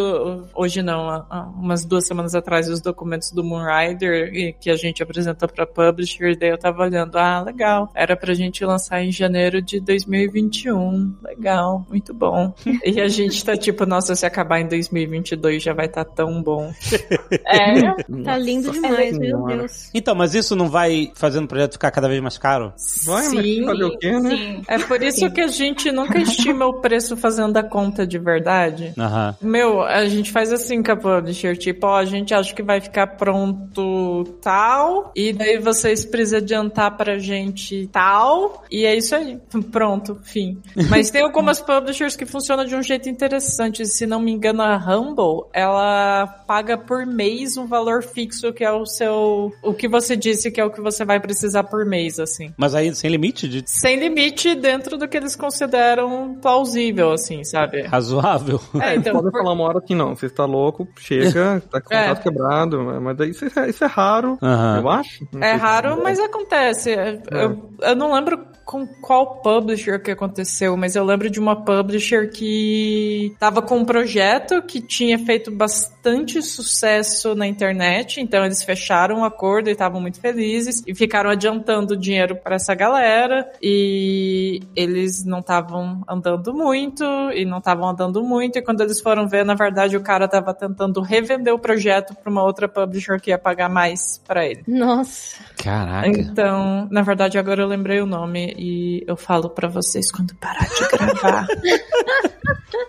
[0.54, 1.26] hoje não,
[1.58, 6.50] umas duas semanas atrás, os documentos do Moonrider que a gente apresentou pra publisher, daí
[6.50, 7.90] eu tava olhando, ah, legal.
[7.96, 11.16] Era pra gente lançar em janeiro de 2021.
[11.24, 12.54] Legal, muito bom.
[12.84, 16.72] e a gente tá tipo, nossa, se acabar em 2022 já vai estar tão bom.
[17.48, 17.94] É.
[18.24, 19.46] Tá lindo demais, meu.
[19.46, 19.90] Deus.
[19.94, 22.74] Então, mas isso não vai fazendo o projeto ficar cada vez mais caro?
[23.04, 23.66] Vai, mas Sim.
[23.66, 24.30] fazer o quê, né?
[24.30, 24.62] Sim.
[24.68, 28.94] É por isso que a gente nunca estima o preço fazendo a conta de verdade.
[28.98, 29.36] Aham.
[29.42, 32.82] Meu, a gente faz assim com a publisher, tipo, ó, a gente acha que vai
[32.82, 39.40] ficar pronto tal, e daí vocês precisam adiantar pra gente tal, e é isso aí.
[39.72, 40.62] Pronto, fim.
[40.90, 43.86] Mas tem algumas publishers que funcionam de um jeito interessante.
[43.86, 48.72] Se não me engano, a Humble, ela paga por mês um valor fixo que é
[48.72, 49.52] o seu.
[49.64, 52.54] O que você disse que é o que você vai precisar por mês, assim.
[52.58, 57.82] Mas aí, sem limite de Sem limite dentro do que eles consideram plausível, assim, sabe?
[57.84, 58.60] razoável.
[58.82, 61.94] É, então, Pode por- falar uma hora que não, você está louco, chega, tá com
[61.94, 62.16] o É.
[62.16, 65.28] quebrado, mas daí isso é, isso é raro, eu acho.
[65.32, 66.92] Não É raro, mas acontece.
[66.92, 71.56] É, Eu, eu não lembro com qual publisher que aconteceu, mas eu lembro de uma
[71.56, 78.64] publisher que tava com um projeto que tinha feito bastante sucesso na internet, então eles
[78.64, 84.62] fecharam o acordo e estavam muito felizes e ficaram adiantando dinheiro para essa galera e
[84.76, 89.46] eles não estavam andando muito e não estavam andando muito e quando eles foram ver,
[89.46, 93.38] na verdade o cara tava tentando revender o projeto para uma outra publisher que ia
[93.38, 94.64] pagar mais para ele.
[94.68, 95.44] Nossa.
[95.58, 96.08] Caraca.
[96.08, 100.68] Então, na verdade, agora eu lembrei o nome e eu falo pra vocês quando parar
[100.68, 101.48] de gravar.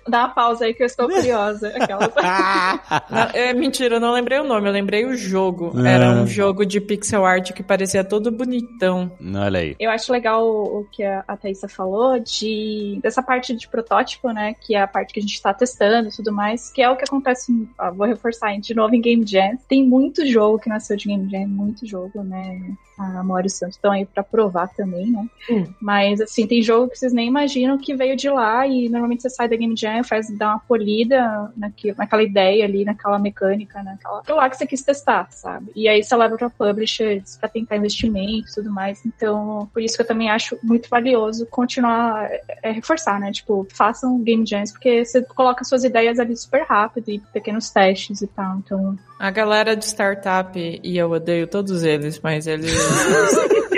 [0.08, 1.68] Dá uma pausa aí que eu estou curiosa.
[1.68, 2.08] Aquela...
[3.10, 5.72] Não, é mentira, eu não lembrei o nome, eu lembrei o jogo.
[5.84, 5.94] É.
[5.94, 9.10] Era um jogo de pixel art que parecia todo bonitão.
[9.34, 9.76] Olha aí.
[9.80, 14.30] Eu acho legal o o que a a Thaisa falou de dessa parte de protótipo,
[14.30, 14.54] né?
[14.54, 16.96] Que é a parte que a gente tá testando e tudo mais, que é o
[16.96, 19.58] que acontece, ó, vou reforçar de novo em Game Jam.
[19.68, 22.76] Tem muito jogo que nasceu de Game Jam, muito jogo, né?
[22.98, 25.26] A Mori e Santos estão aí pra provar também, né?
[25.50, 25.66] Hum.
[25.80, 29.30] Mas assim, tem jogo que vocês nem imaginam que veio de lá e normalmente você
[29.30, 34.22] sai da Game Jam, faz dar uma polida naque, naquela ideia ali, naquela mecânica, naquela
[34.28, 35.72] lá que você quis testar, sabe?
[35.74, 39.04] E aí você leva pra publishers pra tentar investimento e tudo mais.
[39.04, 43.32] Então, por isso que eu também acho muito valioso continuar é, é, reforçar, né?
[43.32, 48.22] Tipo, façam game jams, porque você coloca suas ideias ali super rápido e pequenos testes
[48.22, 48.58] e tal.
[48.58, 52.70] Então, A galera de startup, e eu odeio todos eles, mas eles.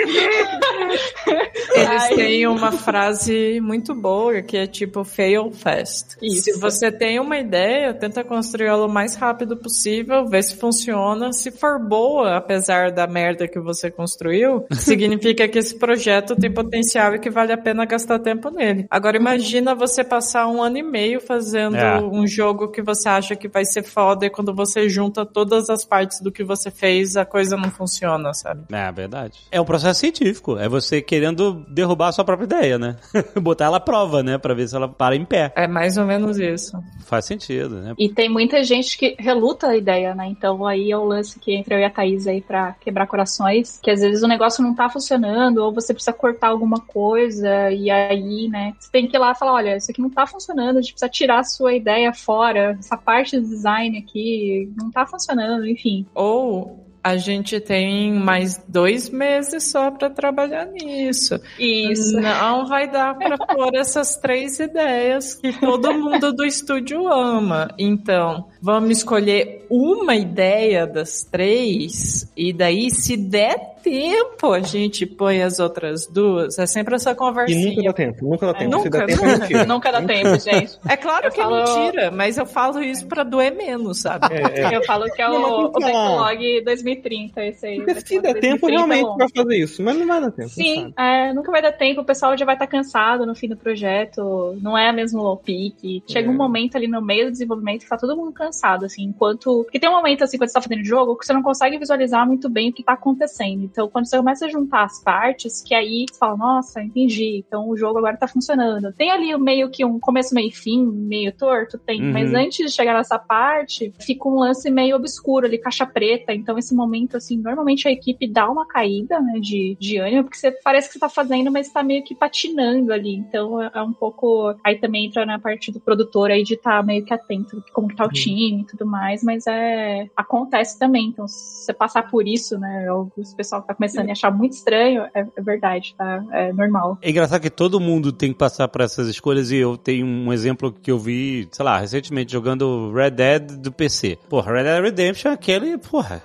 [1.75, 2.15] Eles Ai.
[2.15, 6.15] têm uma frase muito boa que é tipo fail fast.
[6.21, 6.43] Isso.
[6.43, 11.31] Se você tem uma ideia, tenta construí-la o mais rápido possível, vê se funciona.
[11.33, 17.15] Se for boa, apesar da merda que você construiu, significa que esse projeto tem potencial
[17.15, 18.85] e que vale a pena gastar tempo nele.
[18.89, 21.99] Agora imagina você passar um ano e meio fazendo É.
[22.01, 25.85] um jogo que você acha que vai ser foda e quando você junta todas as
[25.85, 28.63] partes do que você fez, a coisa não funciona, sabe?
[28.71, 29.39] É verdade.
[29.51, 30.57] É um processo científico.
[30.57, 32.95] É você querendo derrubar a sua própria ideia, né?
[33.39, 34.37] Botar ela à prova, né?
[34.37, 35.51] Pra ver se ela para em pé.
[35.55, 36.77] É mais ou menos isso.
[37.05, 37.93] Faz sentido, né?
[37.97, 40.27] e tem muita gente que reluta a ideia, né?
[40.27, 43.79] Então aí é o lance que entra eu e a Thaís aí pra quebrar corações,
[43.81, 47.89] que às vezes o negócio não tá funcionando, ou você precisa cortar alguma coisa, e
[47.89, 50.77] aí, né, você tem que ir lá e falar, olha, isso aqui não tá funcionando,
[50.77, 55.05] a gente precisa tirar a sua ideia fora, essa parte do design aqui não tá
[55.05, 56.05] funcionando, enfim.
[56.15, 61.39] Ou A gente tem mais dois meses só pra trabalhar nisso.
[61.57, 62.19] Isso.
[62.19, 67.69] Não vai dar pra pôr essas três ideias que todo mundo do estúdio ama.
[67.77, 75.41] Então, vamos escolher uma ideia das três e daí, se der tempo, a gente põe
[75.41, 76.57] as outras duas.
[76.59, 77.69] É sempre essa E conversinha.
[77.75, 78.71] nunca dá tempo, nunca dá tempo.
[78.71, 79.65] Se Nunca, dá tempo, é nunca.
[79.65, 80.79] Nunca dá tempo, gente.
[80.87, 84.27] É claro Eu que falo- é mentira, mas eu falo isso pra doer menos, sabe?
[84.33, 84.75] É, é.
[84.77, 87.77] Eu falo que é Não, o, o Backlog 2030, esse aí.
[87.77, 89.83] Porque se der tempo, 2030 é realmente vai fazer isso.
[89.83, 90.49] Mas não vai dar tempo.
[90.49, 93.57] Sim, é, nunca vai dar tempo, o pessoal já vai estar cansado no fim do
[93.57, 96.03] projeto, não é mesmo low peak.
[96.07, 96.31] Chega É.
[96.31, 99.63] um momento ali no meio do desenvolvimento que tá todo mundo cansado, assim, enquanto.
[99.63, 102.25] Porque tem um momento, assim, quando você tá fazendo jogo, que você não consegue visualizar
[102.27, 103.68] muito bem o que tá acontecendo.
[103.71, 107.69] Então, quando você começa a juntar as partes, que aí você fala, nossa, entendi, então
[107.69, 108.91] o jogo agora tá funcionando.
[108.93, 112.13] Tem ali meio que um começo, meio fim, meio torto, tem, Uhum.
[112.13, 116.33] mas antes de chegar nessa parte, fica um lance meio obscuro ali, caixa preta.
[116.33, 120.37] Então, esse momento, assim, normalmente a equipe dá uma caída, né, de, de ânimo, porque
[120.37, 123.15] você parece que você tá fazendo, mas tá meio que patinando ali.
[123.15, 124.55] Então, é, é um pouco.
[124.63, 127.95] Aí também entra na parte do produtor aí de estar meio que atento como que
[127.95, 130.07] tá o time e tudo mais, mas é.
[130.15, 131.07] Acontece também.
[131.07, 134.53] Então, se você passar por isso, né, o pessoal que tá começando a achar muito
[134.53, 136.23] estranho, é, é verdade, tá?
[136.31, 136.97] É normal.
[137.01, 140.31] É engraçado que todo mundo tem que passar por essas escolhas e eu tenho um
[140.31, 144.17] exemplo que eu vi, sei lá, recentemente jogando Red Dead do PC.
[144.29, 146.21] Porra, Red Dead Redemption é aquele, porra,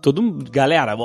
[0.00, 0.96] todo galera,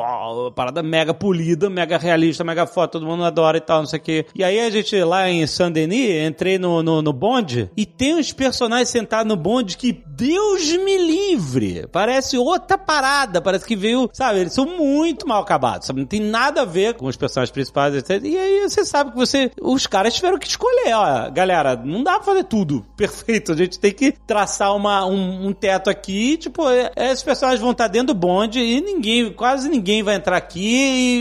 [0.56, 4.02] parada mega polida, mega realista, mega foto, todo mundo adora e tal, não sei o
[4.02, 4.26] quê.
[4.36, 8.32] E aí a gente lá em Saint-Denis, entrei no, no, no bonde e tem uns
[8.34, 14.42] personagens sentados no bonde que, Deus me livre, parece outra parada, parece que veio, sabe,
[14.42, 17.94] eles são muito mal acabados, sabe, não tem nada a ver com os personagens principais,
[17.96, 18.24] etc.
[18.24, 22.14] E aí você sabe que você, os caras tiveram que escolher, ó, galera, não dá
[22.14, 26.70] pra fazer tudo perfeito, a gente tem que traçar uma, um, um teto aqui, tipo,
[26.70, 30.62] é, esses personagens vão estar dentro do bonde e ninguém, quase ninguém vai entrar aqui,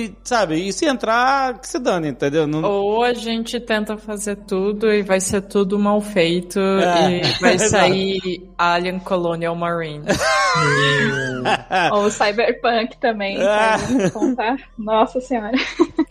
[0.07, 2.47] e, sabe, e se entrar, que se dane, entendeu?
[2.47, 7.21] Não, Ou a gente tenta fazer tudo e vai ser tudo mal feito É.
[7.21, 10.05] e vai sair Alien Colonial Marine.
[11.93, 13.77] Ou o Cyberpunk também, Ah.
[13.79, 14.57] pode contar.
[14.79, 15.57] Nossa senhora.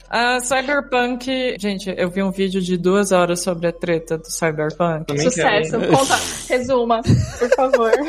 [0.09, 5.05] A Cyberpunk, gente, eu vi um vídeo de duas horas sobre a treta do Cyberpunk.
[5.05, 5.79] Também Sucesso.
[5.79, 5.91] quero?
[5.95, 6.15] Conta,
[6.49, 7.91] resuma, por favor.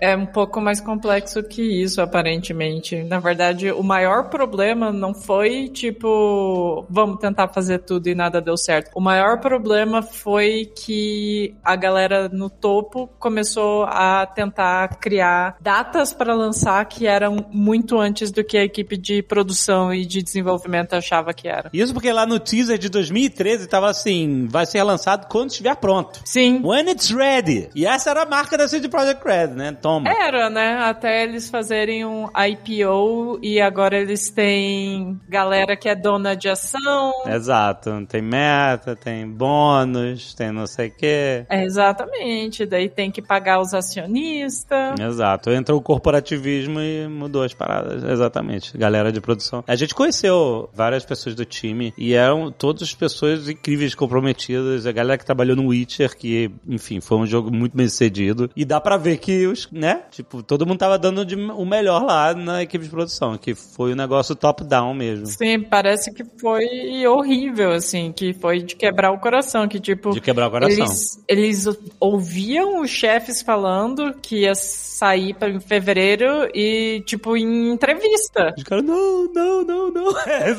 [0.00, 3.02] É, é um pouco mais complexo que isso, aparentemente.
[3.04, 8.56] Na verdade, o maior problema não foi tipo, vamos tentar fazer tudo e nada deu
[8.56, 8.90] certo.
[8.94, 16.34] O maior problema foi que a galera no topo começou a tentar criar datas para
[16.34, 21.32] lançar que eram muito antes do que a equipe de produção e de desenvolvimento achava
[21.32, 21.70] que era.
[21.72, 26.20] Isso porque lá no teaser de 2013 tava assim, vai ser lançado quando estiver pronto.
[26.24, 26.60] Sim.
[26.64, 27.68] When it's ready.
[27.74, 29.76] E essa era a marca da CD Projekt Red, né?
[29.80, 30.10] Toma.
[30.10, 30.78] Era, né?
[30.82, 37.12] Até eles fazerem um IPO e agora eles têm galera que é dona de ação.
[37.26, 38.06] Exato.
[38.08, 41.44] Tem meta, tem bônus, tem não sei o quê.
[41.48, 42.64] É, exatamente.
[42.64, 44.98] Daí tem que pagar os acionistas.
[44.98, 45.49] Exato.
[45.52, 48.02] Entrou o corporativismo e mudou as paradas.
[48.04, 48.76] Exatamente.
[48.76, 49.64] Galera de produção.
[49.66, 54.86] A gente conheceu várias pessoas do time e eram todas pessoas incríveis, comprometidas.
[54.86, 58.50] A galera que trabalhou no Witcher, que, enfim, foi um jogo muito bem sucedido.
[58.56, 60.02] E dá pra ver que os, né?
[60.10, 63.92] Tipo, todo mundo tava dando de- o melhor lá na equipe de produção, que foi
[63.92, 65.26] um negócio top-down mesmo.
[65.26, 66.66] Sim, parece que foi
[67.06, 70.10] horrível, assim, que foi de quebrar o coração, que tipo...
[70.12, 70.84] De quebrar o coração.
[70.84, 71.66] Eles, eles
[71.98, 78.52] ouviam os chefes falando que ia sair em fevereiro e, tipo, em entrevista.
[78.56, 80.10] Os caras, não, não, não, não.
[80.26, 80.50] É.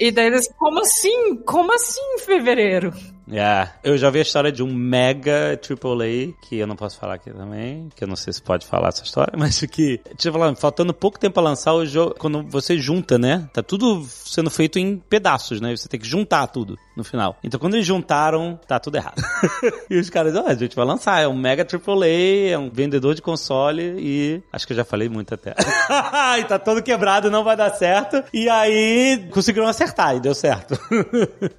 [0.00, 1.36] E daí eles, como assim?
[1.44, 2.92] Como assim em fevereiro?
[3.30, 7.14] É, eu já vi a história de um mega AAA, que eu não posso falar
[7.14, 10.32] aqui também, que eu não sei se pode falar essa história, mas que, deixa eu
[10.32, 13.48] falar, faltando pouco tempo pra lançar o jogo, quando você junta, né?
[13.52, 15.74] Tá tudo sendo feito em pedaços, né?
[15.76, 17.36] Você tem que juntar tudo no final.
[17.42, 19.22] Então quando eles juntaram, tá tudo errado.
[19.90, 23.14] e os caras, ó, a gente vai lançar, é um mega AAA, é um vendedor
[23.14, 25.54] de console e acho que eu já falei muito até.
[26.38, 28.22] e tá todo quebrado, não vai dar certo.
[28.32, 30.78] E aí conseguiram acertar e deu certo.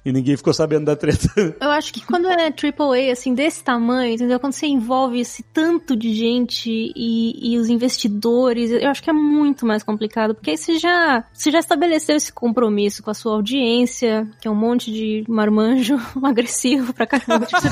[0.04, 1.57] e ninguém ficou sabendo da treta.
[1.60, 4.38] Eu acho que quando é AAA, assim, desse tamanho, entendeu?
[4.38, 9.12] Quando você envolve esse tanto de gente e, e os investidores, eu acho que é
[9.12, 13.34] muito mais complicado, porque aí você já, você já estabeleceu esse compromisso com a sua
[13.34, 17.46] audiência, que é um monte de marmanjo agressivo pra caramba.
[17.46, 17.68] Tipo, você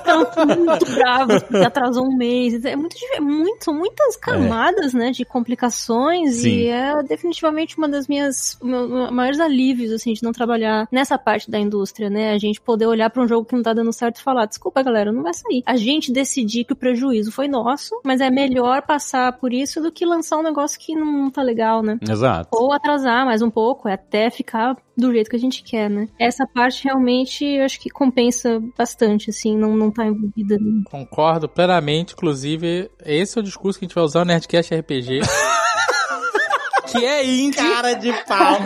[0.00, 1.32] Então, muito bravo,
[1.64, 2.64] atrasou um mês.
[2.64, 6.48] É muito, dif- é muito, são muitas camadas, né, de complicações Sim.
[6.50, 8.58] e é definitivamente uma das minhas
[9.10, 12.32] maiores alívios, assim, de não trabalhar nessa parte da indústria, né?
[12.32, 14.82] A gente poder olhar pra um jogo que não tá dando certo e falar, desculpa,
[14.82, 15.62] galera, não vai sair.
[15.66, 19.92] A gente decidir que o prejuízo foi nosso, mas é melhor passar por isso do
[19.92, 21.98] que lançar um negócio que não tá legal, né?
[22.02, 22.48] Exato.
[22.52, 26.08] Ou atrasar mais um pouco, é até ficar do jeito que a gente quer, né?
[26.18, 30.58] Essa parte realmente eu acho que compensa bastante, assim, não, não tá envolvida.
[30.84, 35.20] Concordo plenamente, inclusive, esse é o discurso que a gente vai usar no Nerdcast RPG.
[36.90, 37.56] que é indie.
[37.56, 38.58] Cara de pau.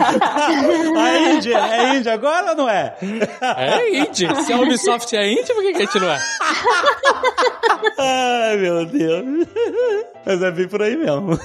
[0.97, 2.95] A Índia, é Índia agora ou não é?
[3.57, 4.27] É indie.
[4.43, 6.19] Se a Ubisoft é indie, por que, que a gente não é?
[7.97, 9.47] Ai, meu Deus.
[10.25, 11.39] Mas é bem por aí mesmo.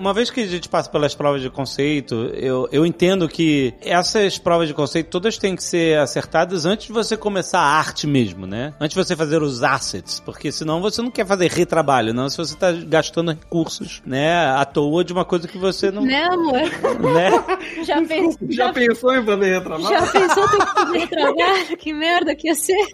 [0.00, 4.38] Uma vez que a gente passa pelas provas de conceito, eu, eu entendo que essas
[4.38, 8.46] provas de conceito todas têm que ser acertadas antes de você começar a arte mesmo,
[8.46, 8.72] né?
[8.80, 12.38] Antes de você fazer os assets, porque senão você não quer fazer retrabalho, não, se
[12.38, 16.02] você está gastando recursos, né, à toa de uma coisa que você não...
[16.02, 16.62] Né, amor?
[17.12, 17.30] Né?
[17.84, 19.88] Já, Já, já, pensou em fazer retrabalho?
[19.88, 21.76] já pensou que fazer trabalho?
[21.76, 22.86] Que merda que ia ser?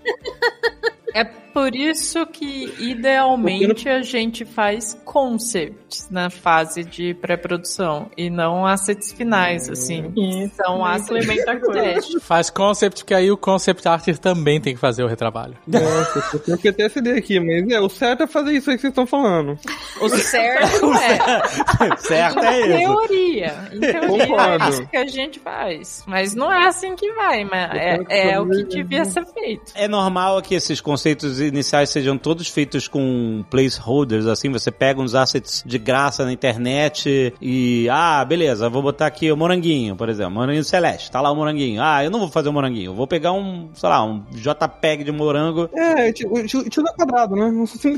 [1.14, 8.66] É por isso que, idealmente, a gente faz concepts na fase de pré-produção e não
[8.66, 10.12] assets finais, assim.
[10.54, 12.20] São assets implementa de teste.
[12.20, 15.56] Faz concept, que aí o concept artist também tem que fazer o retrabalho.
[15.66, 18.68] Nossa, eu tenho que ter essa ideia aqui, mas é, o certo é fazer isso
[18.68, 19.58] aí que vocês estão falando.
[19.98, 21.96] O certo é.
[21.96, 22.76] certo Em é isso.
[22.76, 23.54] teoria.
[23.72, 24.64] Em teoria Concordo.
[24.64, 26.04] é isso que a gente faz.
[26.06, 29.72] Mas não é assim que vai, mas é, é o que devia ser feito.
[29.74, 35.14] É normal que esses conceitos iniciais sejam todos feitos com placeholders, assim, você pega uns
[35.14, 40.32] assets de graça na internet e, ah, beleza, vou botar aqui o moranguinho, por exemplo,
[40.32, 41.82] moranguinho celeste, tá lá o moranguinho.
[41.82, 45.12] Ah, eu não vou fazer o moranguinho, vou pegar um, sei lá, um JPEG de
[45.12, 47.52] morango É, te te- te dá quadrado, né?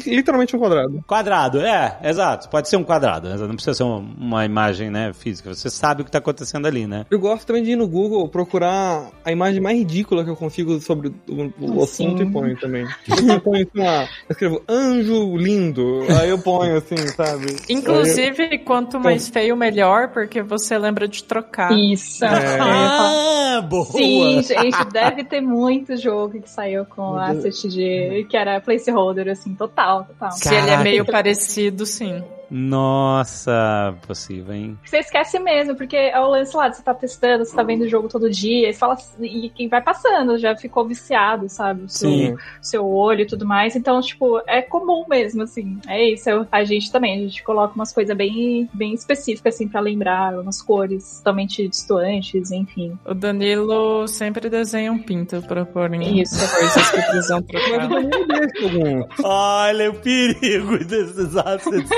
[0.07, 1.03] Literalmente um quadrado.
[1.07, 1.61] quadrado.
[1.61, 5.71] É, exato, pode ser um quadrado, não precisa ser uma, uma imagem, né, física, você
[5.71, 7.07] sabe o que tá acontecendo ali, né?
[7.11, 10.81] Eu gosto também de ir no Google procurar a imagem mais ridícula que eu consigo
[10.81, 12.87] sobre o, o assunto e ponho também.
[13.39, 17.57] Eu ponho, sei lá, eu escrevo anjo lindo, aí eu ponho assim, sabe?
[17.69, 21.73] Inclusive, quanto mais feio, melhor, porque você lembra de trocar.
[21.73, 22.25] Isso.
[22.25, 22.59] É.
[22.61, 23.87] Ah, boa!
[23.87, 28.27] Sim, gente, deve ter muito jogo que saiu com asset de.
[28.29, 30.33] que era placeholder, assim, total, total.
[30.33, 30.83] Se ele é Caraca.
[30.83, 32.23] meio parecido, sim.
[32.51, 34.79] Nossa, possível, hein?
[34.85, 37.89] Você esquece mesmo, porque é o lance lá, você tá testando, você tá vendo o
[37.89, 41.83] jogo todo dia, e fala e quem vai passando, já ficou viciado, sabe?
[41.85, 42.37] O seu, Sim.
[42.63, 43.75] seu olho e tudo mais.
[43.77, 45.79] Então, tipo, é comum mesmo, assim.
[45.87, 46.29] É isso.
[46.29, 50.39] eu- a gente também, a gente coloca umas coisas bem, bem específicas, assim, pra lembrar,
[50.39, 52.99] umas cores totalmente distantes, enfim.
[53.05, 56.35] O Danilo sempre desenha um pinto pra pôr em Isso.
[56.55, 57.89] coisas que precisam trocar.
[57.89, 59.05] Danilo deixa algum.
[59.25, 61.89] Olha o perigo desses assets.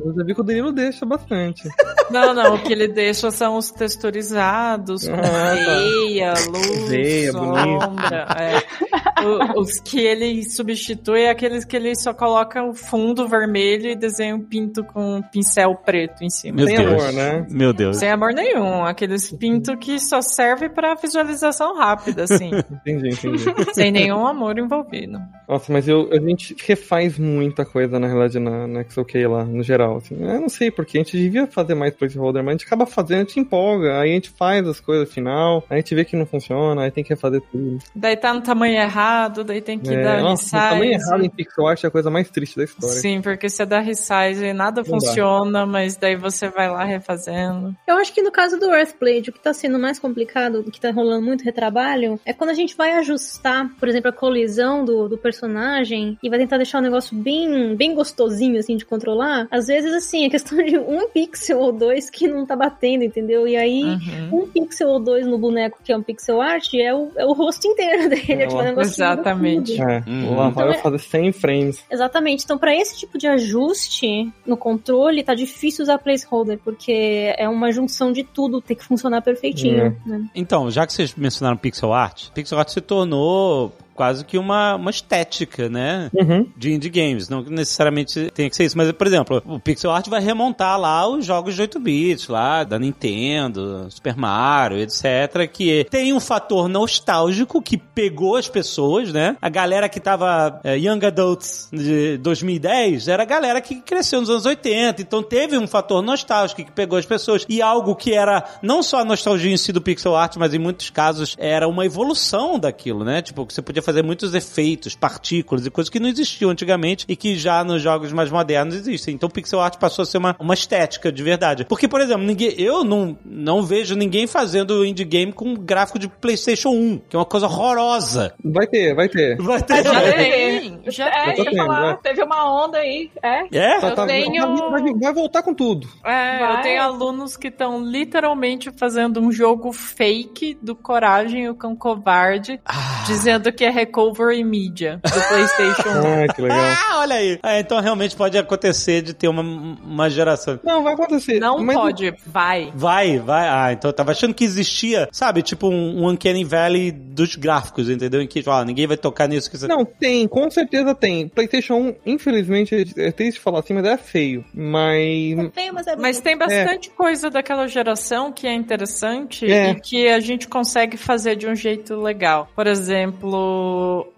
[0.00, 1.62] Eu já vi que o Danilo deixa bastante.
[2.08, 5.56] Não, não, o que ele deixa são os texturizados, com Ah, tá.
[5.56, 8.26] veia, luz, Veia, sombra.
[8.38, 9.24] é.
[9.26, 13.96] O- os que ele substitui é aqueles que ele só coloca o fundo vermelho e
[13.96, 16.58] desenha um pinto com um pincel preto em cima.
[16.58, 16.92] Meu Sem Deus.
[17.02, 17.46] amor, né?
[17.50, 17.96] Meu Deus.
[17.96, 18.84] Sem amor nenhum.
[18.84, 22.50] Aqueles pinto que só serve pra visualização rápida, assim.
[22.86, 23.74] Entendi, entendi.
[23.74, 25.18] sem nenhum amor envolvido.
[25.48, 29.62] Nossa, mas eu, a gente refaz muita coisa, na realidade, na, na XOK lá, no
[29.66, 29.96] geral.
[29.98, 30.16] Assim.
[30.18, 33.18] Eu não sei, porque a gente devia fazer mais placeholder, mas a gente acaba fazendo,
[33.18, 36.16] a gente empolga, aí a gente faz as coisas final, aí a gente vê que
[36.16, 37.78] não funciona, aí tem que refazer tudo.
[37.94, 40.56] Daí tá no tamanho errado, daí tem que É, dar nossa, resize.
[40.56, 42.94] o tamanho errado em pixel art é a coisa mais triste da história.
[42.96, 45.06] Sim, porque você dá resize e nada Não dá.
[45.06, 47.74] funciona, mas daí você vai lá refazendo.
[47.86, 50.80] Eu acho que no caso do Earthblade, o que tá sendo mais complicado, o que
[50.80, 55.08] tá rolando muito retrabalho, é quando a gente vai ajustar, por exemplo, a colisão do,
[55.08, 59.46] do personagem e vai tentar deixar o negócio bem, bem gostosinho, assim, de controlar.
[59.56, 63.46] Às vezes, assim, é questão de um pixel ou dois que não tá batendo, entendeu?
[63.48, 64.42] E aí, Uhum.
[64.42, 67.32] um pixel ou dois no boneco, que é um pixel art, é o, é o
[67.32, 68.42] rosto inteiro dele.
[68.42, 69.80] É, tipo, um negócio Exatamente.
[69.80, 70.34] É, Uhum.
[70.36, 71.84] vai Então é- fazer 100 frames.
[71.90, 72.44] Exatamente.
[72.44, 77.70] Então, pra esse tipo de ajuste no controle, tá difícil usar placeholder, porque é uma
[77.72, 79.96] junção de tudo, tem que funcionar perfeitinho.
[80.04, 80.28] Né?
[80.34, 84.90] Então, já que vocês mencionaram pixel art, pixel art se tornou quase que uma, uma
[84.90, 86.10] estética, né?
[86.14, 86.46] Uhum.
[86.56, 87.28] De indie games.
[87.28, 88.76] Não necessariamente tem que ser isso.
[88.76, 92.62] Mas, por exemplo, o pixel art vai remontar lá os jogos de 8 bits, lá
[92.62, 95.50] da Nintendo, Super Mario, etc.
[95.50, 99.36] Que tem um fator nostálgico que pegou as pessoas, né?
[99.40, 104.28] A galera que tava é, Young Adults de 2010 era a galera que cresceu nos
[104.28, 105.00] anos 80.
[105.00, 107.46] Então teve um fator nostálgico que pegou as pessoas.
[107.48, 110.58] E algo que era não só a nostalgia em si do pixel art, mas em
[110.58, 113.22] muitos casos era uma evolução daquilo, né?
[113.22, 117.16] Tipo, que você podia fazer muitos efeitos, partículas e coisas que não existiam antigamente e
[117.16, 119.14] que já nos jogos mais modernos existem.
[119.14, 121.64] Então o pixel art passou a ser uma, uma estética de verdade.
[121.64, 126.08] Porque, por exemplo, ninguém, eu não, não vejo ninguém fazendo indie game com gráfico de
[126.08, 128.34] PlayStation 1, que é uma coisa horrorosa.
[128.44, 129.36] Vai ter, vai ter.
[129.38, 129.84] Vai ter.
[129.84, 131.96] Já tem, já É, tendo, falar, é.
[132.02, 133.46] teve uma onda aí, é.
[133.56, 133.80] É?
[133.80, 135.88] Tá- tá- tenho- vai, vai voltar com tudo.
[136.04, 136.56] É, Vai.
[136.58, 141.76] eu tenho alunos que estão literalmente fazendo um jogo fake do Coragem e o Cão
[141.76, 143.04] Covarde, Ah.
[143.06, 146.16] dizendo que é recovery media do PlayStation 1.
[146.26, 146.58] Ah, que legal.
[146.58, 147.38] Ah, olha aí.
[147.42, 150.58] Ah, então realmente pode acontecer de ter uma, uma geração.
[150.64, 151.38] Não, vai acontecer.
[151.38, 152.72] Não Mas pode, vai.
[152.74, 153.48] Vai, vai.
[153.48, 157.90] Ah, então eu tava achando que existia, sabe, tipo um, um Uncanny Valley dos gráficos,
[157.90, 158.22] entendeu?
[158.22, 159.66] Em que, ó, ninguém vai tocar nisso que você...
[159.66, 161.28] Não, tem, com certeza tem.
[161.28, 164.44] PlayStation 1, infelizmente, é triste falar assim, mas é feio.
[164.54, 165.52] Mas.
[165.54, 169.70] Feio, mas é Mas tem bastante coisa daquela geração que é interessante É.
[169.70, 172.48] e que a gente consegue fazer de um jeito legal.
[172.54, 173.65] Por exemplo,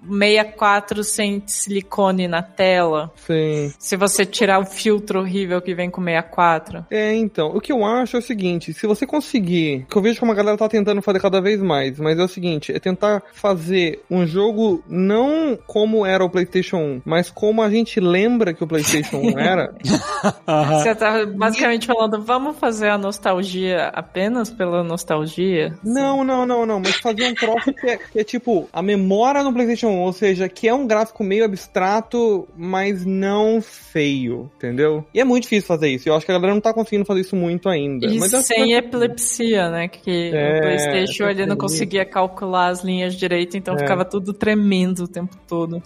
[0.03, 3.13] 64 sem silicone na tela.
[3.17, 3.73] Sim.
[3.79, 6.87] Se você tirar o filtro horrível que vem com 64.
[6.91, 10.21] É, então, o que eu acho é o seguinte, se você conseguir, que eu vejo
[10.21, 13.23] como a galera tá tentando fazer cada vez mais, mas é o seguinte, é tentar
[13.33, 18.65] fazer um jogo não como era o PlayStation 1, mas como a gente lembra que
[18.65, 19.75] o PlayStation 1 era.
[20.79, 25.75] Você tá basicamente falando, vamos fazer a nostalgia apenas pela nostalgia?
[25.83, 29.38] Não, não, não, não, mas fazer um troço que é, que é tipo a memória
[29.43, 35.05] no PlayStation 1, ou seja, que é um gráfico meio abstrato, mas não feio, entendeu?
[35.15, 37.21] E é muito difícil fazer isso, eu acho que a galera não tá conseguindo fazer
[37.21, 38.07] isso muito ainda.
[38.07, 39.89] E sem que- epilepsia, né?
[39.89, 43.79] Que É, o Playstation ele não conseguia calcular as linhas direito, então É.
[43.79, 45.81] ficava tudo tremendo o tempo todo.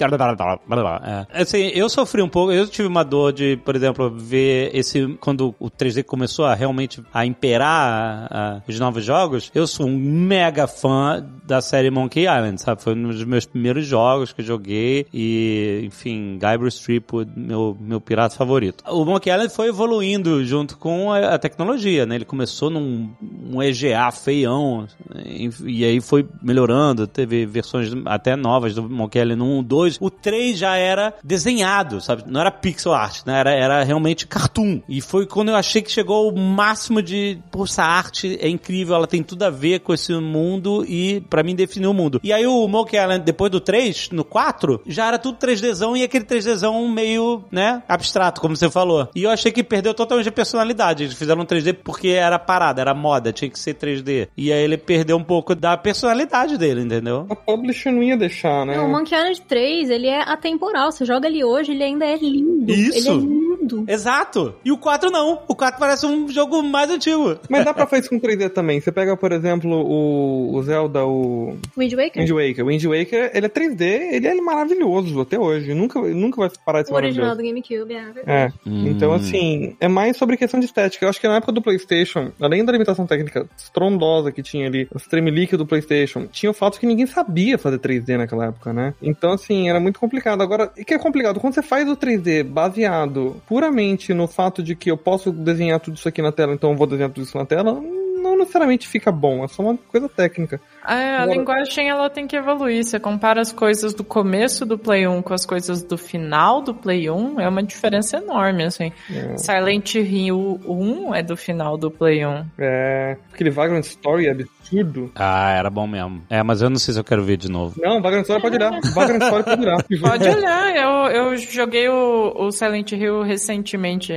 [1.33, 1.43] É.
[1.43, 5.17] Assim, eu sofri um pouco, eu tive uma dor de, por exemplo, ver esse.
[5.21, 9.87] Quando o 3D começou a realmente a imperar a- a- os novos jogos, eu sou
[9.87, 12.83] um mega fã da série Monkey Island, sabe?
[12.83, 18.01] Foi um dos meus primeiros jogos que eu joguei e, enfim, Guybrush Threepwood, meu, meu
[18.01, 18.85] pirata favorito.
[18.89, 22.17] O Monkey Island foi evoluindo junto com a, a tecnologia, né?
[22.17, 23.11] Ele começou num
[23.53, 24.87] um EGA feião
[25.25, 29.99] e, e aí foi melhorando, teve versões até novas do Monkey Island 1, 2.
[30.01, 32.25] O 3 já era desenhado, sabe?
[32.27, 33.39] Não era pixel art, né?
[33.39, 34.81] Era, era realmente cartoon.
[34.89, 38.95] E foi quando eu achei que chegou ao máximo de, pô, essa arte é incrível,
[38.95, 42.21] ela tem tudo a ver com esse mundo e pra mim definiu o mundo.
[42.23, 46.03] E aí o Monkey Island, depois do 3, no 4, já era tudo 3Dzão e
[46.03, 49.09] aquele 3Dzão meio, né, abstrato, como você falou.
[49.15, 51.05] E eu achei que perdeu totalmente a personalidade.
[51.05, 54.29] Eles fizeram um 3D porque era parada, era moda, tinha que ser 3D.
[54.37, 57.27] E aí ele perdeu um pouco da personalidade dele, entendeu?
[57.31, 58.77] A publisher não ia deixar, né?
[58.77, 60.91] Não, o Monkey Island 3, ele é atemporal.
[60.91, 62.71] Você joga ele hoje, ele ainda é lindo.
[62.71, 62.99] Isso.
[62.99, 63.85] Ele é lindo.
[63.89, 64.55] Exato.
[64.65, 65.41] E o 4 não.
[65.47, 67.39] O 4 parece um jogo mais antigo.
[67.49, 68.81] Mas dá pra fazer isso com 3D também.
[68.81, 72.23] Você pega, por exemplo, o, o Zelda, o Wind Waker?
[72.23, 72.65] Wind Waker.
[72.65, 73.83] O Wind Waker, ele é 3D,
[74.13, 75.75] ele é maravilhoso até hoje.
[75.75, 78.23] Nunca, nunca vai parar de ser O original do GameCube, é verdade.
[78.27, 78.53] É.
[78.67, 78.89] Hum.
[78.89, 81.05] Então, assim, é mais sobre questão de estética.
[81.05, 84.89] Eu acho que na época do PlayStation, além da limitação técnica estrondosa que tinha ali,
[84.95, 88.95] os tremelique do PlayStation, tinha o fato que ninguém sabia fazer 3D naquela época, né?
[89.03, 90.43] Então, assim, era muito complicado.
[90.43, 91.41] Agora, o que é complicado?
[91.41, 95.97] Quando você faz o 3D baseado puramente no fato de que eu posso desenhar tudo
[95.97, 97.81] isso aqui na tela, então eu vou desenhar tudo isso na tela,
[98.23, 99.45] não necessariamente fica bom.
[99.45, 100.61] É só uma coisa técnica.
[100.87, 102.85] É, a Agora- linguagem ela tem que evoluir.
[102.85, 106.75] Você compara as coisas do começo do Play 1 com as coisas do final do
[106.75, 108.93] Play 1, é uma diferença enorme, assim.
[109.15, 109.37] É.
[109.37, 112.45] Silent Hill 1 é do final do Play 1.
[112.59, 115.13] É, aquele Vagrant Story absurdo.
[115.15, 116.23] Ah, era bom mesmo.
[116.29, 117.75] É, mas eu não sei se eu quero ver de novo.
[117.81, 118.73] Não, Vagrant Story pode olhar.
[118.95, 119.83] Vagrant Story pode olhar.
[120.03, 120.91] Pode olhar, eu,
[121.31, 124.13] eu joguei o, o Silent Hill recentemente,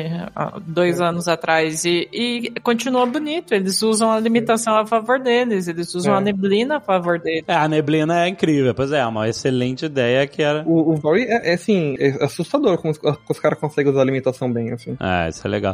[0.66, 3.54] dois anos atrás, e, e continua bonito.
[3.54, 6.18] Eles usam a limitação a favor deles, eles usam É.
[6.18, 7.44] a neblina a favor deles.
[7.48, 10.64] É, a neblina é incrível, pois é, uma excelente ideia que era.
[10.66, 14.06] O, o é, é, assim, é assustador como os, como os caras conseguem usar a
[14.06, 14.98] limitação bem, assim.
[15.00, 15.74] É, isso é legal.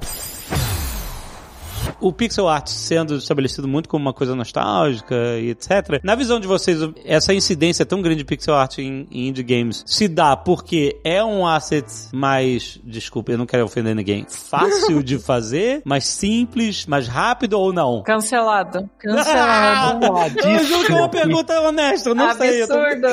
[2.01, 6.01] O pixel art sendo estabelecido muito como uma coisa nostálgica e etc.
[6.03, 9.83] Na visão de vocês, essa incidência tão grande de pixel art em, em indie games
[9.85, 15.19] se dá porque é um asset mais, desculpa, eu não quero ofender ninguém, fácil de
[15.19, 18.01] fazer, mais simples, mais rápido ou não?
[18.03, 18.89] Cancelado.
[18.97, 20.39] Cancelado.
[20.39, 22.63] Eu juro que é uma pergunta honesta, eu não sei.
[22.63, 23.07] eu tô- Absurdo.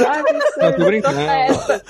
[0.58, 1.18] Não, tô brincando.
[1.20, 1.82] Essa.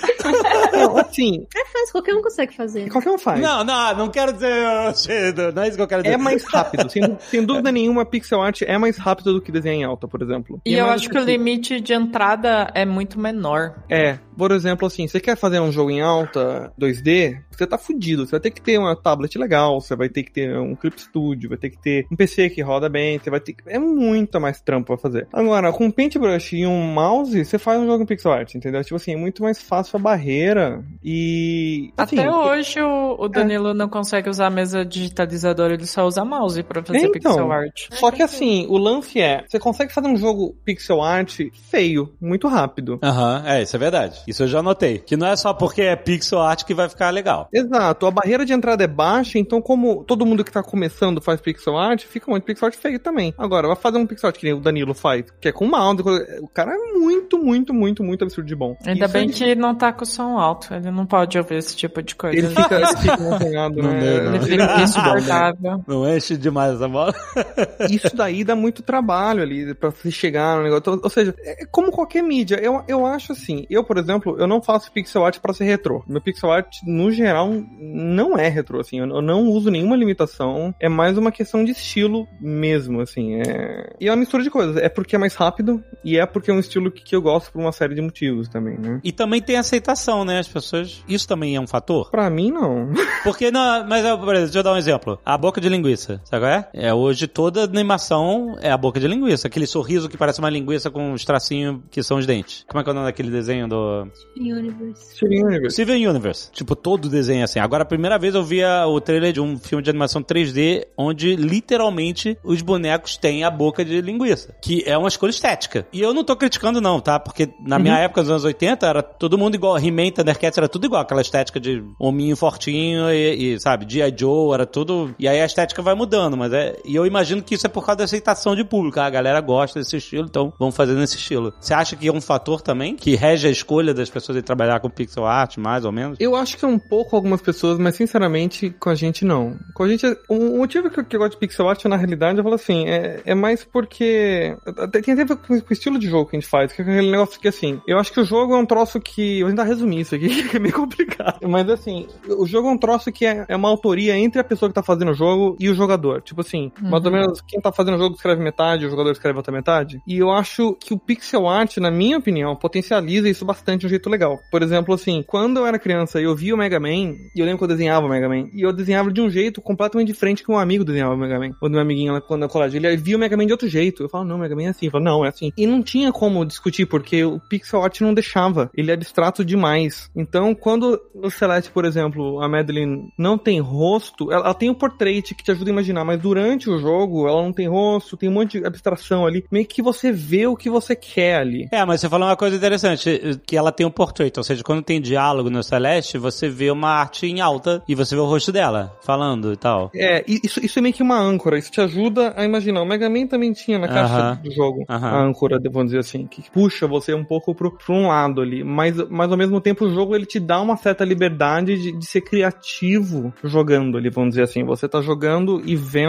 [0.73, 2.89] Não, assim, É fácil, qualquer um consegue fazer.
[2.89, 3.39] qualquer um faz.
[3.39, 4.49] Não, não, não quero dizer.
[5.53, 6.13] Não é isso que eu quero dizer.
[6.15, 6.88] É mais rápido.
[6.91, 10.21] Sem, sem dúvida nenhuma, pixel art é mais rápido do que desenhar em alta, por
[10.21, 10.61] exemplo.
[10.65, 13.75] E é eu acho que o limite de entrada é muito menor.
[13.89, 18.25] É, por exemplo, assim, você quer fazer um jogo em alta 2D, você tá fudido.
[18.25, 20.99] Você vai ter que ter uma tablet legal, você vai ter que ter um Clip
[20.99, 23.63] Studio, vai ter que ter um PC que roda bem, você vai ter que...
[23.67, 25.27] É muito mais trampo pra fazer.
[25.33, 28.81] Agora, com um paintbrush e um mouse, você faz um jogo em pixel art, entendeu?
[28.81, 31.91] Tipo assim, é muito mais fácil a barreira e...
[31.97, 36.23] Assim, Até hoje o, o Danilo não consegue usar a mesa digitalizadora, ele só usa
[36.23, 37.87] mouse pra fazer Então, pixel art.
[37.91, 41.39] Só que assim, o lance é, você consegue fazer um jogo pixel art
[41.69, 42.99] feio, muito rápido.
[43.03, 44.21] Aham, é, isso é verdade.
[44.27, 44.99] Isso eu já notei.
[44.99, 47.47] Que não é só porque é pixel art que vai ficar legal.
[47.53, 51.39] Exato, a barreira de entrada é baixa, então como todo mundo que tá começando faz
[51.41, 53.33] pixel art, fica muito pixel art feio também.
[53.37, 56.01] Agora, vai fazer um pixel art que nem o Danilo faz, que é com mouse,
[56.41, 58.75] o cara é muito, muito, muito, muito absurdo de bom.
[58.85, 61.55] Ainda Isso bem ele- que ele não tá com som alto, ele não pode ouvir
[61.55, 62.37] esse tipo de coisa.
[62.37, 63.99] Ele fica, ele fica Não né?
[63.99, 64.35] deu, não.
[64.35, 65.83] Ele fica insuportável.
[65.87, 67.13] Não enche demais essa bola.
[67.89, 70.99] Isso daí dá muito trabalho ali pra se chegar no negócio.
[71.01, 72.55] Ou seja, é como qualquer mídia.
[72.61, 76.03] Eu, eu acho assim, eu, por exemplo, eu não faço pixel art pra ser retrô.
[76.07, 78.99] Meu pixel art, no geral, não é retrô, assim.
[78.99, 80.73] Eu, eu não uso nenhuma limitação.
[80.79, 83.35] É mais uma questão de estilo mesmo, assim.
[83.35, 83.93] É...
[83.99, 84.77] E é uma mistura de coisas.
[84.77, 87.51] É porque é mais rápido e é porque é um estilo que, que eu gosto
[87.51, 88.99] por uma série de motivos também, né?
[89.03, 90.39] E também tem aceitação, né?
[90.39, 91.03] As pessoas.
[91.07, 92.09] Isso também é um fator.
[92.09, 92.89] Pra mim, não.
[93.23, 95.19] Porque, não, mas, por exemplo, deixa eu dar um exemplo.
[95.25, 96.58] A boca de linguiça, sabe qual é?
[96.73, 99.47] É, hoje toda animação é a boca de linguiça.
[99.47, 102.65] Aquele sorriso que parece uma linguiça com os tracinhos que são os dentes.
[102.67, 104.07] Como é que é o nome daquele desenho do...
[104.37, 105.15] Universe.
[105.15, 105.73] Steven Universe.
[105.73, 106.51] Steven Universe.
[106.51, 107.59] Tipo, todo desenho é assim.
[107.59, 110.85] Agora, a primeira vez eu vi a- o trailer de um filme de animação 3D
[110.97, 114.53] onde, literalmente, os bonecos têm a boca de linguiça.
[114.61, 115.85] Que é uma escolha estética.
[115.93, 117.19] E eu não tô criticando não, tá?
[117.19, 119.77] Porque na minha época, nos anos 80, era todo mundo igual.
[119.77, 121.01] He-Man, Thundercats, era tudo igual.
[121.01, 124.13] Aquela estética de hominho fortinho e, e, sabe, G.I.
[124.17, 125.13] Joe, era tudo...
[125.19, 126.77] E aí a estética vai mudando, mas é...
[126.83, 128.99] E eu imagino que isso é por causa da aceitação de público.
[128.99, 131.53] Ah, A galera gosta desse estilo, então vamos fazer nesse estilo.
[131.59, 134.79] Você acha que é um fator também que rege a escolha das pessoas de trabalhar
[134.79, 136.17] com pixel art, mais ou menos?
[136.19, 139.57] Eu acho que é um pouco algumas pessoas, mas sinceramente, com a gente não.
[139.73, 142.37] Com a gente, o motivo que eu, que eu gosto de pixel art, na realidade,
[142.37, 144.55] eu falo assim, é, é mais porque.
[144.65, 146.81] até Tem a ver com, com o estilo de jogo que a gente faz, que
[146.81, 147.81] é aquele negócio que assim.
[147.87, 149.39] Eu acho que o jogo é um troço que.
[149.39, 151.39] Eu vou tentar resumir isso aqui, que é meio complicado.
[151.47, 154.69] Mas assim, o jogo é um troço que é, é uma autoria entre a pessoa
[154.69, 156.21] que tá fazendo o jogo e o jogador.
[156.29, 159.37] Tipo assim, mais ou menos quem tá fazendo o jogo escreve metade, o jogador escreve
[159.37, 159.99] outra metade.
[160.07, 163.89] E eu acho que o pixel art, na minha opinião, potencializa isso bastante de um
[163.89, 164.37] jeito legal.
[164.51, 167.45] Por exemplo, assim, quando eu era criança e eu via o Mega Man, e eu
[167.45, 170.43] lembro que eu desenhava o Mega Man, e eu desenhava de um jeito completamente diferente
[170.43, 171.51] que um amigo desenhava o Mega Man.
[171.59, 174.03] Quando meu amiguinho lá, quando eu colégio, ele via o Mega Man de outro jeito.
[174.03, 174.85] Eu falo, não, o Mega Man é assim.
[174.85, 175.51] Eu falo, não, é assim.
[175.57, 178.69] E não tinha como discutir, porque o pixel art não deixava.
[178.75, 180.11] Ele é abstrato demais.
[180.15, 184.75] Então, quando no Celeste, por exemplo, a Madeline não tem rosto, ela, ela tem o
[184.75, 188.29] portrait que te ajuda a imaginar, mas durante o jogo ela não tem rosto, tem
[188.29, 189.45] um monte de abstração ali.
[189.51, 191.67] Meio que você vê o que você quer ali.
[191.71, 194.81] É, mas você falou uma coisa interessante, que ela tem um portrait, ou seja, quando
[194.81, 198.51] tem diálogo no Celeste, você vê uma arte em alta e você vê o rosto
[198.51, 199.91] dela falando e tal.
[199.95, 202.81] É, isso, isso é meio que uma âncora, isso te ajuda a imaginar.
[202.81, 204.39] O Mega Man também tinha na caixa Aham.
[204.43, 205.07] do jogo Aham.
[205.07, 208.63] a âncora, vamos dizer assim, que puxa você um pouco pro, pro um lado ali.
[208.63, 212.05] Mas, mas ao mesmo tempo o jogo ele te dá uma certa liberdade de, de
[212.05, 214.63] ser criativo jogando ali, vamos dizer assim.
[214.63, 216.08] Você tá jogando e vendo,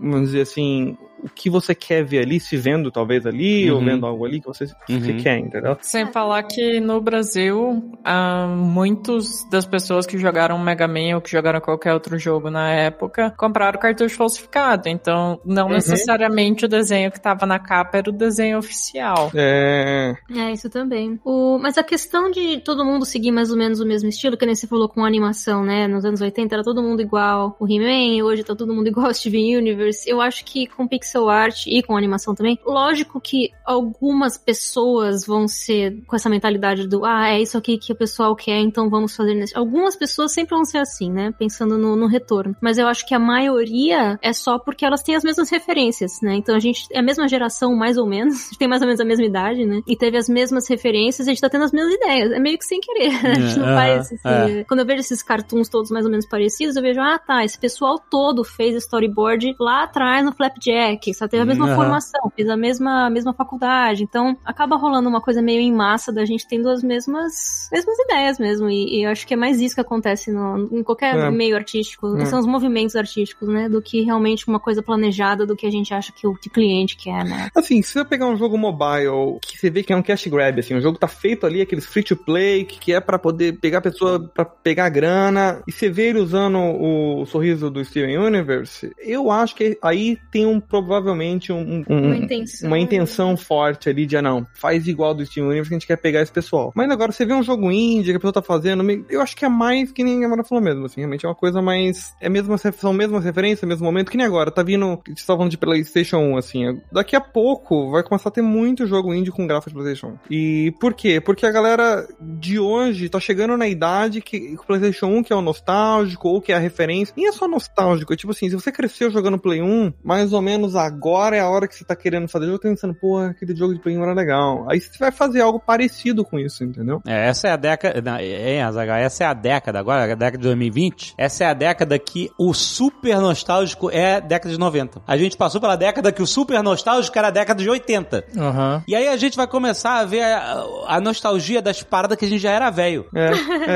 [0.00, 3.84] vamos dizer assim, o que você quer ver ali, se vendo talvez ali, ou Uhum.
[3.84, 5.16] vendo algo ali que você, que Uhum.
[5.18, 5.76] quer, entendeu?
[5.80, 11.30] Sem falar que no Brasil, ah, muitos das pessoas que jogaram Mega Man ou que
[11.30, 14.88] jogaram qualquer outro jogo na época compraram cartucho falsificado.
[14.88, 15.72] Então, não Uhum.
[15.74, 19.30] necessariamente o desenho que tava na capa era o desenho oficial.
[19.34, 20.14] É.
[20.30, 21.18] É, isso também.
[21.24, 24.46] O, mas a questão de todo mundo seguir mais ou menos o mesmo estilo, que
[24.46, 25.86] nem você falou com animação, né?
[25.88, 29.14] Nos anos 80 era todo mundo igual o He-Man, hoje tá todo mundo igual ao
[29.14, 30.08] Steven Universe.
[30.08, 35.48] Eu acho que com pixel art e com animação também, lógico que algumas pessoas vão
[35.48, 39.14] ser com essa mentalidade do ah, é isso aqui que o pessoal quer, então vamos
[39.16, 39.56] fazer nesse.
[39.56, 41.32] Algumas pessoas sempre vão ser assim, né?
[41.38, 42.54] Pensando no, no retorno.
[42.60, 46.34] Mas eu acho que a maioria é só porque elas têm as mesmas referências, né?
[46.36, 48.34] Então a gente é a mesma geração, mais ou menos.
[48.34, 49.80] A gente tem mais ou menos a mesma idade, né?
[49.86, 52.32] E teve as mesmas referências, a gente tá tendo as mesmas ideias.
[52.32, 53.12] É meio que sem querer.
[53.22, 53.32] né?
[53.36, 54.28] A gente não É, faz esse...
[54.28, 54.64] é.
[54.64, 57.58] Quando eu vejo esses cartoons todos mais ou menos parecidos, eu vejo, ah, tá, esse
[57.58, 60.95] pessoal todo fez storyboard lá atrás no Flapjack.
[60.96, 61.76] Moleque, só teve a mesma Aham.
[61.76, 64.02] formação, fez a mesma, a mesma faculdade.
[64.02, 68.38] Então, acaba rolando uma coisa meio em massa da gente tendo as mesmas, mesmas ideias
[68.38, 68.68] mesmo.
[68.68, 71.30] E, e eu acho que é mais isso que acontece no, em qualquer É.
[71.30, 72.16] meio artístico.
[72.16, 72.24] É.
[72.24, 73.68] São os movimentos artísticos, né?
[73.68, 76.96] Do que realmente uma coisa planejada, do que a gente acha que o que cliente
[76.96, 77.48] quer, né?
[77.54, 80.58] Assim, se você pegar um jogo mobile, que você vê que é um cash grab,
[80.58, 83.78] assim, o jogo tá feito ali, aqueles free to play, que é pra poder pegar
[83.78, 88.90] a pessoa pra pegar grana, e você vê ele usando o sorriso do Steven Universe,
[88.98, 92.68] eu acho que aí tem um, provavelmente um, um- Uma intenção.
[92.68, 95.86] uma intenção forte ali de, ah, não, faz igual do Steven Universe que a gente
[95.86, 96.72] quer pegar esse pessoal.
[96.74, 99.44] Mas agora, você vê um jogo indie que a pessoa tá fazendo, eu acho que
[99.44, 102.28] é mais que nem a Mara falou mesmo, assim, realmente é uma coisa mais, é
[102.28, 105.50] mesmo, são mesmas referências, mesmo momento, que nem agora, tá vindo, a gente tá falando
[105.50, 109.46] de Playstation 1, assim, daqui a pouco vai começar a ter muito jogo indie com
[109.46, 110.18] gráfico de Playstation 1.
[110.30, 111.20] E por quê?
[111.20, 115.36] Porque a galera de hoje tá chegando na idade que o Playstation 1 que é
[115.36, 118.54] o nostálgico, ou que é a referência, nem é só nostálgico, é tipo assim, se
[118.54, 121.96] você cresceu jogando Play 1, mais ou menos agora é a hora que você tá
[121.96, 124.66] querendo fazer jogo, tá pensando, pô, aquele jogo de Play 1 era legal.
[124.70, 127.00] Aí você vai fazer algo parecido com isso, entendeu?
[127.06, 128.00] É, essa é a década.
[128.00, 131.14] Não, é, Azaghal, essa é a década agora, a década de 2020.
[131.18, 135.02] Essa é a década que o super nostálgico é a década de 90.
[135.06, 138.24] A gente passou pela década que o super nostálgico era a década de 80.
[138.36, 138.82] Aham.
[138.86, 142.28] E aí a gente vai começar a ver a, a nostalgia das paradas que a
[142.28, 143.06] gente já era velho.
[143.14, 143.30] É,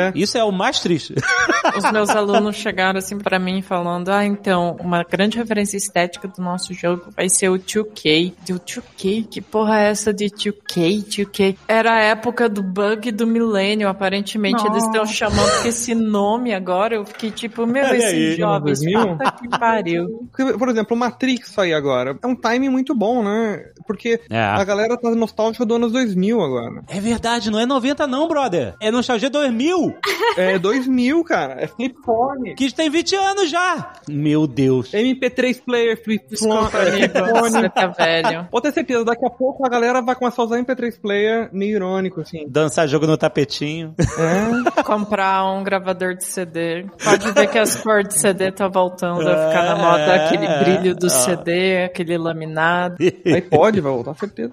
[0.09, 0.13] é.
[0.15, 1.15] Isso é o mais triste.
[1.77, 6.43] Os meus alunos chegaram assim pra mim falando: Ah, então, uma grande referência estética do
[6.43, 8.33] nosso jogo vai ser o 2K.
[8.49, 9.27] E o 2K?
[9.29, 11.05] Que porra é essa de 2K?
[11.05, 11.57] 2K?
[11.69, 14.65] Era a época do bug do milênio, aparentemente.
[14.67, 16.95] Eles estão chamando esse nome agora.
[16.97, 18.37] Eu fiquei tipo, meu, Olha esses aí.
[18.37, 19.17] jovens, 2000?
[19.17, 20.29] puta que pariu.
[20.59, 22.19] Por exemplo, o Matrix sair agora.
[22.23, 23.65] É um timing muito bom, né?
[23.87, 24.39] Porque É.
[24.41, 26.83] a galera tá nostálgica do anos 2000 agora.
[26.89, 28.75] É verdade, não é 90 não, brother.
[28.81, 29.95] É nostalgia 2000.
[30.37, 31.55] É 2000, cara.
[31.63, 32.55] É flip phone.
[32.55, 33.93] Que tem 20 anos já.
[34.09, 34.93] Meu Deus.
[34.93, 36.69] MP3 player, flip phone.
[36.81, 38.49] Amigo, você tá velho.
[38.51, 41.77] Pode ter certeza, daqui a pouco a galera vai começar a usar MP3 player meio
[41.77, 42.47] irônico, assim.
[42.49, 43.95] Dançar jogo no tapetinho.
[43.99, 44.83] É.
[44.83, 46.87] comprar um gravador de CD.
[47.03, 50.95] Pode ver que as cores de CD tá voltando a ficar na moda, aquele brilho
[50.95, 52.97] do CD, aquele laminado.
[53.01, 54.53] Aí pode, vai voltar, certeza.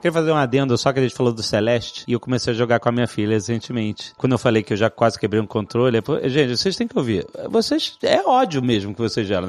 [0.00, 2.56] Queria fazer um adendo só que a gente falou do Celeste e eu comecei a
[2.56, 4.12] jogar com a minha filha recentemente.
[4.16, 7.26] Quando eu falei que eu já quase quebrei um controle, gente, vocês têm que ouvir.
[7.50, 9.48] Vocês é ódio mesmo que vocês geram.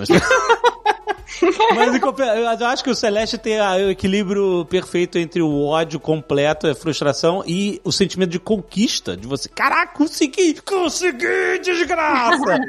[1.71, 6.75] Mas eu acho que o Celeste tem o equilíbrio perfeito entre o ódio completo, a
[6.75, 9.15] frustração e o sentimento de conquista.
[9.15, 10.55] De você, caraca, consegui!
[10.61, 12.59] Consegui, desgraça!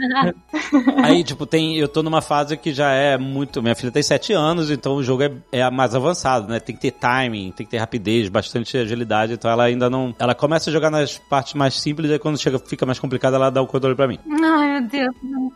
[1.03, 1.77] Aí, tipo, tem.
[1.77, 3.63] Eu tô numa fase que já é muito.
[3.63, 6.61] Minha filha tem 7 anos, então o jogo é, é mais avançado, né?
[6.61, 9.35] Tem que ter timing, tem que ter rapidez, bastante agilidade.
[9.35, 10.15] Então ela ainda não.
[10.19, 13.51] Ela começa a jogar nas partes mais simples, e quando chega, fica mais complicada, ela
[13.51, 14.19] dá o controle pra mim.
[14.43, 15.15] Ai, meu Deus.
[15.23, 15.53] não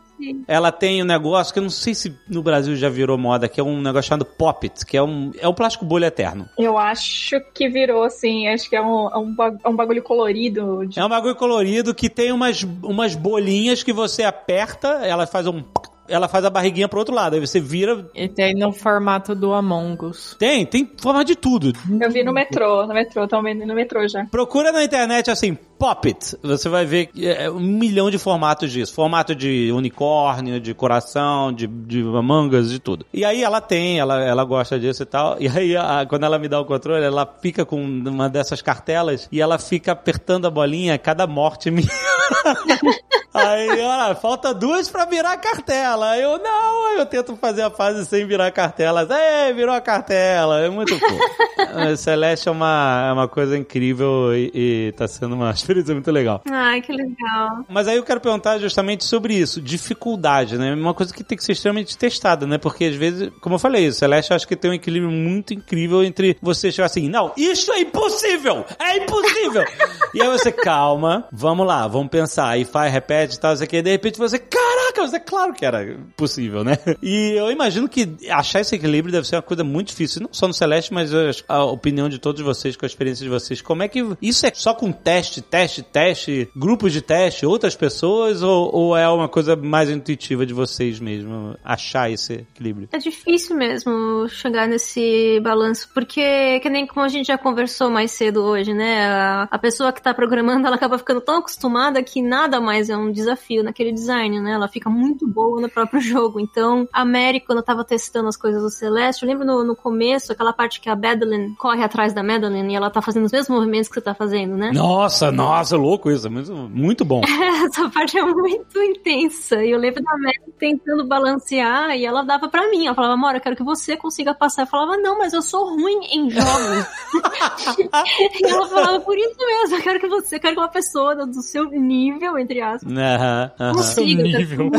[0.47, 3.61] Ela tem um negócio que eu não sei se no Brasil já virou moda, que
[3.61, 6.49] é um negócio chamado Pop-It, que é um, é um plástico bolha eterno.
[6.59, 9.35] Eu acho que virou assim, acho que é um, é um,
[9.65, 10.87] é um bagulho colorido.
[10.87, 15.47] de- É um bagulho colorido que tem umas, umas bolinhas que você aperta, ela faz
[15.47, 15.63] um.
[16.09, 17.35] Ela faz a barriguinha pro outro lado.
[17.35, 18.07] Aí você vira.
[18.15, 20.37] E tem no formato do Among Us.
[20.39, 21.73] Tem, tem forma de tudo.
[22.01, 24.25] Eu vi no metrô, no metrô, estão vendo no metrô já.
[24.27, 26.37] Procura na internet assim, Pop It.
[26.43, 28.93] Você vai ver é um milhão de formatos disso.
[28.95, 33.07] Formato de unicórnio, de coração, de, de mangas, de tudo.
[33.13, 35.37] E aí ela tem, ela, ela gosta disso e tal.
[35.41, 39.29] E aí, a- quando ela me dá o controle, ela fica com uma dessas cartelas
[39.31, 41.89] e ela fica apertando a bolinha a cada morte minha.
[43.35, 46.11] Aí, olha, falta duas pra virar a cartela.
[46.11, 49.09] Aí Eu, não, aí eu tento fazer a fase sem virar a cartela.
[49.11, 50.61] Ei, virou a cartela.
[50.61, 51.19] É muito fofo.
[51.97, 56.43] Celeste é uma, é uma coisa incrível e, e tá sendo uma experiência muito legal.
[56.51, 57.65] Ai, que legal.
[57.69, 60.75] Mas aí eu quero perguntar justamente sobre isso, dificuldade, né?
[60.75, 62.59] Uma coisa que tem que ser extremamente testada, né?
[62.59, 65.55] Porque às vezes, como eu falei, o Celeste eu acho que tem um equilíbrio muito
[65.55, 68.65] incrível entre você chegar assim, não, isso é impossível!
[68.79, 69.65] É impossível!
[70.15, 72.49] e aí você, calma, vamos lá, vamos pensar.
[72.49, 75.99] Aí faz, repete e tal, isso aqui, de repente você, caraca, você, claro que era
[76.17, 76.79] possível, né?
[77.03, 80.47] E eu imagino que achar esse equilíbrio deve ser uma coisa muito difícil, não só
[80.47, 81.11] no Celeste, mas
[81.49, 83.61] a opinião de todos vocês, com a experiência de vocês.
[83.61, 88.43] Como é que isso é só com teste, teste, teste, grupos de teste, outras pessoas,
[88.43, 92.89] ou, ou é uma coisa mais intuitiva de vocês mesmo, achar esse equilíbrio?
[92.93, 98.11] É difícil mesmo chegar nesse balanço, porque, que nem como a gente já conversou mais
[98.13, 99.07] cedo hoje, né?
[99.07, 102.97] A, a pessoa que tá programando, ela acaba ficando tão acostumada que nada mais é
[102.97, 104.53] um desafio naquele design, né?
[104.53, 106.41] Ela fica fica muito boa no próprio jogo.
[106.41, 109.77] Então, a Mary, quando eu tava testando as coisas do Celeste, eu lembro no, no
[109.77, 113.33] começo, aquela parte que a Madeline corre atrás da Madeline e ela tá fazendo os
[113.33, 114.73] mesmos movimentos que você tá fazendo, né?
[114.73, 116.29] Nossa, nossa, louco isso.
[116.31, 117.23] Muito, muito bom.
[117.65, 119.63] Essa parte é muito intensa.
[119.63, 122.87] E eu lembro da Mary tentando balancear e ela dava pra mim.
[122.87, 124.63] Ela falava, Mora, eu quero que você consiga passar.
[124.63, 126.87] Eu falava, não, mas eu sou ruim em jogos.
[128.41, 131.15] e ela falava, por isso mesmo, eu quero que você, eu quero que uma pessoa
[131.15, 134.71] do seu nível, entre aspas, Aham, quero nível.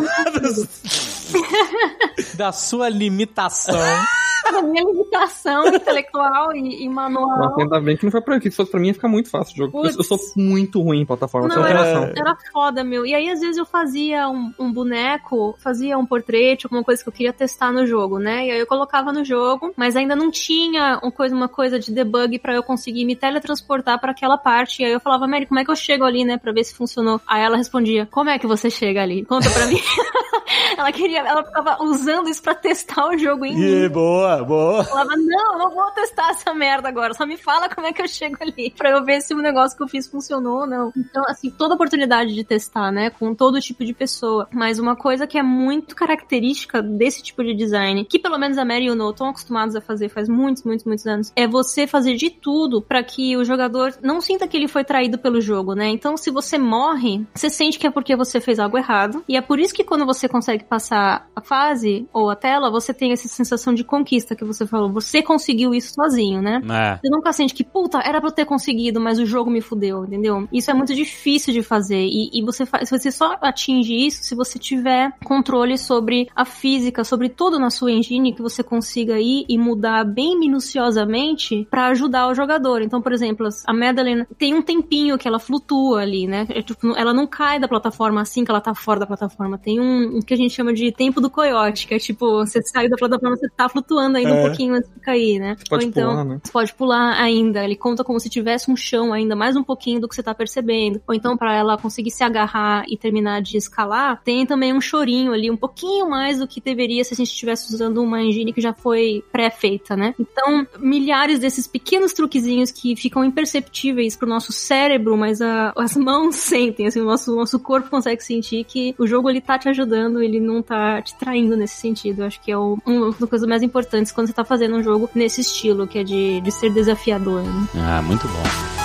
[2.36, 3.76] da sua limitação.
[4.58, 7.38] a minha limitação intelectual e, e manual.
[7.38, 8.52] Nossa, ainda bem que não foi pra aqui.
[8.52, 9.86] Se fosse pra mim, ia ficar muito fácil o jogo.
[9.86, 13.06] Eu, eu sou muito ruim em plataforma, Não, era, era foda, meu.
[13.06, 17.10] E aí, às vezes, eu fazia um, um boneco, fazia um portrait, alguma coisa que
[17.10, 18.48] eu queria testar no jogo, né?
[18.48, 21.92] E aí eu colocava no jogo, mas ainda não tinha uma coisa, uma coisa de
[21.92, 24.82] debug pra eu conseguir me teletransportar pra aquela parte.
[24.82, 26.38] E aí eu falava, Mary, como é que eu chego ali, né?
[26.38, 27.20] Pra ver se funcionou.
[27.28, 29.26] Aí ela respondia, como é que você chega ali?
[29.26, 29.82] Conta pra mim.
[30.78, 33.86] ela queria, ela ficava usando isso pra testar o jogo em mim.
[33.86, 34.78] Ih, boa, boa.
[34.82, 37.16] Eu falava, não, eu não vou testar essa merda agora.
[37.16, 38.70] Só me fala como é que eu chego ali.
[38.78, 40.94] Pra eu ver se o negócio que eu fiz funcionou ou não.
[40.96, 43.10] Então, assim, toda oportunidade de testar, né?
[43.10, 44.48] Com todo tipo de pessoa.
[44.52, 48.66] Mas uma coisa que é muito característica desse tipo de design, que pelo menos a
[48.66, 51.88] Mary e o No estão acostumados a fazer faz muitos, muitos, muitos anos, é você
[51.88, 55.74] fazer de tudo pra que o jogador não sinta que ele foi traído pelo jogo,
[55.74, 55.88] né?
[55.88, 59.24] Então, se você morre, você sente que é porque você fez algo errado.
[59.30, 62.94] E é por isso que quando você consegue passar a fase ou a tela, você
[62.94, 64.92] tem essa sensação de conquista que você falou.
[64.92, 66.62] Você conseguiu isso sozinho, né?
[66.70, 66.98] É.
[66.98, 70.04] Você nunca sente que, puta, era pra eu ter conseguido, mas o jogo me fudeu,
[70.04, 70.46] entendeu?
[70.52, 72.06] Isso é muito difícil de fazer.
[72.06, 77.06] E, e você, faz, você só atinge isso se você tiver controle sobre a física,
[77.06, 82.28] sobre tudo na sua engine, que você consiga ir e mudar bem minuciosamente pra ajudar
[82.28, 82.82] o jogador.
[82.82, 86.46] Então, por exemplo, a Madeline tem um tempinho que ela flutua ali, né?
[86.50, 87.83] É, tipo, ela não cai da plataforma
[88.22, 89.58] assim que ela tá fora da plataforma.
[89.58, 92.62] Tem um, um que a gente chama de tempo do coiote, que é tipo, você
[92.62, 94.42] sai da plataforma, você tá flutuando ainda um É.
[94.48, 95.56] pouquinho antes de cair, né?
[95.58, 96.40] Você pode Ou então, pular, né?
[96.44, 97.64] você pode pular ainda.
[97.64, 100.34] Ele conta como se tivesse um chão ainda, mais um pouquinho do que você tá
[100.34, 101.02] percebendo.
[101.08, 105.34] Ou então, pra ela conseguir se agarrar e terminar de escalar, tem também um chorinho
[105.34, 108.62] ali, um pouquinho mais do que deveria se a gente estivesse usando uma engine que
[108.62, 110.14] já foi pré-feita, né?
[110.20, 116.36] Então, milhares desses pequenos truquezinhos que ficam imperceptíveis pro nosso cérebro, mas a- as mãos
[116.54, 120.22] sentem, assim, o nosso, nosso corpo consegue sentir que o jogo ele tá te ajudando,
[120.22, 122.22] ele não tá te traindo nesse sentido.
[122.22, 124.84] Eu acho que é o- uma das coisas mais importantes quando você tá fazendo um
[124.84, 127.68] jogo nesse estilo, que é de, de ser desafiador, né?
[127.76, 128.83] Ah, muito bom.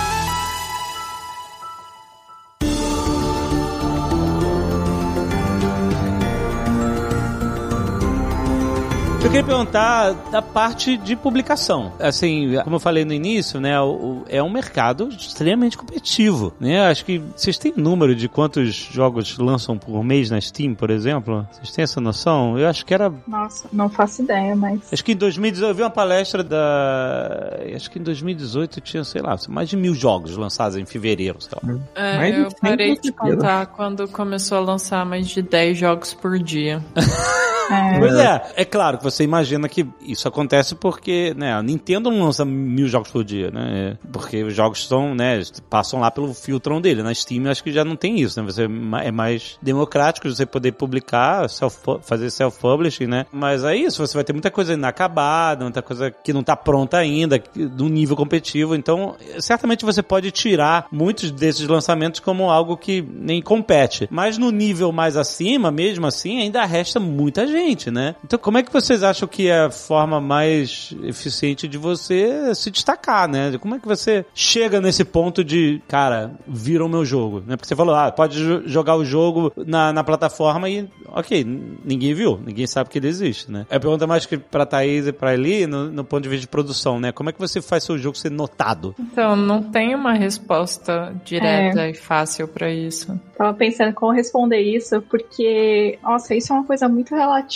[9.29, 11.93] Eu queria perguntar da parte de publicação.
[11.99, 16.87] Assim, como eu falei no início, né, o- o- é um mercado extremamente competitivo, né?
[16.87, 21.47] Acho que vocês têm número de quantos jogos lançam por mês na Steam, por exemplo?
[21.51, 22.57] Vocês têm essa noção?
[22.57, 24.91] Eu acho que era Nossa, não faço ideia, mas.
[24.91, 27.59] Acho que em 2018 eu vi uma palestra da.
[27.75, 31.51] Acho que em 2018 tinha, sei lá, mais de mil jogos lançados em fevereiro, sei
[31.63, 31.75] lá.
[31.93, 33.35] É, Mais de eu parei de 100 por dia.
[33.35, 36.83] contar quando começou a lançar mais de 10 jogos por dia.
[37.69, 42.09] É, Pois é, é claro que você imagina que isso acontece porque, né, a Nintendo
[42.09, 43.97] não lança mil jogos por dia, né?
[44.11, 47.03] Porque os jogos são, né, passam lá pelo filtrão dele.
[47.03, 48.45] Na Steam eu acho que já não tem isso, né?
[48.51, 53.25] Você é ma- é mais democrático você poder publicar, self, fazer self-publishing, né?
[53.31, 56.97] Mas é isso, você vai ter muita coisa inacabada, muita coisa que não tá pronta
[56.97, 58.75] ainda, do nível competitivo.
[58.75, 64.07] Então, certamente você pode tirar muitos desses lançamentos como algo que nem compete.
[64.09, 67.58] Mas no nível mais acima, mesmo assim, ainda resta muita gente,
[67.91, 68.15] né?
[68.23, 72.71] Então, como é que vocês acham que é a forma mais eficiente de você se
[72.71, 73.57] destacar, né?
[73.59, 77.55] Como é que você chega nesse ponto de, cara, vira o meu jogo, né?
[77.55, 81.43] Porque você falou, ah, pode jo- jogar o jogo na, na plataforma e, ok,
[81.83, 83.65] ninguém viu, ninguém sabe que ele existe, né?
[83.69, 86.47] É pergunta mais que pra Thaís e pra Eli, no, no ponto de vista de
[86.47, 87.11] produção, né?
[87.11, 88.95] Como é que você faz seu jogo ser notado?
[88.99, 93.19] Então, não tem uma resposta direta e fácil pra isso.
[93.37, 97.48] tava pensando como responder isso, porque, nossa, isso é uma coisa muito relativa.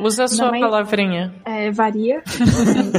[0.00, 1.34] Usa a sua palavrinha.
[1.44, 2.22] É, varia.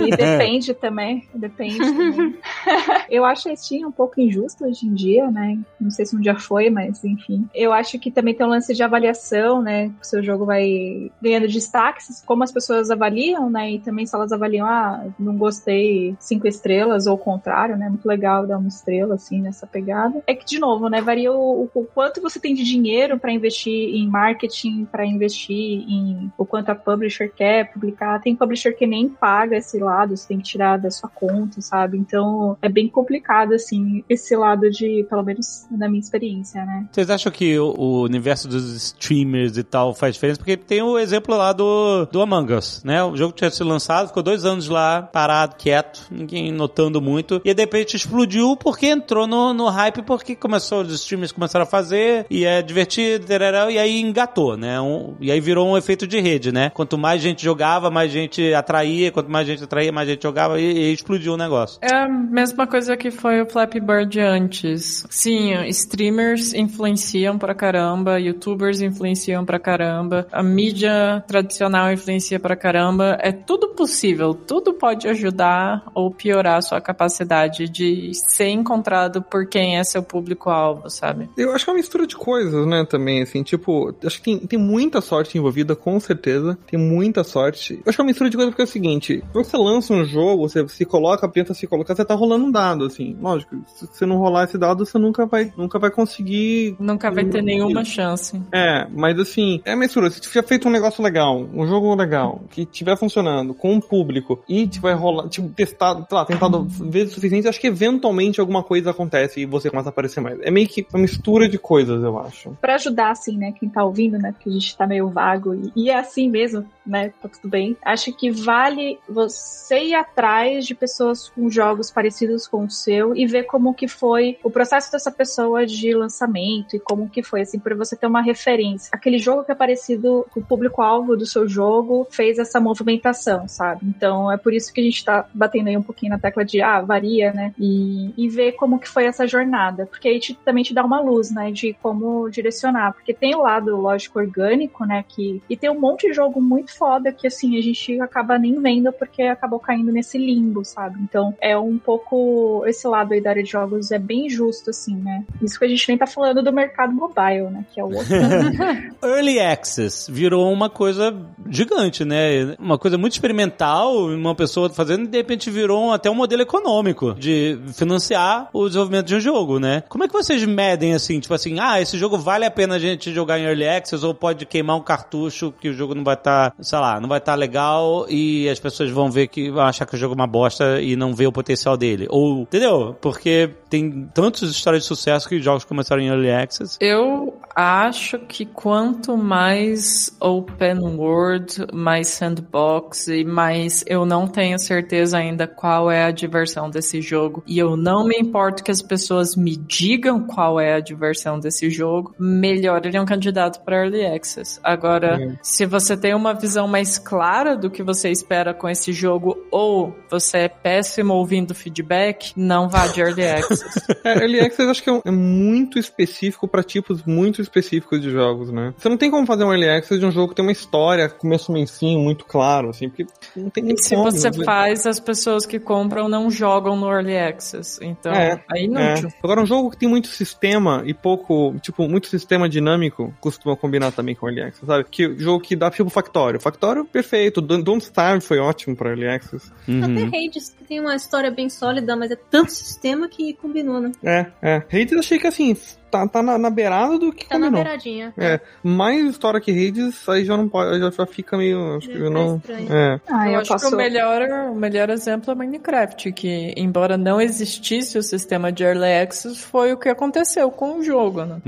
[0.06, 1.28] e depende também.
[1.34, 2.36] Depende também.
[3.10, 5.60] Eu acho a Steam um pouco injusta hoje em dia, né?
[5.80, 7.48] Não sei se um dia foi, mas enfim.
[7.54, 9.92] Eu acho que também tem um lance de avaliação, né?
[10.02, 13.72] O seu jogo vai ganhando destaques, como as pessoas avaliam, né?
[13.72, 17.90] E também se elas avaliam, ah, não gostei, cinco estrelas, ou o contrário, né?
[17.90, 20.24] Muito legal dar uma estrela, assim, nessa pegada.
[20.26, 21.02] É que, de novo, né?
[21.02, 26.31] Varia o, o quanto você tem de dinheiro para investir em marketing, para investir em
[26.38, 28.20] o quanto a publisher quer publicar.
[28.20, 31.98] Tem publisher que nem paga esse lado, você tem que tirar da sua conta, sabe?
[31.98, 36.86] Então é bem complicado, assim, esse lado de, pelo menos na minha experiência, né?
[36.92, 40.40] Vocês acham que o, universo dos streamers e tal faz diferença?
[40.40, 43.04] Porque tem o exemplo lá do, do Among Us, né?
[43.04, 47.54] O jogo tinha sido lançado, ficou dois anos lá, parado, quieto, ninguém notando muito, e
[47.54, 52.26] de repente explodiu porque entrou no, no hype, porque começou, os streamers começaram a fazer,
[52.30, 53.26] e é divertido,
[53.70, 54.80] e aí engatou, né?
[54.80, 56.70] Um, e aí virou um efeito de rede, né?
[56.74, 60.64] Quanto mais gente jogava, mais gente atraía, quanto mais gente atraía, mais gente jogava, e,
[60.64, 61.80] e explodiu o negócio.
[61.82, 65.06] É a mesma coisa que foi o Flappy Bird antes.
[65.10, 73.18] Sim, streamers influenciam pra caramba, youtubers influenciam pra caramba, a mídia tradicional influencia pra caramba.
[73.22, 79.48] É tudo possível, tudo pode ajudar ou piorar a sua capacidade de ser encontrado por
[79.48, 81.30] quem é seu público-alvo, sabe?
[81.38, 84.40] Eu acho que é uma mistura de coisas, né, também, assim, tipo, acho que tem,
[84.40, 87.76] tem muita sorte envolvida, com certeza, tem muita sorte.
[87.76, 89.94] Eu acho que é uma mistura de coisas porque é o seguinte, quando você lança
[89.94, 93.56] um jogo, você se coloca, tenta se colocar, você tá rolando um dado, assim, lógico,
[93.68, 96.76] se você não rolar esse dado, você nunca vai, nunca vai conseguir...
[96.80, 98.42] Nunca vai ter nenhuma chance.
[98.52, 102.42] É, mas assim, é a mistura, se tiver feito um negócio legal, um jogo legal,
[102.50, 107.12] que tiver funcionando, com um público, e tiver rolar, tipo, testado, sei lá, tentado vezes
[107.12, 110.40] o suficiente, acho que eventualmente alguma coisa acontece e você começa a aparecer mais.
[110.42, 112.58] É meio que uma mistura de coisas, eu acho.
[112.62, 115.72] Pra ajudar, assim, né, quem tá ouvindo, né, porque a gente tá meio vago e,
[115.76, 117.78] e é assim mesmo, né, tá tudo bem.
[117.84, 123.26] Acho que vale você ir atrás de pessoas com jogos parecidos com o seu e
[123.26, 127.60] ver como que foi o processo dessa pessoa de lançamento e como que foi, assim,
[127.60, 128.90] pra você ter uma referência.
[128.92, 133.82] Aquele jogo que é parecido com o público-alvo do seu jogo fez essa movimentação, sabe?
[133.84, 136.62] Então é por isso que a gente tá batendo aí um pouquinho na tecla de,
[136.62, 137.54] ah, varia, né?
[137.60, 139.86] E, e ver como que foi essa jornada.
[139.86, 141.52] Porque aí te, também te dá uma luz, né?
[141.52, 142.94] De como direcionar.
[142.94, 145.04] Porque tem o lado, lógico, orgânico, né?
[145.08, 148.60] Que, e tem um monte de jogo muito foda que, assim, a gente acaba nem
[148.62, 151.00] vendo porque acabou caindo nesse limbo, sabe?
[151.02, 152.64] Então é um pouco.
[152.66, 155.24] Esse lado aí da área de jogos é bem justo, assim, né?
[155.42, 157.66] Isso que a gente nem tá falando do mercado mobile, né?
[157.74, 158.16] Que é o outro.
[159.04, 161.16] Early Access virou uma coisa
[161.50, 162.56] gigante, né?
[162.60, 167.14] Uma coisa muito experimental, uma pessoa fazendo, e de repente virou até um modelo econômico
[167.14, 169.84] de financiar o desenvolvimento de um jogo, né?
[169.90, 172.80] Como é que vocês medem assim, tipo assim, ah, esse jogo vale a pena a
[172.80, 176.16] gente jogar em Early Access ou pode queimar um cartucho que o jogo não vai
[176.16, 179.86] estar, sei lá, não vai estar legal e as pessoas vão ver que vão achar
[179.86, 182.08] que o jogo é uma bosta e não vê o potencial dele.
[182.10, 182.96] Ou, entendeu?
[183.02, 186.78] Porque tem tantas histórias de sucesso que jogos começaram em Early Access.
[186.80, 195.18] Eu acho que quanto mais open world, mais sandbox e mais eu não tenho certeza
[195.18, 199.36] ainda qual é a diversão desse jogo e eu não me importo que as pessoas
[199.36, 204.06] me digam qual é a diversão desse jogo, melhor ele é um candidato para early
[204.06, 204.60] access.
[204.64, 209.38] Agora, se você tem uma visão mais clara do que você espera com esse jogo
[209.52, 213.82] ou você é péssimo ouvindo feedback, não vá de early access.
[214.04, 218.10] É, Early Access acho que é, um- é muito específico pra tipos muito específicos de
[218.10, 218.74] jogos, né?
[218.78, 221.10] Você não tem como fazer um Early Access de um jogo que tem uma história,
[221.10, 223.06] começo, meio fim, muito claro, assim, porque
[223.36, 224.44] não tem nem E se como, você né?
[224.44, 227.80] faz, as pessoas que compram não jogam no Early Access.
[227.82, 229.10] Então, É, é inútil.
[229.10, 229.14] É.
[229.24, 233.92] Agora, um jogo que tem muito sistema e pouco, tipo, muito sistema dinâmico, costuma combinar
[233.92, 234.86] também com Early Access, sabe?
[234.90, 236.40] Que jogo que dá, tipo, Factório.
[236.40, 237.42] Factório, perfeito.
[237.42, 239.52] Don't Starve foi ótimo pra Early Access.
[239.62, 243.92] Até Hades, que tem uma história bem sólida, mas é tanto sistema que combinou, né?
[244.04, 244.56] É, é.
[244.58, 245.56] Hades achei que, assim,
[245.92, 247.64] tá, tá na, na beirada do que Tá na combinou.
[247.64, 248.14] beiradinha.
[248.18, 251.98] É, mais história que Hades, aí já não pode, já, já fica meio, acho que
[252.00, 252.38] tá não...
[252.38, 252.68] estranho.
[252.74, 253.00] É.
[253.10, 253.68] ah, eu eu, acho posso.
[253.68, 258.64] que o melhor, o melhor exemplo é Minecraft, que embora não existisse o sistema de
[258.64, 261.42] Early Access, foi o que aconteceu com o jogo, né?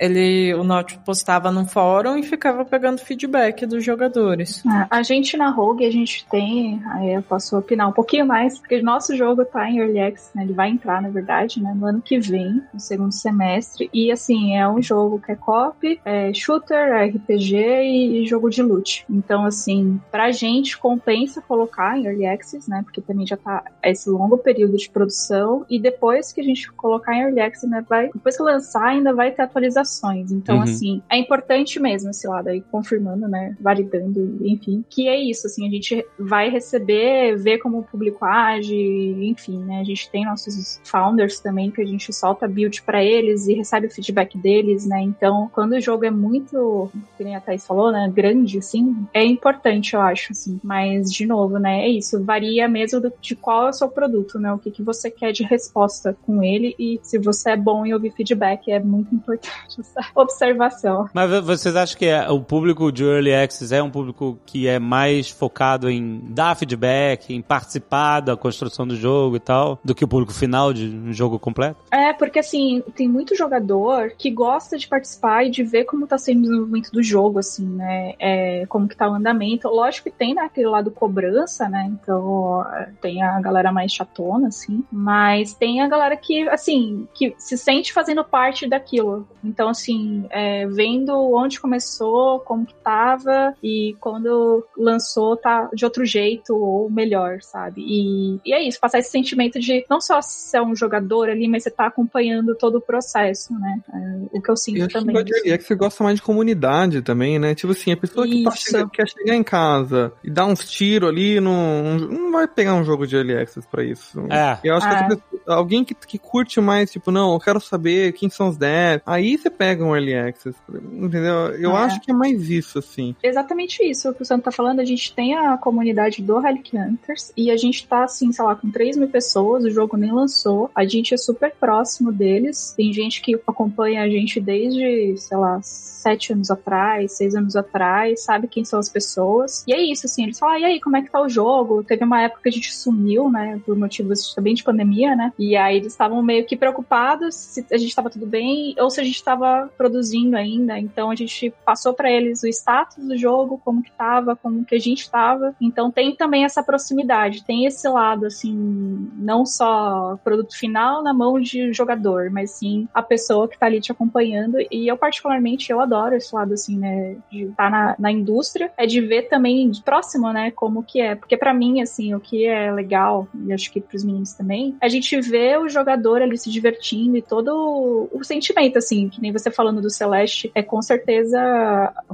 [0.00, 4.62] Ele, o Notch postava num fórum e ficava pegando feedback dos jogadores.
[4.66, 8.58] Ah, A gente na Rogue, a gente tem, aí eu posso opinar um pouquinho mais,
[8.58, 10.42] porque o nosso jogo tá em Early Access, né?
[10.44, 11.72] Ele vai entrar, na verdade, né?
[11.74, 13.73] No ano que vem, no segundo semestre.
[13.92, 18.50] E assim, é um jogo que é cop, é shooter, é RPG e, e jogo
[18.50, 19.04] de loot.
[19.10, 22.82] Então, assim, pra gente compensa colocar em Early Access, né?
[22.84, 25.64] Porque também já tá esse longo período de produção.
[25.68, 27.84] E depois que a gente colocar em Early Access, né?
[27.88, 30.30] Vai, depois que lançar, ainda vai ter atualizações.
[30.32, 30.62] Então, Uhum.
[30.62, 33.56] assim, é importante mesmo esse lado aí, confirmando, né?
[33.60, 34.84] Validando, enfim.
[34.88, 39.80] Que é isso, assim, a gente vai receber, ver como o público age, enfim, né?
[39.80, 43.86] A gente tem nossos founders também, que a gente solta build pra eles e recebe
[43.86, 45.00] o feedback deles, né?
[45.00, 49.24] Então, quando o jogo é muito, que nem a Thaís falou, né, grande, assim, é
[49.24, 50.60] importante, eu acho, assim.
[50.62, 54.38] Mas, de novo, né, é isso, varia mesmo do, de qual é o seu produto,
[54.38, 54.52] né?
[54.52, 57.94] O que, que você quer de resposta com ele e se você é bom em
[57.94, 59.50] ouvir feedback, é muito importante
[59.80, 61.08] essa observação.
[61.14, 64.66] Mas vo- vocês acham que é- o público de Early Access é um público que
[64.68, 69.94] é mais focado em dar feedback, em participar da construção do jogo e tal, do
[69.94, 71.76] que o público final de um jogo completo?
[71.90, 76.18] É, porque assim, tem muito jogador que gosta de participar e de ver como tá
[76.18, 78.14] sendo o desenvolvimento do jogo, assim, né?
[78.18, 79.68] É, como que tá o andamento.
[79.68, 81.86] Lógico que tem, né, aquele lado cobrança, né?
[81.90, 82.64] Então,
[83.00, 84.84] tem a galera mais chatona, assim.
[84.90, 89.26] Mas tem a galera que, assim, que se sente fazendo parte daquilo.
[89.42, 96.04] Então, assim, é, vendo onde começou, como que tava e quando lançou tá de outro
[96.04, 97.82] jeito ou melhor, sabe?
[97.86, 101.62] E, e é isso, passar esse sentimento de não só ser um jogador ali, mas
[101.62, 103.78] você tá acompanhando todo o processo, né?
[103.92, 105.14] É, o que eu sinto Eu acho que também.
[105.14, 107.54] gosta de early access gosta mais de comunidade também, né?
[107.54, 108.62] Tipo assim, a pessoa que tá Isso.
[108.70, 112.84] chegando- quer chegar em casa e dar uns tiros ali, não, não vai pegar um
[112.84, 114.20] jogo de early access pra isso.
[114.30, 114.58] É.
[114.64, 114.98] Eu acho que Ah.
[114.98, 118.56] essa pessoa- alguém que, que curte mais, tipo, não, eu quero saber quem são os
[118.56, 120.56] devs, aí você pega um early access,
[120.92, 121.48] entendeu?
[121.58, 121.84] Eu Ah.
[121.84, 123.14] acho que é mais isso, assim.
[123.22, 124.80] Exatamente isso o que o Santo tá falando.
[124.80, 128.54] A gente tem a comunidade do Relic Hunters e a gente tá, assim, sei lá,
[128.54, 129.64] com 3 mil pessoas.
[129.64, 130.70] O jogo nem lançou.
[130.74, 132.74] A gente é super próximo deles.
[132.76, 138.22] Tem gente que acompanha a gente desde, sei lá, sete anos atrás, seis anos atrás,
[138.24, 139.64] sabe quem são as pessoas.
[139.66, 141.82] E é isso, assim, eles falam, ah, e aí, como é que tá o jogo?
[141.82, 145.32] Teve uma época que a gente sumiu, né, por motivos também de pandemia, né?
[145.38, 149.00] E aí eles estavam meio que preocupados se a gente tava tudo bem ou se
[149.00, 150.78] a gente tava produzindo ainda.
[150.78, 154.74] Então a gente passou para eles o status do jogo, como que tava, como que
[154.74, 155.54] a gente tava.
[155.60, 161.40] Então tem também essa proximidade, tem esse lado, assim, não só produto final na mão
[161.40, 164.58] de jogador, mas sim a pessoa que tá ali te acompanhando.
[164.70, 168.86] E eu, particularmente, eu adoro esse lado, assim, né, de estar na, na indústria, é
[168.86, 171.14] de ver também de próximo, né, como que é.
[171.14, 174.86] Porque para mim, assim, o que é legal, e acho que pros meninos também, é
[174.86, 179.32] a gente vê o jogador ali se divertindo e todo o, sentimento, assim, que nem
[179.32, 181.38] você falando do Celeste, é com certeza.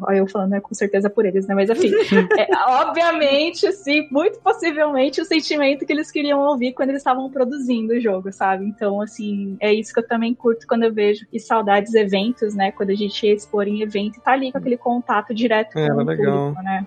[0.09, 1.55] Eu falando, é com certeza por eles, né?
[1.55, 1.91] Mas enfim,
[2.39, 7.95] é, obviamente, assim, muito possivelmente o sentimento que eles queriam ouvir quando eles estavam produzindo
[7.95, 8.65] o jogo, sabe?
[8.67, 11.27] Então, assim, é isso que eu também curto quando eu vejo.
[11.33, 12.73] E saudades eventos, né?
[12.73, 15.89] Quando a gente ia expor em evento e tá ali com aquele contato direto É,
[15.89, 16.49] com o legal.
[16.49, 16.85] público, né?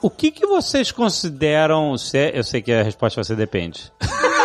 [0.00, 2.34] O que, que vocês consideram ser.
[2.34, 3.92] Eu sei que a resposta vai ser depende.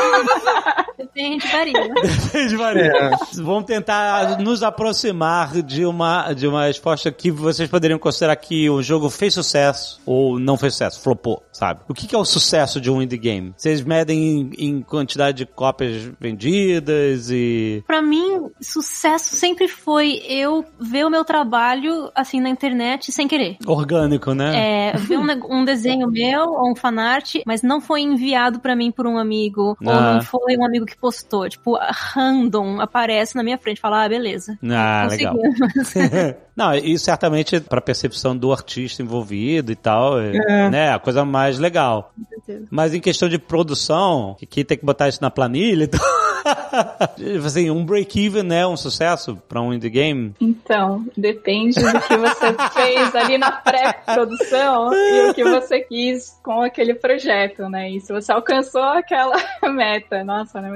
[1.16, 1.74] Depende, varia.
[1.94, 3.12] Depende, Maria.
[3.36, 8.82] Vamos tentar nos aproximar de uma, de uma resposta que vocês poderiam considerar que o
[8.82, 11.82] jogo fez sucesso ou não fez sucesso, flopou, sabe?
[11.88, 13.54] O que, que é o sucesso de um indie game?
[13.56, 17.84] Vocês medem em, em quantidade de cópias vendidas e.
[17.86, 23.58] Pra mim, sucesso sempre foi eu ver o meu trabalho, assim, na internet sem querer.
[23.68, 24.92] Orgânico, né?
[24.94, 28.92] É, ver um, um desenho meu ou um fanart, mas não foi enviado pra mim
[28.92, 30.16] por um amigo, ou Ah.
[30.16, 31.50] não foi um amigo que postou.
[31.50, 34.58] Tipo, random aparece na minha frente, fala, ah, beleza.
[34.64, 35.36] Ah, legal.
[35.36, 36.36] Conseguimos.
[36.56, 41.60] Não, e certamente pra percepção do artista envolvido e tal, é, né, a coisa mais
[41.60, 42.14] legal.
[42.46, 42.68] certeza.
[42.70, 46.00] Mas em questão de produção, que, que tem que botar isso na planilha, então...
[47.46, 50.34] assim, um break-even é um sucesso pra um indie game?
[50.40, 56.62] Então, depende do que você fez ali na pré-produção e o que você quis com
[56.62, 57.92] aquele projeto, né?
[57.92, 59.36] E se você alcançou aquela
[59.74, 60.70] meta, nossa, né?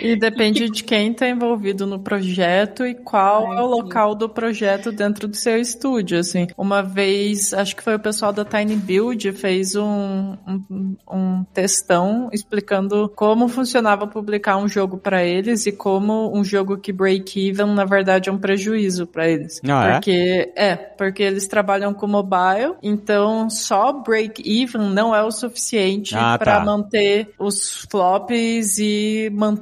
[0.00, 4.92] E depende de quem está envolvido no projeto e qual é o local do projeto
[4.92, 6.46] dentro do seu estúdio, assim.
[6.56, 12.28] Uma vez, acho que foi o pessoal da Tiny Build fez um, um, um textão
[12.32, 17.84] explicando como funcionava publicar um jogo para eles e como um jogo que break-even, na
[17.84, 19.60] verdade, é um prejuízo para eles.
[19.68, 19.92] Ah, é?
[19.92, 20.76] porque, é?
[20.76, 26.64] porque eles trabalham com mobile, então só break-even não é o suficiente Ah, para tá.
[26.64, 29.59] manter os flops e manter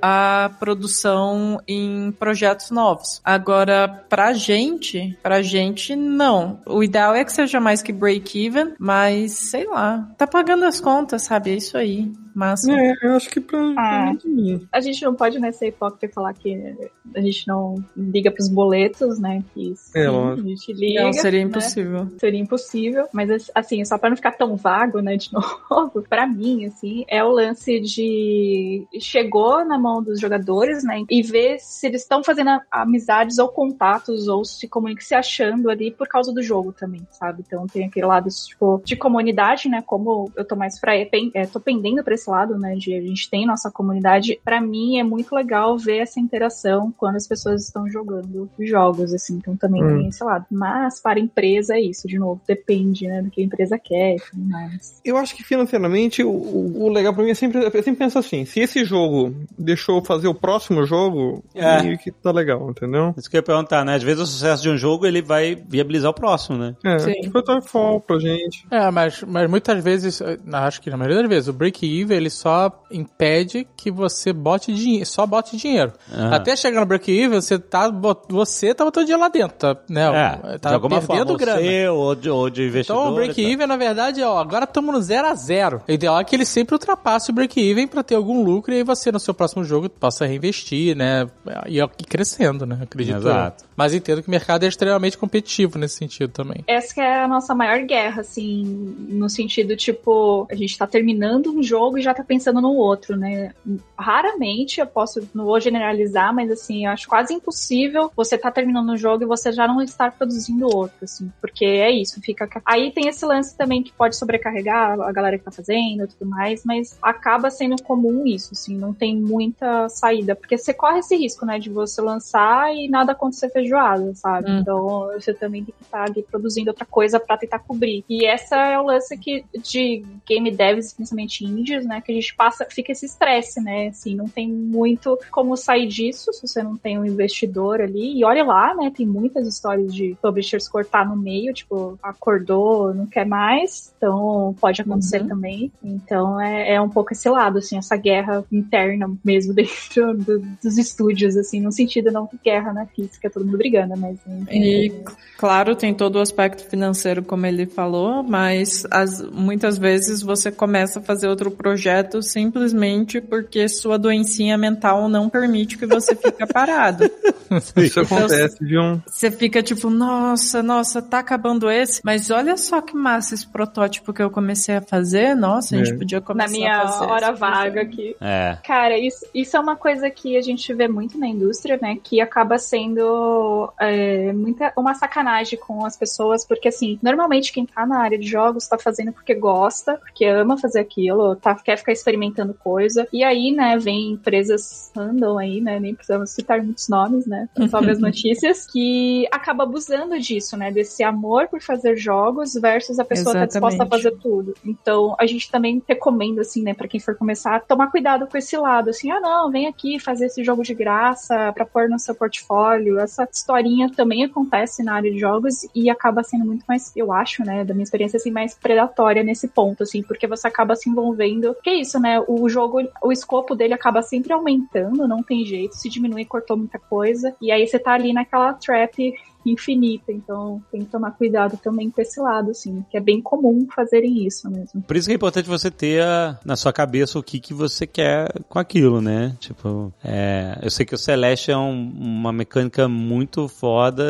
[0.00, 3.20] a produção em projetos novos.
[3.24, 6.60] Agora, pra gente, pra gente, não.
[6.66, 11.22] O ideal é que seja mais que break-even, mas sei lá, tá pagando as contas,
[11.22, 11.52] sabe?
[11.52, 12.12] É isso aí.
[12.34, 12.72] Massa.
[12.72, 14.12] É, eu acho que pra, Ah.
[14.24, 14.66] mim.
[14.72, 16.74] a gente não pode né, ser hipócrita e falar que
[17.14, 19.42] a gente não liga pros boletos, né?
[19.54, 20.48] Que sim, É, a lógico.
[20.48, 21.02] gente liga.
[21.04, 21.46] Não, seria né?
[21.46, 22.08] impossível.
[22.18, 26.64] seria impossível, mas assim, só pra não ficar tão vago, né, de novo, pra mim,
[26.66, 32.02] assim, é o lance de chegou na mão dos jogadores, né, e ver se eles
[32.02, 36.72] estão fazendo amizades ou contatos ou se comunicam se achando ali por causa do jogo
[36.72, 37.44] também, sabe?
[37.46, 41.46] Então tem aquele lado, tipo, de comunidade, né, como eu tô mais pra, pen- é,
[41.46, 45.02] tô pendendo pra esse lado, né, de a gente tem nossa comunidade, pra mim é
[45.04, 49.36] muito legal ver essa interação quando as pessoas estão jogando jogos, assim.
[49.36, 49.98] Então também Hum.
[50.02, 50.44] tem, sei lá.
[50.50, 54.16] Mas para a empresa é isso, de novo, depende, né, do que a empresa quer
[54.16, 55.00] e tudo mais.
[55.04, 57.58] Eu acho que financeiramente o, o- legal pra mim é sempre.
[57.64, 61.82] Eu sempre penso assim: se esse jogo deixou eu fazer o próximo jogo, É.
[61.82, 63.14] meio que tá legal, entendeu?
[63.16, 63.94] Isso que eu ia perguntar, né?
[63.96, 66.74] Às vezes o sucesso de um jogo ele vai viabilizar o próximo, né?
[66.84, 67.12] É, Sim.
[67.22, 68.66] tipo, eu fall pra gente.
[68.70, 70.20] É, mas, mas muitas vezes,
[70.52, 75.06] acho que na maioria das vezes, o break-even ele só impede que você bote dinheiro,
[75.06, 75.92] só bote dinheiro.
[76.12, 76.36] Ah.
[76.36, 77.90] Até chegar no break-even, você tá,
[78.28, 80.04] você tá botando dinheiro lá dentro, tá, né?
[80.04, 81.60] É, tá de alguma perdendo forma, grana.
[81.60, 83.00] você ou de, ou de investidor.
[83.00, 86.18] Então o e break-even, na verdade, ó, agora estamos no 0 a 0 O ideal
[86.18, 89.20] é que ele sempre ultrapasse o break-even pra ter algum lucro e aí você, no
[89.20, 91.28] seu próximo jogo, possa reinvestir, né?
[91.66, 92.78] E ir crescendo, né?
[92.82, 93.16] Acredito.
[93.16, 93.64] Exato.
[93.64, 93.68] eu.
[93.76, 96.64] Mas entendo que o mercado é extremamente competitivo nesse sentido também.
[96.66, 98.62] Essa que é a nossa maior guerra, assim,
[99.08, 103.16] no sentido, tipo, a gente tá terminando um jogo e já tá pensando no outro,
[103.16, 103.52] né?
[103.98, 108.90] Raramente, eu posso, não vou generalizar, mas assim, eu acho quase impossível você tá terminando
[108.90, 112.48] um jogo e você já não estar produzindo outro, assim, porque é isso, fica...
[112.64, 116.28] Aí tem esse lance também que pode sobrecarregar a galera que tá fazendo e tudo
[116.28, 121.16] mais, mas acaba sendo comum isso, assim, não tem muita saída, porque você corre esse
[121.16, 124.50] risco, né, de você lançar e nada acontecer feijoada, sabe?
[124.50, 124.58] Hum.
[124.60, 128.04] Então você também tem que estar ali produzindo outra coisa pra tentar cobrir.
[128.08, 132.34] E essa é o lance que de game devs, principalmente indies, né, que a gente
[132.34, 136.76] passa, fica esse estresse, né, assim, não tem muito como sair disso se você não
[136.76, 138.18] tem um investidor ali.
[138.18, 143.06] E olha lá, né, tem muitas histórias de publishers cortar no meio, tipo, acordou, não
[143.06, 145.28] quer mais, então pode acontecer Uhum.
[145.28, 145.72] também.
[145.82, 150.78] Então é, é um pouco esse lado, assim, essa guerra interna mesmo dentro do- dos
[150.78, 154.18] estúdios, assim, no sentido não guerra na física, todo mundo brigando, mas
[154.50, 154.92] E,
[155.38, 160.98] claro, tem todo o aspecto financeiro, como ele falou, mas as- muitas vezes você começa
[160.98, 161.83] a fazer outro projeto
[162.22, 167.04] simplesmente porque sua doencinha mental não permite que você fique parado.
[167.76, 169.00] Isso acontece, viu?
[169.06, 174.12] Você fica tipo, nossa, nossa, tá acabando esse, mas olha só que massa esse protótipo
[174.12, 175.34] que eu comecei a fazer.
[175.36, 175.96] Nossa, a gente É.
[175.96, 177.86] podia na começar minha a fazer hora vaga projeto.
[177.92, 178.16] aqui.
[178.20, 178.58] É.
[178.64, 181.96] Cara, isso, isso é uma coisa que a gente vê muito na indústria, né?
[182.02, 187.86] Que acaba sendo é, muita, uma sacanagem com as pessoas, porque assim, normalmente quem tá
[187.86, 191.92] na área de jogos tá fazendo porque gosta, porque ama fazer aquilo, tá, quer ficar
[191.92, 193.08] experimentando coisa.
[193.12, 195.80] E aí, né, vem empresas andam aí, né?
[195.80, 197.48] Nem precisamos citar muitos nomes, né?
[197.68, 200.70] Só as notícias, que acaba abusando disso, né?
[200.70, 204.02] Desse amor por fazer jogos versus a pessoa tá disposta a Exatamente.
[204.04, 204.54] fazer tudo.
[204.64, 208.56] Então, a gente também recomenda, assim, né, pra quem for começar, tomar cuidado com esse
[208.56, 212.14] lado, assim, ah, não, vem aqui fazer esse jogo de graça pra pôr no seu
[212.14, 212.98] portfólio.
[212.98, 217.44] Essa historinha também acontece na área de jogos e acaba sendo muito mais, eu acho,
[217.44, 221.53] né, da minha experiência, assim, mais predatória nesse ponto, assim, porque você acaba se envolvendo.
[221.62, 225.76] Que é isso, né, o jogo, o escopo dele acaba sempre aumentando, não tem jeito,
[225.76, 229.14] se diminuir, cortou muita coisa, e aí você tá ali naquela trap
[229.46, 233.66] infinita, então tem que tomar cuidado também com esse lado, assim, que é bem comum
[233.74, 234.82] fazerem isso mesmo.
[234.82, 237.86] Por isso que é importante você ter a- na sua cabeça o que, que você
[237.86, 239.36] quer com aquilo, né?
[239.38, 244.04] Tipo, é, eu sei que o Celeste é um- uma mecânica muito foda,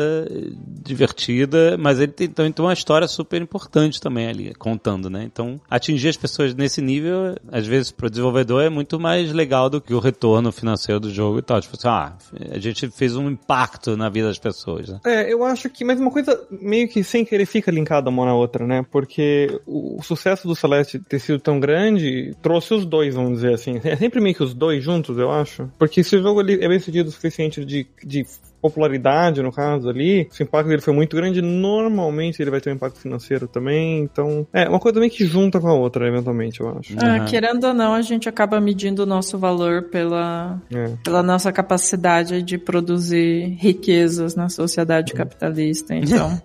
[0.85, 5.23] divertida, mas ele tem, então, tem uma história super importante também ali, contando, né?
[5.23, 9.81] Então, atingir as pessoas nesse nível, às vezes, pro desenvolvedor é muito mais legal do
[9.81, 11.59] que o retorno financeiro do jogo e tal.
[11.59, 12.13] Tipo assim, ah,
[12.51, 14.99] a gente fez um impacto na vida das pessoas, né?
[15.05, 18.33] É, eu acho que, mas uma coisa meio que sem querer fica linkada uma na
[18.33, 18.85] outra, né?
[18.91, 23.53] Porque o, o sucesso do Celeste ter sido tão grande trouxe os dois, vamos dizer
[23.53, 23.79] assim.
[23.83, 25.69] É sempre meio que os dois juntos, eu acho.
[25.77, 28.25] Porque se o jogo ele é bem sucedido o suficiente de, de
[28.69, 32.71] popularidade, no caso ali, se o impacto dele foi muito grande, normalmente ele vai ter
[32.71, 33.99] um impacto financeiro também.
[34.01, 36.93] Então, é uma coisa meio que junta com a outra, eventualmente, eu acho.
[37.01, 37.25] Ah, Uhum.
[37.25, 40.89] querendo ou não, a gente acaba medindo o nosso valor pela, É.
[41.03, 45.93] pela nossa capacidade de produzir riquezas na sociedade capitalista.
[46.15, 46.41] Então,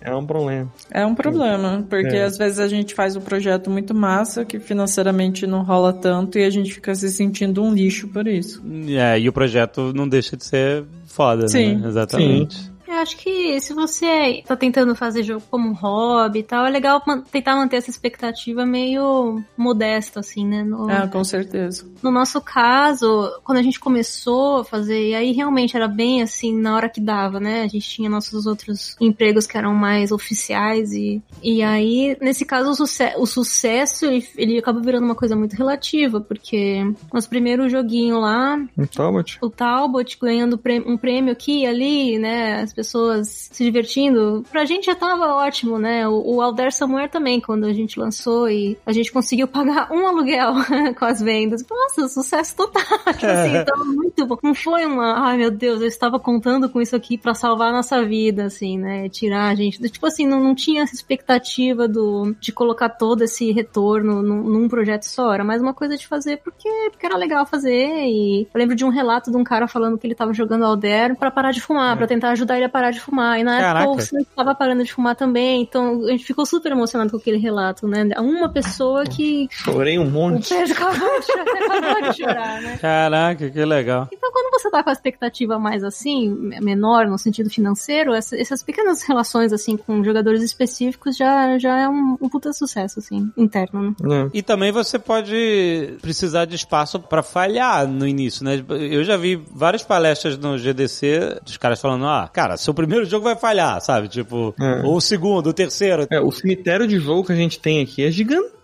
[0.00, 0.72] É um problema.
[0.90, 2.24] é um problema, porque É.
[2.24, 6.44] às vezes a gente faz um projeto muito massa que financeiramente não rola tanto e
[6.44, 8.62] a gente fica se sentindo um lixo por isso.
[8.88, 10.57] É, e o projeto não deixa de ser
[11.06, 11.76] foda, Sim.
[11.76, 11.88] né?
[11.88, 12.70] Exatamente.
[12.88, 16.70] Eu acho que se você tá tentando fazer jogo como um hobby e tal, é
[16.70, 20.62] legal man- tentar manter essa expectativa meio modesta, assim, né?
[20.64, 21.84] No, Ah, com certeza.
[22.02, 26.56] no nosso caso, quando a gente começou a fazer, e aí realmente era bem assim,
[26.58, 27.60] na hora que dava, né?
[27.62, 32.70] A gente tinha nossos outros empregos que eram mais oficiais e, e aí, nesse caso,
[32.70, 36.82] o, suce o sucesso, ele, ele acaba virando uma coisa muito relativa, porque
[37.12, 39.36] nosso primeiro joguinho lá, Um Talbot?
[39.42, 42.62] o Talbot ganhando um prêmio aqui e ali, né?
[42.62, 44.44] As pessoas se divertindo.
[44.52, 46.06] Pra gente já tava ótimo, né?
[46.06, 50.06] O, o Alder Samuel também, quando a gente lançou e a gente conseguiu pagar um
[50.06, 50.52] aluguel
[50.96, 51.64] com as vendas.
[51.68, 52.84] Nossa, sucesso total.
[53.18, 54.38] Tipo assim, tava muito bom.
[54.44, 57.72] Não foi uma, ai meu Deus, eu estava contando com isso aqui pra salvar a
[57.72, 59.08] nossa vida, assim, né?
[59.08, 59.80] Tirar a gente.
[59.88, 64.68] Tipo assim, não, não tinha essa expectativa do, de colocar todo esse retorno num, num
[64.68, 65.34] projeto só.
[65.34, 67.88] Era mais uma coisa de fazer porque, porque era legal fazer.
[68.06, 71.16] E eu lembro de um relato de um cara falando que ele tava jogando Alder
[71.16, 73.38] pra parar de fumar, pra tentar ajudar ele a parar de fumar.
[73.38, 73.84] E na Caraca.
[73.86, 75.62] época o Sam tava parando de fumar também.
[75.62, 78.08] Então a gente ficou super emocionado com aquele relato, né?
[78.18, 79.48] Uma pessoa que.
[79.50, 80.52] Chorei um monte.
[80.54, 81.42] Acabou de chorar,
[81.76, 82.78] acabou de chorar, né?
[82.80, 84.08] Caraca, que legal.
[84.12, 88.36] Então, quando você tá com a expectativa mais assim, me- menor no sentido financeiro, essa-
[88.36, 93.30] essas pequenas relações assim com jogadores específicos já, já é um, um puta sucesso, assim,
[93.36, 94.26] interno, né?
[94.26, 94.30] É.
[94.38, 98.62] E também você pode precisar de espaço pra falhar no início, né?
[98.68, 103.24] Eu já vi várias palestras no GDC dos caras falando, ah, cara, seu primeiro jogo
[103.24, 104.08] vai falhar, sabe?
[104.08, 104.82] Tipo, É.
[104.82, 106.06] ou o segundo, o terceiro.
[106.10, 108.57] É, o cemitério de jogo que a gente tem aqui é gigantesco,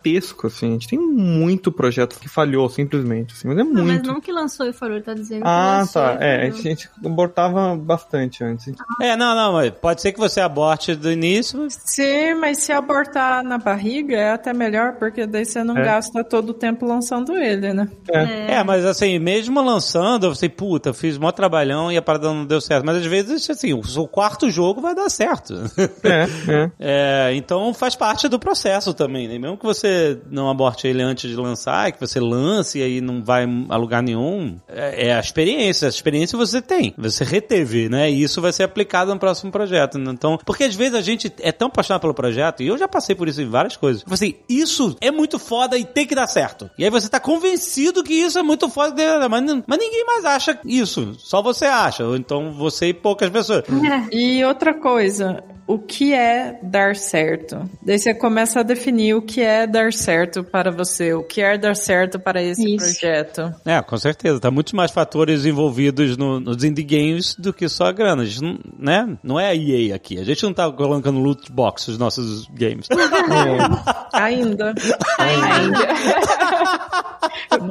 [0.46, 0.68] assim.
[0.68, 3.32] A gente tem muito projeto que falhou, simplesmente.
[3.34, 4.06] Assim, mas é Não, mas muito.
[4.12, 6.18] não que lançou e falou, ele tá dizendo que Ah, lançou tá.
[6.20, 6.62] É, a falhou.
[6.62, 8.72] gente abortava bastante antes.
[9.00, 13.42] É, não, não, mas pode ser que você aborte do início, Sim, mas se abortar
[13.42, 15.84] na barriga é até melhor, porque daí você não É.
[15.84, 17.88] gasta todo o tempo lançando ele, né?
[18.08, 22.44] É, mas assim, mesmo lançando, eu sei, puta, fiz mó trabalhão e a parada não
[22.44, 22.84] deu certo.
[22.84, 25.54] Mas às vezes, assim, o seu quarto jogo vai dar certo.
[26.02, 26.22] É,
[26.52, 26.70] é.
[27.26, 29.38] É, então faz parte do processo também, né?
[29.38, 29.93] Mesmo que você
[30.30, 34.02] não aborte ele antes de lançar, que você lance e aí não vai a lugar
[34.02, 35.86] nenhum, é, é a experiência.
[35.86, 38.10] A experiência você tem, você reteve, né?
[38.10, 39.98] E isso vai ser aplicado no próximo projeto.
[39.98, 43.14] Então, porque às vezes a gente é tão apaixonado pelo projeto, e eu já passei
[43.14, 44.02] por isso em várias coisas.
[44.02, 46.70] Tipo assim, isso é muito foda e tem que dar certo.
[46.78, 50.58] E aí você tá convencido que isso é muito foda, mas, mas ninguém mais acha
[50.64, 51.14] isso.
[51.18, 52.04] Só você acha.
[52.04, 53.64] Ou então você e poucas pessoas.
[54.12, 57.68] E outra coisa, o que é dar certo?
[57.82, 61.56] Daí você começa a definir o que é dar certo para você, o que é
[61.56, 62.84] dar certo para esse Isso.
[63.00, 63.54] projeto.
[63.64, 64.38] É, com certeza.
[64.40, 68.22] Tá muitos mais fatores envolvidos no- nos indie games do que só a grana.
[68.22, 69.18] A gente não, né?
[69.22, 70.18] não é a EA aqui.
[70.18, 72.86] A gente não tá colocando loot box nos nossos games.
[74.12, 74.74] Ainda.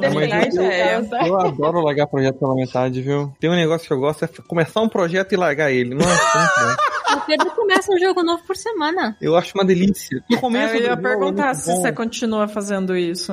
[0.00, 1.26] Depende mas do eu- caso.
[1.28, 3.32] Eu adoro largar projeto pela metade, viu?
[3.38, 5.94] Tem um negócio que eu gosto, é começar um projeto e largar ele.
[5.94, 6.93] Nossa, muito bom.
[7.16, 9.16] O Pedro começa um jogo novo por semana.
[9.20, 10.22] Eu acho uma delícia.
[10.30, 11.80] No começo Eu do ia é perguntar muito se bom.
[11.82, 13.32] você continua fazendo isso.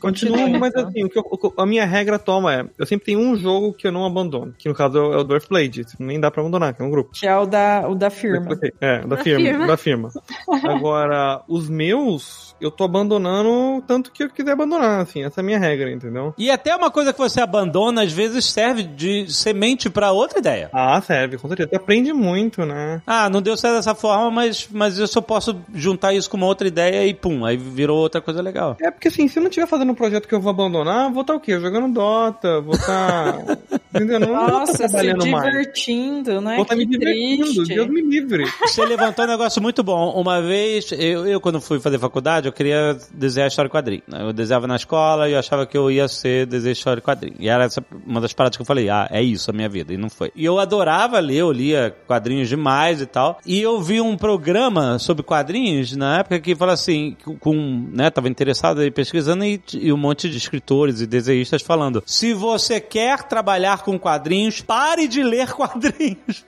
[0.00, 3.06] Continua, Continua, mas assim, o que eu- o a minha regra toma é, eu sempre
[3.06, 5.48] tenho um jogo que eu não abandono, que no caso é o é o Dwarf
[5.48, 7.10] Blade, nem dá pra abandonar, que é um grupo.
[7.12, 8.48] Que é o da, o da firma.
[8.80, 9.66] É, da, Da firma, firma.
[9.66, 10.08] da firma.
[10.64, 15.44] Agora, os meus, eu tô abandonando tanto que eu quiser abandonar, assim, essa é a
[15.44, 16.34] minha regra, entendeu?
[16.36, 20.70] E até uma coisa que você abandona, às vezes serve de semente pra outra ideia.
[20.72, 21.68] Ah, serve, com certeza.
[21.70, 23.02] Você aprende muito, né?
[23.06, 26.46] Ah, não deu certo dessa forma, mas, mas eu só posso juntar isso com uma
[26.46, 28.76] outra ideia e pum, aí virou outra coisa legal.
[28.80, 31.22] É porque assim, se eu não estiver fazendo um projeto que eu vou abandonar, vou
[31.22, 31.58] estar o quê?
[31.58, 33.34] Jogando Dota, vou estar.
[33.94, 34.20] entendeu?
[34.20, 35.44] Não Nossa, se trabalhando mais.
[35.50, 36.54] divertindo, né?
[36.54, 37.74] Vou estar que me divertindo, triste.
[37.74, 38.44] Deus me livre.
[38.60, 40.12] Você levantou um negócio muito bom.
[40.12, 44.02] Uma vez, eu, eu, quando fui fazer faculdade, eu queria desenhar história e quadrinho.
[44.06, 44.22] né?
[44.22, 47.36] Eu desenhava na escola e eu achava que eu ia ser desenhar história e quadrinho.
[47.38, 49.92] E era essa uma das paradas que eu falei, ah, é isso a minha vida.
[49.92, 50.30] E não foi.
[50.34, 53.38] E eu adorava ler, eu lia quadrinhos demais e tal.
[53.46, 58.28] E eu vi um programa sobre quadrinhos na época que fala assim, com, né, tava
[58.28, 63.22] interessado aí pesquisando e, e um monte de escritores e desenhistas falando, se você quer
[63.24, 66.44] trabalhar com quadrinhos, pare de ler quadrinhos.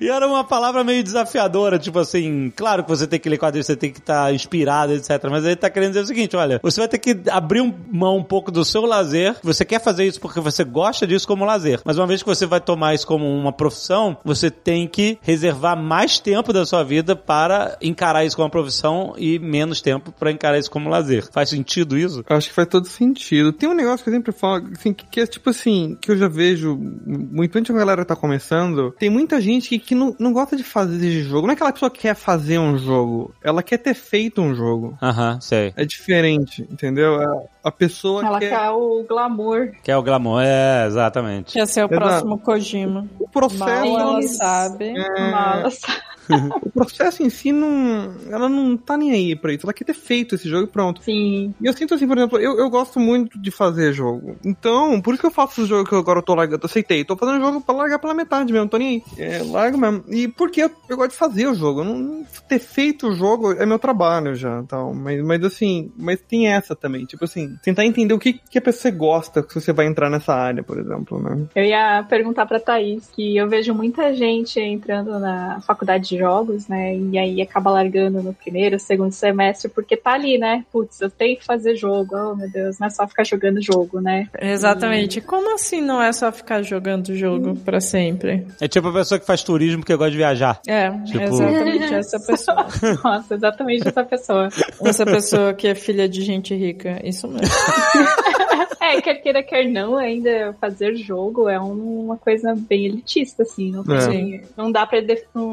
[0.00, 3.66] e era uma palavra meio desafiadora, tipo assim, claro que você tem que ler quadrinhos,
[3.66, 5.10] você tem que estar inspirado, etc.
[5.30, 8.24] Mas ele tá querendo dizer o seguinte, olha, você vai ter que abrir mão um
[8.24, 11.98] pouco do seu lazer, você quer fazer isso porque você gosta disso como lazer, mas
[11.98, 16.18] uma vez que você vai tomar isso como uma profissão, você tem que reservar mais
[16.18, 20.70] tempo da sua vida para encarar isso como profissão e menos tempo para encarar isso
[20.70, 21.28] como lazer.
[21.32, 22.24] Faz sentido isso?
[22.28, 23.52] Acho que faz todo sentido.
[23.52, 26.16] Tem um negócio que eu sempre falo, assim, que, que é tipo assim, que eu
[26.16, 28.92] já vejo muito antes que a galera tá começando.
[28.98, 31.46] Tem muita gente que, que não, não gosta de fazer jogo.
[31.46, 34.96] Não é aquela pessoa que quer fazer um jogo, ela quer ter feito um jogo.
[35.02, 35.72] Aham, sei.
[35.76, 37.20] É diferente, entendeu?
[37.20, 38.50] A, a pessoa Ela quer.
[38.50, 39.72] quer o glamour.
[39.82, 41.52] Que é o glamour, é, exatamente.
[41.52, 41.96] Quer ser o Exato.
[42.00, 43.08] próximo Kojima.
[43.18, 43.64] O processo.
[43.92, 44.88] Mal ela sabe.
[44.96, 45.80] é, Mas
[46.62, 48.12] o processo em si não.
[48.30, 49.64] Ela não tá nem aí pra isso.
[49.64, 51.02] Ela quer ter feito esse jogo e pronto.
[51.02, 51.54] Sim.
[51.60, 54.36] E eu sinto assim, por exemplo, eu, eu gosto muito de fazer jogo.
[54.44, 56.62] Então, por isso que eu faço os jogos que eu agora eu tô largando.
[56.62, 57.04] Eu aceitei.
[57.04, 59.02] Tô fazendo jogo pra largar pela metade mesmo, não tô nem aí.
[59.24, 60.04] É, largo mesmo.
[60.08, 61.82] E porque eu, eu gosto de fazer o jogo.
[61.82, 64.92] Não, ter feito o jogo é meu trabalho já, tal.
[64.92, 67.06] Mas, mas assim, mas tem essa também.
[67.06, 70.34] Tipo assim, tentar entender o que, que a pessoa gosta se você vai entrar nessa
[70.34, 71.46] área, por exemplo, né?
[71.54, 76.68] Eu ia perguntar pra Thaís que eu vejo muita gente entrando na faculdade de jogos,
[76.68, 76.96] né?
[76.96, 80.64] E aí acaba largando no primeiro, segundo semestre, porque tá ali, né?
[80.72, 82.16] Putz, eu tenho que fazer jogo.
[82.16, 84.28] Oh, meu Deus, não é só ficar jogando jogo, né?
[84.40, 85.20] Exatamente.
[85.20, 88.46] Como assim não é só ficar jogando jogo pra sempre?
[88.60, 90.60] É tipo a pessoa que faz turismo que gosta de viajar.
[90.66, 92.66] É, Tipo- exatamente essa pessoa.
[93.04, 94.48] Nossa, exatamente essa pessoa.
[94.84, 97.00] Essa pessoa que é filha de gente rica.
[97.04, 98.66] Isso mesmo né?
[98.96, 103.70] É, quer queira, quer não, ainda fazer jogo é um- uma coisa bem elitista, assim.
[103.72, 104.40] Não, É.
[104.56, 104.98] não dá pra.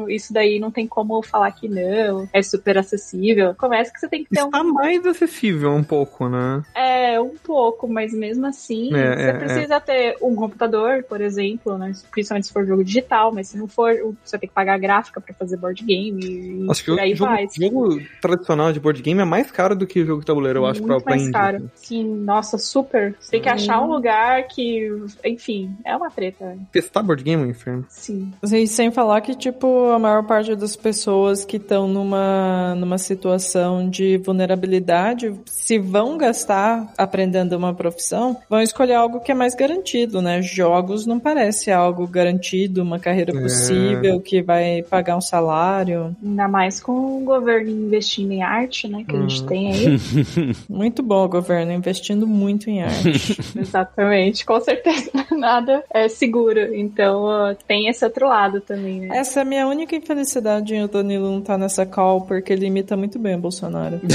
[0.08, 3.54] Isso daí não tem como falar que não, é super acessível.
[3.54, 4.46] Começa que você tem que ter um.
[4.46, 6.62] Está mais acessível um pouco, né?
[6.74, 11.76] É, um pouco, mas mesmo assim, É, você é, precisa ter um computador, por exemplo,
[11.78, 11.92] né?
[12.10, 13.92] Principalmente se for jogo digital, mas se não for,
[14.24, 17.46] você tem que pagar gráfica pra fazer board game e Acho que o jogo, vai.
[17.50, 20.66] jogo tradicional de board game é mais caro do que o jogo de tabuleiro, eu
[20.66, 21.32] acho, Muito pra mais indie.
[21.32, 21.70] caro.
[21.74, 23.14] Sim, nossa, super.
[23.26, 24.88] Você tem que achar um lugar que,
[25.24, 26.56] enfim, é uma treta.
[26.70, 27.84] Testar board game é um inferno.
[27.88, 28.32] Sim.
[28.52, 33.90] E sem falar que, tipo, a maior parte das pessoas que estão numa, numa situação
[33.90, 40.22] de vulnerabilidade, se vão gastar aprendendo uma profissão, vão escolher algo que é mais garantido,
[40.22, 40.40] né?
[40.40, 43.40] Jogos não parece algo garantido, uma carreira É.
[43.42, 46.14] possível, que vai pagar um salário.
[46.24, 49.04] Ainda mais com o governo investindo em arte, né?
[49.08, 49.46] Que a gente Uhum.
[49.48, 49.86] tem aí.
[50.70, 53.15] Muito bom o governo investindo muito em arte.
[53.56, 54.44] Exatamente.
[54.44, 56.74] Com certeza nada é seguro.
[56.74, 59.18] Então tem esse outro lado também, né?
[59.18, 62.66] Essa é a minha única infelicidade em o Danilo não tá nessa call, porque ele
[62.66, 64.00] imita muito bem o Bolsonaro.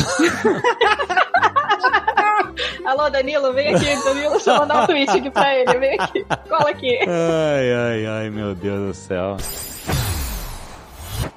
[2.85, 4.31] Alô, Danilo, vem aqui, Danilo.
[4.31, 5.77] Deixa eu mandar um tweet aqui pra ele.
[5.77, 6.25] Vem aqui.
[6.49, 6.99] Cola aqui.
[7.07, 9.37] Ai, ai, ai, meu Deus do céu.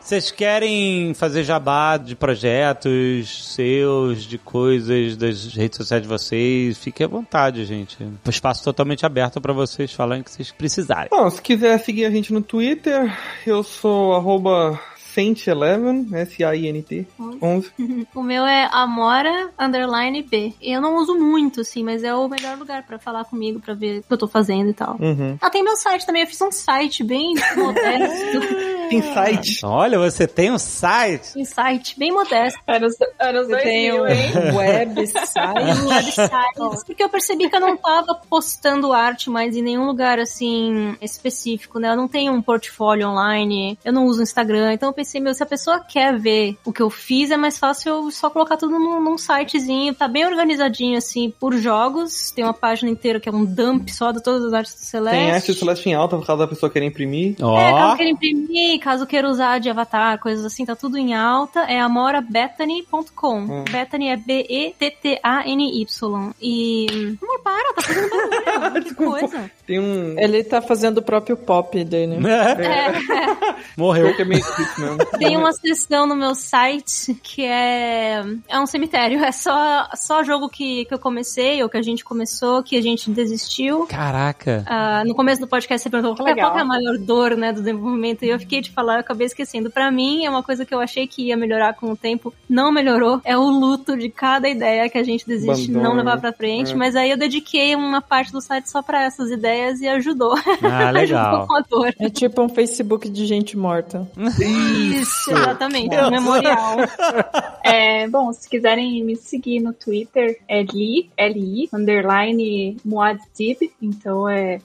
[0.01, 6.78] Vocês querem fazer jabá de projetos seus, de coisas das redes sociais de vocês?
[6.78, 7.97] Fiquem à vontade, gente.
[8.24, 11.09] O espaço totalmente aberto pra vocês falarem o que vocês precisarem.
[11.11, 13.16] Bom, se quiser seguir a gente no Twitter,
[13.47, 14.78] eu sou arroba
[15.15, 17.06] Saint11, S-A-I-N-T,
[17.40, 17.73] 11.
[18.15, 20.52] O meu é Amora underline B.
[20.61, 24.01] Eu não uso muito, assim, mas é o melhor lugar pra falar comigo, pra ver
[24.01, 24.97] o que eu tô fazendo e tal.
[25.01, 25.39] Uhum.
[25.40, 26.23] Ah, tem meu site também.
[26.23, 28.73] Eu fiz um site bem modesto.
[28.89, 29.61] Tem site.
[29.65, 31.39] Olha, você tem um site.
[31.39, 32.59] um site bem modesto.
[32.66, 34.32] Anos, anos Você tem 2000, hein?
[34.52, 35.82] um website.
[35.85, 36.85] um website.
[36.86, 41.78] Porque eu percebi que eu não tava postando arte mais em nenhum lugar assim específico,
[41.78, 41.90] né?
[41.90, 45.43] Eu não tenho um portfólio online, eu não uso Instagram, então eu pensei, meu, se
[45.43, 48.78] a pessoa quer ver o que eu fiz, é mais fácil eu só colocar tudo
[48.78, 53.32] num, num sitezinho, tá bem organizadinho assim, por jogos, tem uma página inteira que é
[53.32, 55.19] um dump só de todas as artes do Celeste.
[55.19, 57.36] Tem arte do Celeste em alta, por causa da pessoa querer imprimir.
[57.40, 61.14] Ó, É, caso queira imprimir, caso queira usar de avatar, coisas assim, tá tudo em
[61.14, 61.60] alta.
[61.60, 63.38] É amorabethany.com.
[63.38, 63.64] Hum.
[63.70, 66.32] Bethany é B-E-T-T-A-N-Y.
[66.40, 67.16] E.
[67.22, 68.84] Amor, para, tá fazendo barulho.
[68.84, 69.51] que coisa.
[69.66, 70.18] Tem um...
[70.18, 72.16] Ele tá fazendo o próprio pop dele.
[72.26, 74.06] É, morreu.
[74.06, 74.98] Pior que é meio difícil mesmo.
[75.18, 78.22] tem uma seção no meu site que é.
[78.48, 79.22] É um cemitério.
[79.24, 82.82] É só, só jogo que, que eu comecei, ou que a gente começou, que a
[82.82, 83.86] gente desistiu.
[83.86, 84.64] Caraca.
[84.66, 87.60] Ah, no começo do podcast você perguntou qual, é- é a maior dor, né, do
[87.60, 89.70] desenvolvimento, e eu fiquei de falar, eu acabei esquecendo.
[89.70, 92.73] Pra mim, é uma coisa que eu achei que ia melhorar com o tempo, não
[92.73, 93.20] melhorou.
[93.24, 96.73] É o luto de cada ideia que a gente desiste Abandono, não levar pra frente,
[96.73, 96.74] É.
[96.77, 100.35] mas aí eu dediquei uma parte do site só pra essas ideias e ajudou.
[100.62, 101.47] Ah, ajudou legal.
[101.47, 101.95] com a dor.
[101.99, 104.09] É tipo um Facebook de gente morta.
[104.41, 106.77] Isso, exatamente, um memorial.
[107.66, 114.59] É, bom, se quiserem me seguir no Twitter, é Li, L-I, underline Muad'Dib, então é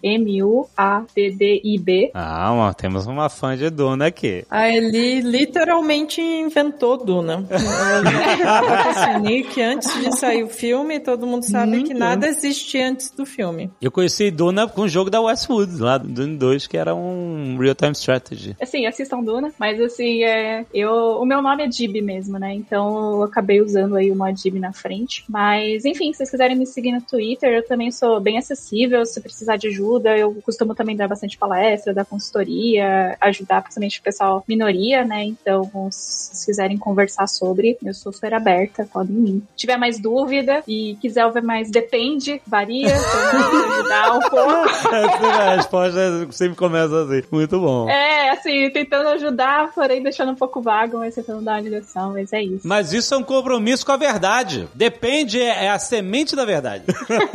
[0.83, 2.11] M-U-A-D-D-I-B.
[2.13, 4.45] Ah, uma- temos uma fã de Duna aqui.
[4.49, 7.45] A Eli literalmente inventou Duna.
[7.49, 13.25] Ela que antes de sair o filme, todo mundo sabe que nada existia antes do
[13.25, 13.69] filme.
[13.81, 17.57] Eu conheci Duna com o jogo da Westwood, lá do Dune 2, que era um
[17.57, 18.55] real-time strategy.
[18.61, 22.53] Assim, assistam Duna, mas assim, é, eu, o meu nome é Dib mesmo, né?
[22.53, 25.23] Então eu acabei usando aí uma Dib na frente.
[25.27, 29.05] Mas, enfim, se vocês quiserem me seguir no Twitter, eu também sou bem acessível.
[29.05, 34.03] Se precisar de ajuda, eu costumo também dar bastante palestra, dar consultoria, ajudar justamente o
[34.03, 35.23] pessoal minoria, né?
[35.23, 39.43] Então, se quiserem conversar sobre, eu sou super aberta, podem ir.
[39.51, 45.25] Se tiver mais dúvida e quiser ouvir mais, depende, varia, então ajudar um pouco.
[45.25, 47.23] a resposta sempre começa assim.
[47.31, 47.89] Muito bom.
[47.89, 52.33] É, assim, tentando ajudar, porém deixando um pouco vago, mas tentando dar uma direção, mas
[52.33, 52.67] é isso.
[52.67, 54.67] Mas isso é um compromisso com a verdade.
[54.73, 56.83] Depende, é a semente da verdade.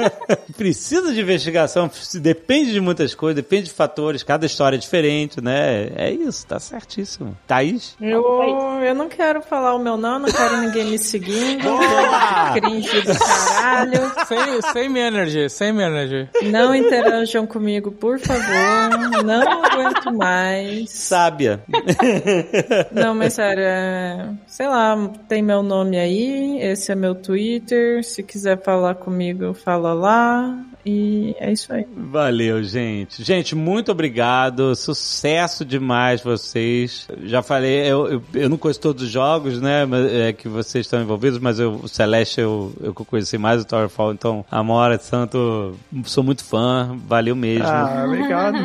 [0.57, 5.91] Precisa de investigação, depende de muitas coisas, depende de fatores, cada história é diferente, né?
[5.97, 7.37] É isso, tá certíssimo.
[7.47, 7.97] Thaís?
[8.01, 8.23] Eu,
[8.83, 11.69] eu não quero falar o meu não, não quero ninguém me seguindo.
[12.55, 14.13] Cringe do caralho.
[14.27, 16.29] Same, same energy, same energy.
[16.51, 19.23] Não interajam comigo, por favor.
[19.25, 20.91] Não aguento mais.
[20.91, 21.63] Sábia.
[22.91, 24.29] Não, mas sério, é...
[24.47, 24.97] sei lá,
[25.29, 28.03] tem meu nome aí, esse é meu Twitter.
[28.05, 30.57] Se quiser falar comigo, fala lá.
[30.87, 31.87] E é isso aí.
[31.97, 33.23] Valeu, gente.
[33.25, 34.75] Gente, muito obrigado.
[34.77, 37.09] Sucesso demais vocês.
[37.25, 39.87] Já falei, eu, eu, eu não conheço todos os jogos, né?
[40.29, 44.13] É, que vocês estão envolvidos, mas eu, o Celeste eu, eu conheci mais o Towerfall,
[44.13, 45.75] então Amora Santo,
[46.05, 46.97] sou muito fã.
[47.07, 47.67] Valeu mesmo.
[47.67, 48.57] Ah, obrigado.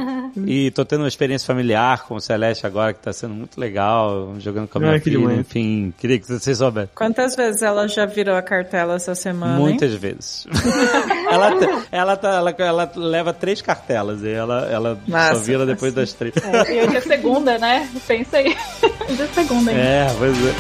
[0.46, 4.36] E tô tendo uma experiência familiar com o Celeste agora que tá sendo muito legal,
[4.40, 5.40] jogando com a minha que filha, demais.
[5.40, 6.90] enfim, queria que vocês soubessem.
[6.94, 9.54] Quantas vezes ela já virou a cartela essa semana?
[9.54, 9.60] hein?
[9.60, 10.46] Muitas vezes.
[11.32, 15.66] ela, te- ela, tá, ela, ela leva três cartelas e ela, ela só Massa, vira
[15.66, 16.34] depois das três.
[16.38, 17.90] É, e hoje é segunda, né?
[18.08, 18.56] Pensa aí.
[19.10, 19.82] Hoje é segunda ainda.
[19.82, 20.54] É, pois é.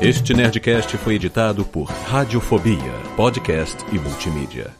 [0.00, 4.79] Este Nerdcast foi editado por Radiofobia, podcast e multimídia.